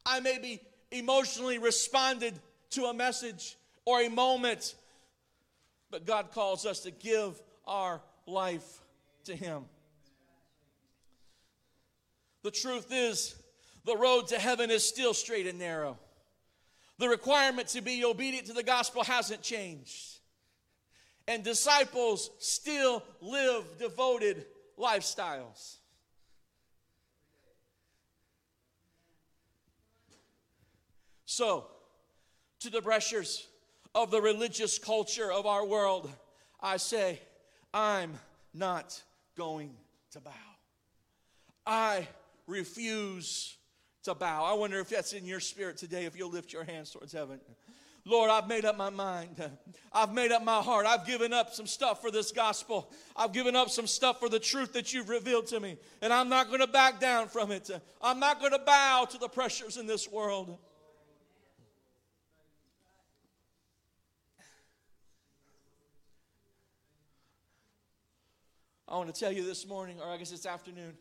I 0.04 0.20
may 0.20 0.38
be 0.38 0.60
emotionally 0.90 1.58
responded 1.58 2.34
to 2.70 2.86
a 2.86 2.94
message 2.94 3.56
or 3.84 4.02
a 4.02 4.08
moment, 4.08 4.74
but 5.90 6.04
God 6.04 6.32
calls 6.32 6.66
us 6.66 6.80
to 6.80 6.90
give 6.90 7.40
our 7.66 8.00
life 8.26 8.82
to 9.24 9.36
Him. 9.36 9.64
The 12.42 12.50
truth 12.50 12.88
is, 12.90 13.34
the 13.86 13.96
road 13.96 14.28
to 14.28 14.38
heaven 14.38 14.70
is 14.70 14.86
still 14.86 15.14
straight 15.14 15.46
and 15.46 15.58
narrow. 15.58 15.96
The 16.98 17.08
requirement 17.08 17.68
to 17.68 17.80
be 17.80 18.04
obedient 18.04 18.48
to 18.48 18.52
the 18.52 18.64
gospel 18.64 19.04
hasn't 19.04 19.42
changed. 19.42 20.18
And 21.28 21.44
disciples 21.44 22.30
still 22.38 23.02
live 23.20 23.64
devoted 23.78 24.44
lifestyles. 24.78 25.76
So, 31.24 31.66
to 32.60 32.70
the 32.70 32.82
pressures 32.82 33.46
of 33.94 34.10
the 34.10 34.20
religious 34.20 34.78
culture 34.78 35.30
of 35.30 35.46
our 35.46 35.64
world, 35.64 36.10
I 36.60 36.78
say, 36.78 37.20
I'm 37.72 38.14
not 38.54 39.00
going 39.36 39.70
to 40.12 40.20
bow. 40.20 40.30
I 41.66 42.08
refuse 42.46 43.55
to 44.06 44.14
bow. 44.14 44.44
I 44.44 44.54
wonder 44.54 44.80
if 44.80 44.88
that's 44.88 45.12
in 45.12 45.24
your 45.24 45.40
spirit 45.40 45.76
today, 45.76 46.06
if 46.06 46.16
you'll 46.16 46.30
lift 46.30 46.52
your 46.52 46.64
hands 46.64 46.90
towards 46.90 47.12
heaven. 47.12 47.38
Lord, 48.04 48.30
I've 48.30 48.46
made 48.46 48.64
up 48.64 48.76
my 48.76 48.88
mind. 48.88 49.50
I've 49.92 50.12
made 50.12 50.30
up 50.30 50.44
my 50.44 50.62
heart. 50.62 50.86
I've 50.86 51.04
given 51.04 51.32
up 51.32 51.52
some 51.52 51.66
stuff 51.66 52.00
for 52.00 52.12
this 52.12 52.30
gospel. 52.30 52.88
I've 53.16 53.32
given 53.32 53.56
up 53.56 53.68
some 53.68 53.88
stuff 53.88 54.20
for 54.20 54.28
the 54.28 54.38
truth 54.38 54.72
that 54.74 54.94
you've 54.94 55.08
revealed 55.08 55.48
to 55.48 55.58
me. 55.58 55.76
And 56.00 56.12
I'm 56.12 56.28
not 56.28 56.46
going 56.46 56.60
to 56.60 56.68
back 56.68 57.00
down 57.00 57.26
from 57.26 57.50
it. 57.50 57.68
I'm 58.00 58.20
not 58.20 58.38
going 58.38 58.52
to 58.52 58.60
bow 58.60 59.08
to 59.10 59.18
the 59.18 59.28
pressures 59.28 59.76
in 59.76 59.88
this 59.88 60.08
world. 60.08 60.56
I 68.88 68.96
want 68.96 69.12
to 69.12 69.20
tell 69.20 69.32
you 69.32 69.44
this 69.44 69.66
morning, 69.66 69.96
or 70.00 70.08
I 70.08 70.16
guess 70.16 70.30
this 70.30 70.46
afternoon, 70.46 70.92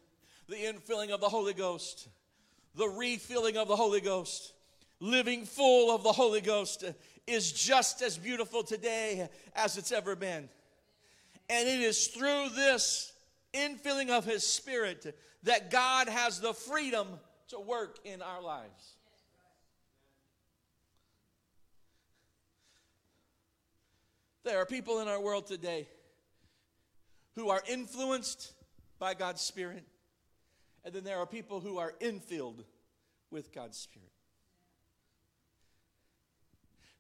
the 0.50 0.56
infilling 0.56 1.12
of 1.12 1.22
the 1.22 1.30
Holy 1.30 1.54
Ghost 1.54 2.08
the 2.76 2.88
refilling 2.88 3.58
of 3.58 3.68
the 3.68 3.76
Holy 3.76 4.02
Ghost, 4.02 4.54
living 5.00 5.46
full 5.46 5.94
of 5.94 6.04
the 6.04 6.12
Holy 6.12 6.42
Ghost, 6.42 6.84
is 7.26 7.52
just 7.52 8.02
as 8.02 8.18
beautiful 8.18 8.64
today 8.64 9.30
as 9.56 9.78
it's 9.78 9.92
ever 9.92 10.16
been. 10.16 10.50
And 11.50 11.68
it 11.68 11.80
is 11.80 12.08
through 12.08 12.50
this 12.56 13.14
infilling 13.54 14.10
of 14.10 14.26
His 14.26 14.46
Spirit 14.46 15.18
that 15.44 15.72
God 15.72 16.10
has 16.10 16.42
the 16.42 16.54
freedom 16.54 17.08
to 17.50 17.60
work 17.60 18.00
in 18.04 18.22
our 18.22 18.42
lives. 18.42 18.96
There 24.44 24.60
are 24.60 24.66
people 24.66 25.00
in 25.00 25.08
our 25.08 25.20
world 25.20 25.48
today 25.48 25.88
who 27.36 27.50
are 27.50 27.64
influenced 27.68 28.54
by 29.00 29.14
God's 29.14 29.42
Spirit 29.42 29.84
and 30.86 30.94
then 30.94 31.04
there 31.04 31.18
are 31.18 31.26
people 31.26 31.60
who 31.60 31.80
are 31.80 31.94
infilled 32.00 32.64
with 33.32 33.52
God's 33.52 33.78
Spirit. 33.78 34.12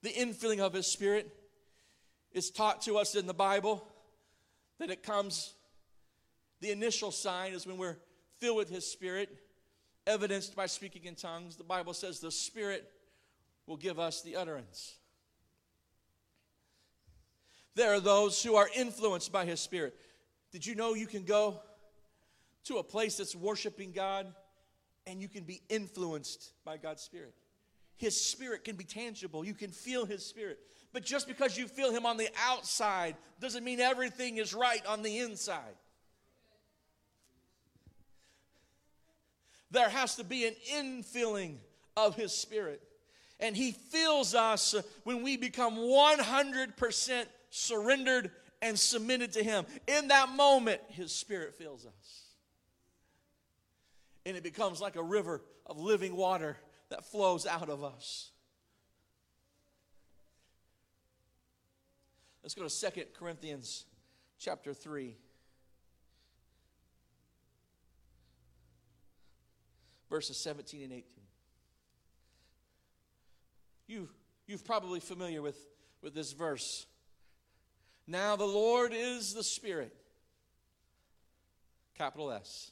The 0.01 0.09
infilling 0.09 0.59
of 0.59 0.73
His 0.73 0.87
Spirit 0.87 1.31
is 2.31 2.49
taught 2.49 2.81
to 2.81 2.97
us 2.97 3.15
in 3.15 3.27
the 3.27 3.33
Bible 3.33 3.87
that 4.79 4.89
it 4.89 5.03
comes, 5.03 5.53
the 6.61 6.71
initial 6.71 7.11
sign 7.11 7.53
is 7.53 7.65
when 7.65 7.77
we're 7.77 7.97
filled 8.39 8.57
with 8.57 8.69
His 8.69 8.91
Spirit, 8.91 9.29
evidenced 10.07 10.55
by 10.55 10.65
speaking 10.65 11.05
in 11.05 11.15
tongues. 11.15 11.55
The 11.55 11.63
Bible 11.63 11.93
says 11.93 12.19
the 12.19 12.31
Spirit 12.31 12.91
will 13.67 13.77
give 13.77 13.99
us 13.99 14.23
the 14.23 14.35
utterance. 14.35 14.95
There 17.75 17.93
are 17.93 17.99
those 17.99 18.41
who 18.41 18.55
are 18.55 18.69
influenced 18.75 19.31
by 19.31 19.45
His 19.45 19.59
Spirit. 19.59 19.95
Did 20.51 20.65
you 20.65 20.73
know 20.73 20.95
you 20.95 21.07
can 21.07 21.23
go 21.23 21.61
to 22.65 22.77
a 22.77 22.83
place 22.83 23.17
that's 23.17 23.35
worshiping 23.35 23.91
God 23.91 24.33
and 25.07 25.21
you 25.21 25.27
can 25.27 25.43
be 25.43 25.61
influenced 25.69 26.53
by 26.63 26.77
God's 26.77 27.03
Spirit? 27.03 27.33
His 27.97 28.19
Spirit 28.19 28.63
can 28.63 28.75
be 28.75 28.83
tangible. 28.83 29.45
You 29.45 29.53
can 29.53 29.71
feel 29.71 30.05
His 30.05 30.25
Spirit. 30.25 30.59
But 30.91 31.03
just 31.03 31.27
because 31.27 31.57
you 31.57 31.67
feel 31.67 31.91
Him 31.91 32.05
on 32.05 32.17
the 32.17 32.29
outside 32.45 33.15
doesn't 33.39 33.63
mean 33.63 33.79
everything 33.79 34.37
is 34.37 34.53
right 34.53 34.85
on 34.85 35.01
the 35.01 35.19
inside. 35.19 35.75
There 39.71 39.89
has 39.89 40.15
to 40.15 40.23
be 40.23 40.45
an 40.45 40.55
infilling 40.73 41.57
of 41.97 42.15
His 42.15 42.33
Spirit. 42.33 42.81
And 43.39 43.55
He 43.55 43.71
fills 43.71 44.35
us 44.35 44.75
when 45.03 45.21
we 45.21 45.37
become 45.37 45.75
100% 45.77 47.25
surrendered 47.49 48.31
and 48.61 48.77
submitted 48.77 49.33
to 49.33 49.43
Him. 49.43 49.65
In 49.87 50.09
that 50.09 50.29
moment, 50.29 50.81
His 50.89 51.13
Spirit 51.13 51.55
fills 51.55 51.85
us. 51.85 52.25
And 54.25 54.35
it 54.35 54.43
becomes 54.43 54.81
like 54.81 54.95
a 54.95 55.03
river 55.03 55.41
of 55.65 55.77
living 55.77 56.15
water 56.15 56.57
that 56.89 57.05
flows 57.05 57.45
out 57.45 57.69
of 57.69 57.83
us. 57.83 58.31
Let's 62.43 62.53
go 62.53 62.63
to 62.63 62.69
Second 62.69 63.05
Corinthians 63.17 63.85
chapter 64.39 64.73
3. 64.73 65.15
Verses 70.09 70.37
17 70.37 70.83
and 70.83 70.91
18. 70.91 71.03
You, 73.87 74.09
you're 74.47 74.59
probably 74.59 74.99
familiar 74.99 75.41
with, 75.41 75.57
with 76.01 76.13
this 76.13 76.33
verse. 76.33 76.85
Now 78.07 78.35
the 78.35 78.45
Lord 78.45 78.91
is 78.93 79.33
the 79.33 79.43
Spirit. 79.43 79.95
Capital 81.97 82.31
S. 82.31 82.71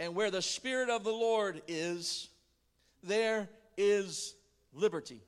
And 0.00 0.14
where 0.14 0.30
the 0.30 0.40
Spirit 0.40 0.88
of 0.88 1.04
the 1.04 1.12
Lord 1.12 1.60
is, 1.68 2.30
there 3.02 3.50
is 3.76 4.34
liberty. 4.72 5.20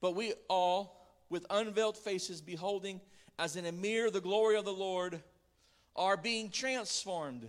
But 0.00 0.14
we 0.14 0.32
all, 0.48 1.06
with 1.28 1.44
unveiled 1.50 1.98
faces, 1.98 2.40
beholding 2.40 3.02
as 3.38 3.56
in 3.56 3.66
a 3.66 3.72
mirror 3.72 4.10
the 4.10 4.22
glory 4.22 4.56
of 4.56 4.64
the 4.64 4.72
Lord, 4.72 5.22
are 5.94 6.16
being 6.16 6.48
transformed 6.48 7.46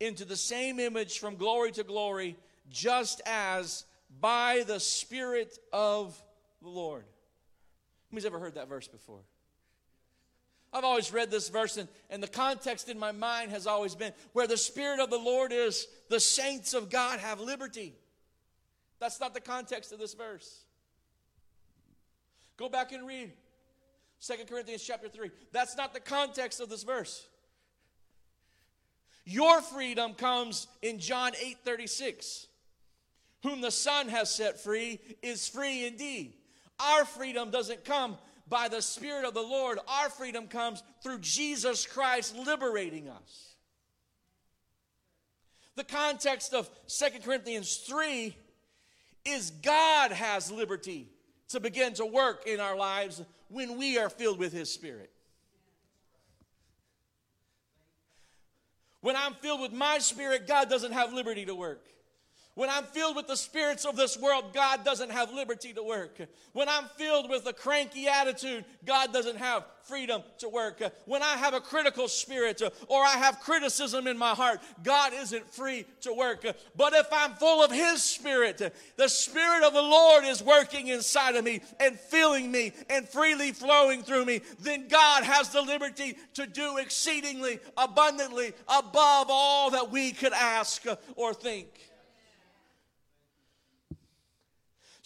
into 0.00 0.24
the 0.24 0.36
same 0.36 0.80
image 0.80 1.18
from 1.18 1.36
glory 1.36 1.70
to 1.72 1.84
glory, 1.84 2.34
just 2.70 3.20
as 3.26 3.84
by 4.22 4.64
the 4.66 4.80
Spirit 4.80 5.58
of 5.70 6.18
the 6.62 6.70
Lord. 6.70 7.04
Who's 8.10 8.24
ever 8.24 8.38
heard 8.38 8.54
that 8.54 8.70
verse 8.70 8.88
before? 8.88 9.20
I've 10.72 10.84
always 10.84 11.12
read 11.12 11.30
this 11.30 11.48
verse, 11.48 11.76
and, 11.78 11.88
and 12.10 12.22
the 12.22 12.28
context 12.28 12.88
in 12.88 12.98
my 12.98 13.12
mind 13.12 13.50
has 13.52 13.66
always 13.66 13.94
been 13.94 14.12
where 14.32 14.46
the 14.46 14.56
Spirit 14.56 15.00
of 15.00 15.08
the 15.08 15.18
Lord 15.18 15.52
is, 15.52 15.86
the 16.10 16.20
saints 16.20 16.74
of 16.74 16.90
God 16.90 17.20
have 17.20 17.40
liberty. 17.40 17.94
That's 19.00 19.20
not 19.20 19.32
the 19.32 19.40
context 19.40 19.92
of 19.92 19.98
this 19.98 20.14
verse. 20.14 20.64
Go 22.58 22.68
back 22.68 22.92
and 22.92 23.06
read 23.06 23.32
2 24.20 24.34
Corinthians 24.48 24.82
chapter 24.82 25.08
3. 25.08 25.30
That's 25.52 25.76
not 25.76 25.94
the 25.94 26.00
context 26.00 26.60
of 26.60 26.68
this 26.68 26.82
verse. 26.82 27.26
Your 29.24 29.60
freedom 29.60 30.14
comes 30.14 30.66
in 30.82 30.98
John 30.98 31.32
8 31.40 31.58
36. 31.64 32.46
Whom 33.44 33.60
the 33.60 33.70
Son 33.70 34.08
has 34.08 34.34
set 34.34 34.58
free 34.58 34.98
is 35.22 35.46
free 35.46 35.86
indeed. 35.86 36.34
Our 36.80 37.04
freedom 37.04 37.50
doesn't 37.50 37.84
come 37.84 38.16
by 38.48 38.68
the 38.68 38.82
Spirit 38.82 39.24
of 39.24 39.34
the 39.34 39.42
Lord, 39.42 39.78
our 39.88 40.08
freedom 40.08 40.46
comes 40.46 40.82
through 41.02 41.18
Jesus 41.20 41.86
Christ 41.86 42.36
liberating 42.36 43.08
us. 43.08 43.54
The 45.76 45.84
context 45.84 46.54
of 46.54 46.68
Second 46.86 47.22
Corinthians 47.22 47.76
3 47.76 48.36
is 49.24 49.50
God 49.62 50.12
has 50.12 50.50
liberty 50.50 51.08
to 51.48 51.60
begin 51.60 51.94
to 51.94 52.06
work 52.06 52.46
in 52.46 52.60
our 52.60 52.76
lives 52.76 53.22
when 53.48 53.78
we 53.78 53.98
are 53.98 54.10
filled 54.10 54.38
with 54.38 54.52
His 54.52 54.72
Spirit. 54.72 55.10
When 59.00 59.16
I'm 59.16 59.34
filled 59.34 59.60
with 59.60 59.72
my 59.72 59.98
Spirit, 59.98 60.46
God 60.46 60.68
doesn't 60.68 60.92
have 60.92 61.12
liberty 61.12 61.46
to 61.46 61.54
work. 61.54 61.86
When 62.58 62.70
I'm 62.70 62.82
filled 62.82 63.14
with 63.14 63.28
the 63.28 63.36
spirits 63.36 63.84
of 63.84 63.94
this 63.94 64.18
world, 64.18 64.52
God 64.52 64.84
doesn't 64.84 65.12
have 65.12 65.32
liberty 65.32 65.72
to 65.74 65.82
work. 65.84 66.18
When 66.54 66.68
I'm 66.68 66.86
filled 66.96 67.30
with 67.30 67.46
a 67.46 67.52
cranky 67.52 68.08
attitude, 68.08 68.64
God 68.84 69.12
doesn't 69.12 69.36
have 69.36 69.64
freedom 69.84 70.24
to 70.38 70.48
work. 70.48 70.82
When 71.04 71.22
I 71.22 71.36
have 71.36 71.54
a 71.54 71.60
critical 71.60 72.08
spirit 72.08 72.60
or 72.88 73.04
I 73.04 73.12
have 73.12 73.38
criticism 73.38 74.08
in 74.08 74.18
my 74.18 74.30
heart, 74.30 74.58
God 74.82 75.12
isn't 75.14 75.48
free 75.54 75.84
to 76.00 76.12
work. 76.12 76.44
But 76.74 76.94
if 76.94 77.06
I'm 77.12 77.34
full 77.34 77.62
of 77.62 77.70
His 77.70 78.02
Spirit, 78.02 78.74
the 78.96 79.08
Spirit 79.08 79.62
of 79.62 79.72
the 79.72 79.80
Lord 79.80 80.24
is 80.24 80.42
working 80.42 80.88
inside 80.88 81.36
of 81.36 81.44
me 81.44 81.60
and 81.78 81.96
filling 81.96 82.50
me 82.50 82.72
and 82.90 83.08
freely 83.08 83.52
flowing 83.52 84.02
through 84.02 84.24
me, 84.24 84.40
then 84.58 84.88
God 84.88 85.22
has 85.22 85.50
the 85.50 85.62
liberty 85.62 86.16
to 86.34 86.44
do 86.44 86.78
exceedingly 86.78 87.60
abundantly 87.76 88.52
above 88.66 89.28
all 89.30 89.70
that 89.70 89.92
we 89.92 90.10
could 90.10 90.32
ask 90.32 90.84
or 91.14 91.32
think. 91.32 91.87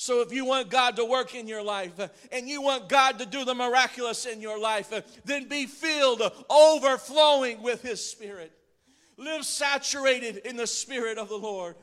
So, 0.02 0.20
if 0.20 0.32
you 0.32 0.44
want 0.44 0.68
God 0.68 0.96
to 0.96 1.04
work 1.04 1.36
in 1.36 1.46
your 1.46 1.62
life 1.62 2.00
uh, 2.00 2.08
and 2.32 2.48
you 2.48 2.60
want 2.60 2.88
God 2.88 3.20
to 3.20 3.24
do 3.24 3.44
the 3.44 3.54
miraculous 3.54 4.26
in 4.26 4.40
your 4.40 4.58
life, 4.58 4.92
uh, 4.92 5.02
then 5.24 5.46
be 5.46 5.66
filled, 5.66 6.20
uh, 6.20 6.30
overflowing 6.50 7.62
with 7.62 7.82
His 7.82 8.04
Spirit. 8.04 8.50
Live 9.16 9.44
saturated 9.44 10.38
in 10.38 10.56
the 10.56 10.66
Spirit 10.66 11.18
of 11.18 11.28
the 11.28 11.38
Lord. 11.38 11.76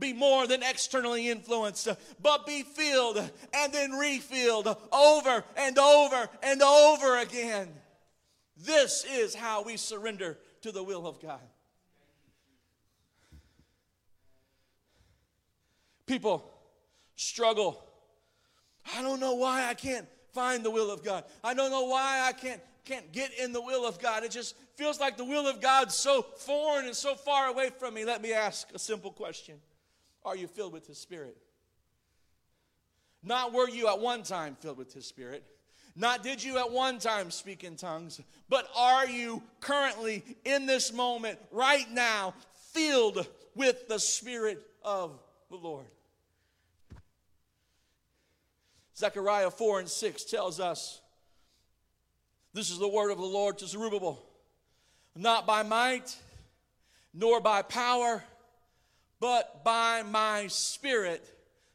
Be 0.00 0.12
more 0.12 0.48
than 0.48 0.64
externally 0.64 1.28
influenced, 1.28 1.86
but 2.20 2.44
be 2.44 2.64
filled 2.64 3.18
and 3.54 3.72
then 3.72 3.92
refilled 3.92 4.76
over 4.90 5.44
and 5.56 5.78
over 5.78 6.28
and 6.42 6.60
over 6.60 7.18
again. 7.18 7.68
This 8.56 9.06
is 9.08 9.32
how 9.32 9.62
we 9.62 9.76
surrender 9.76 10.38
to 10.62 10.72
the 10.72 10.82
will 10.82 11.06
of 11.06 11.22
God. 11.22 11.38
People, 16.04 16.57
struggle. 17.18 17.82
I 18.96 19.02
don't 19.02 19.20
know 19.20 19.34
why 19.34 19.66
I 19.68 19.74
can't 19.74 20.06
find 20.32 20.64
the 20.64 20.70
will 20.70 20.90
of 20.90 21.02
God. 21.02 21.24
I 21.42 21.52
don't 21.52 21.70
know 21.70 21.84
why 21.84 22.24
I 22.26 22.32
can't 22.32 22.60
can't 22.84 23.12
get 23.12 23.38
in 23.38 23.52
the 23.52 23.60
will 23.60 23.86
of 23.86 23.98
God. 23.98 24.24
It 24.24 24.30
just 24.30 24.56
feels 24.76 24.98
like 24.98 25.18
the 25.18 25.24
will 25.24 25.46
of 25.46 25.60
God's 25.60 25.94
so 25.94 26.22
foreign 26.22 26.86
and 26.86 26.96
so 26.96 27.14
far 27.14 27.48
away 27.48 27.68
from 27.78 27.92
me. 27.92 28.06
Let 28.06 28.22
me 28.22 28.32
ask 28.32 28.66
a 28.72 28.78
simple 28.78 29.10
question. 29.10 29.56
Are 30.24 30.34
you 30.34 30.46
filled 30.46 30.72
with 30.72 30.86
his 30.86 30.96
spirit? 30.96 31.36
Not 33.22 33.52
were 33.52 33.68
you 33.68 33.88
at 33.88 34.00
one 34.00 34.22
time 34.22 34.56
filled 34.58 34.78
with 34.78 34.94
his 34.94 35.04
spirit. 35.04 35.44
Not 35.96 36.22
did 36.22 36.42
you 36.42 36.58
at 36.58 36.70
one 36.70 36.98
time 36.98 37.30
speak 37.30 37.62
in 37.62 37.76
tongues, 37.76 38.22
but 38.48 38.66
are 38.74 39.06
you 39.06 39.42
currently 39.60 40.24
in 40.46 40.64
this 40.64 40.90
moment 40.90 41.38
right 41.50 41.90
now 41.90 42.32
filled 42.72 43.26
with 43.54 43.86
the 43.88 43.98
spirit 43.98 44.64
of 44.82 45.18
the 45.50 45.56
Lord? 45.56 45.84
Zechariah 48.98 49.50
4 49.52 49.78
and 49.78 49.88
6 49.88 50.24
tells 50.24 50.58
us 50.58 51.00
this 52.52 52.70
is 52.70 52.78
the 52.78 52.88
word 52.88 53.12
of 53.12 53.18
the 53.18 53.24
Lord 53.24 53.58
to 53.58 53.66
Zerubbabel. 53.68 54.20
Not 55.14 55.46
by 55.46 55.62
might, 55.62 56.16
nor 57.14 57.40
by 57.40 57.62
power, 57.62 58.24
but 59.20 59.62
by 59.62 60.02
my 60.02 60.48
spirit, 60.48 61.24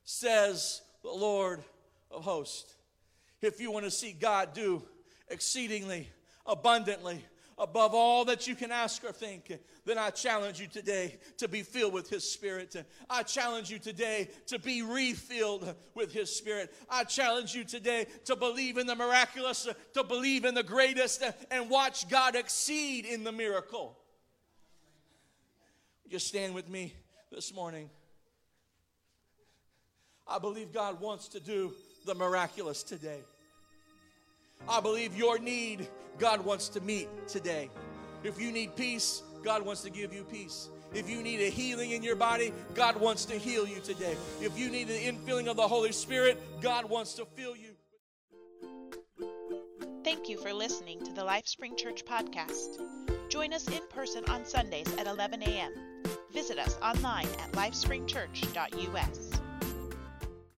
says 0.04 0.82
the 1.02 1.12
Lord 1.12 1.64
of 2.12 2.26
hosts. 2.26 2.76
If 3.42 3.62
you 3.62 3.72
want 3.72 3.86
to 3.86 3.92
see 3.92 4.12
God 4.12 4.54
do 4.54 4.84
exceedingly 5.30 6.10
abundantly 6.46 7.24
above 7.58 7.94
all 7.94 8.26
that 8.26 8.48
you 8.48 8.56
can 8.56 8.72
ask 8.72 9.02
or 9.06 9.14
think, 9.14 9.58
then 9.86 9.98
I 9.98 10.12
challenge 10.12 10.62
you 10.62 10.68
today 10.68 11.18
to 11.38 11.48
be 11.48 11.62
filled 11.62 11.94
with 11.94 12.10
His 12.10 12.30
Spirit. 12.30 12.76
I 13.10 13.24
challenge 13.24 13.70
you 13.70 13.80
today 13.80 14.30
to 14.48 14.58
be 14.58 14.82
refilled 14.82 15.76
with 15.94 16.14
His 16.14 16.34
Spirit. 16.34 16.74
I 16.90 17.04
challenge 17.04 17.54
you 17.54 17.66
today 17.66 18.08
to 18.26 18.36
believe 18.36 18.78
in 18.78 18.88
the 18.88 18.96
miraculous, 18.96 19.68
to 19.94 20.04
believe 20.04 20.46
in 20.46 20.56
the 20.56 20.64
greatest, 20.64 21.22
and 21.52 21.70
watch 21.70 22.08
God 22.08 22.36
exceed 22.36 23.06
in 23.06 23.26
the 23.26 23.34
miracle. 23.34 23.98
Just 26.10 26.28
stand 26.28 26.54
with 26.54 26.70
me 26.70 26.94
this 27.32 27.54
morning. 27.54 27.90
I 30.26 30.40
believe 30.40 30.72
God 30.72 31.02
wants 31.02 31.28
to 31.30 31.42
do 31.42 31.74
the 32.06 32.16
miraculous 32.16 32.84
today. 32.84 33.20
I 34.70 34.80
believe 34.80 35.18
your 35.18 35.40
need, 35.40 35.90
God 36.20 36.46
wants 36.46 36.70
to 36.70 36.82
meet 36.82 37.10
today. 37.28 37.70
If 38.24 38.40
you 38.40 38.52
need 38.54 38.78
peace, 38.78 39.22
God 39.44 39.66
wants 39.66 39.82
to 39.82 39.90
give 39.90 40.14
you 40.14 40.24
peace. 40.24 40.70
If 40.94 41.10
you 41.10 41.22
need 41.22 41.42
a 41.42 41.50
healing 41.50 41.92
in 41.92 42.04
your 42.04 42.16
body, 42.16 42.54
God 42.76 42.96
wants 42.98 43.26
to 43.26 43.34
heal 43.34 43.68
you 43.68 43.80
today. 43.82 44.16
If 44.42 44.58
you 44.58 44.70
need 44.70 44.88
the 44.88 44.94
infilling 44.94 45.48
of 45.48 45.58
the 45.58 45.68
Holy 45.68 45.92
Spirit, 45.92 46.42
God 46.62 46.86
wants 46.90 47.14
to 47.16 47.26
fill 47.26 47.56
you. 47.56 47.72
Thank 50.04 50.30
you 50.30 50.38
for 50.38 50.54
listening 50.54 51.04
to 51.06 51.14
the 51.14 51.22
LifeSpring 51.22 51.78
Church 51.78 52.06
podcast. 52.06 52.80
Join 53.30 53.54
us 53.54 53.68
in 53.68 53.82
person 53.90 54.24
on 54.30 54.46
Sundays 54.46 54.94
at 54.98 55.08
11 55.08 55.42
a.m. 55.44 55.72
Visit 56.32 56.60
us 56.60 56.78
online 56.82 57.28
at 57.40 57.52
lifespringchurch.us. 57.54 59.43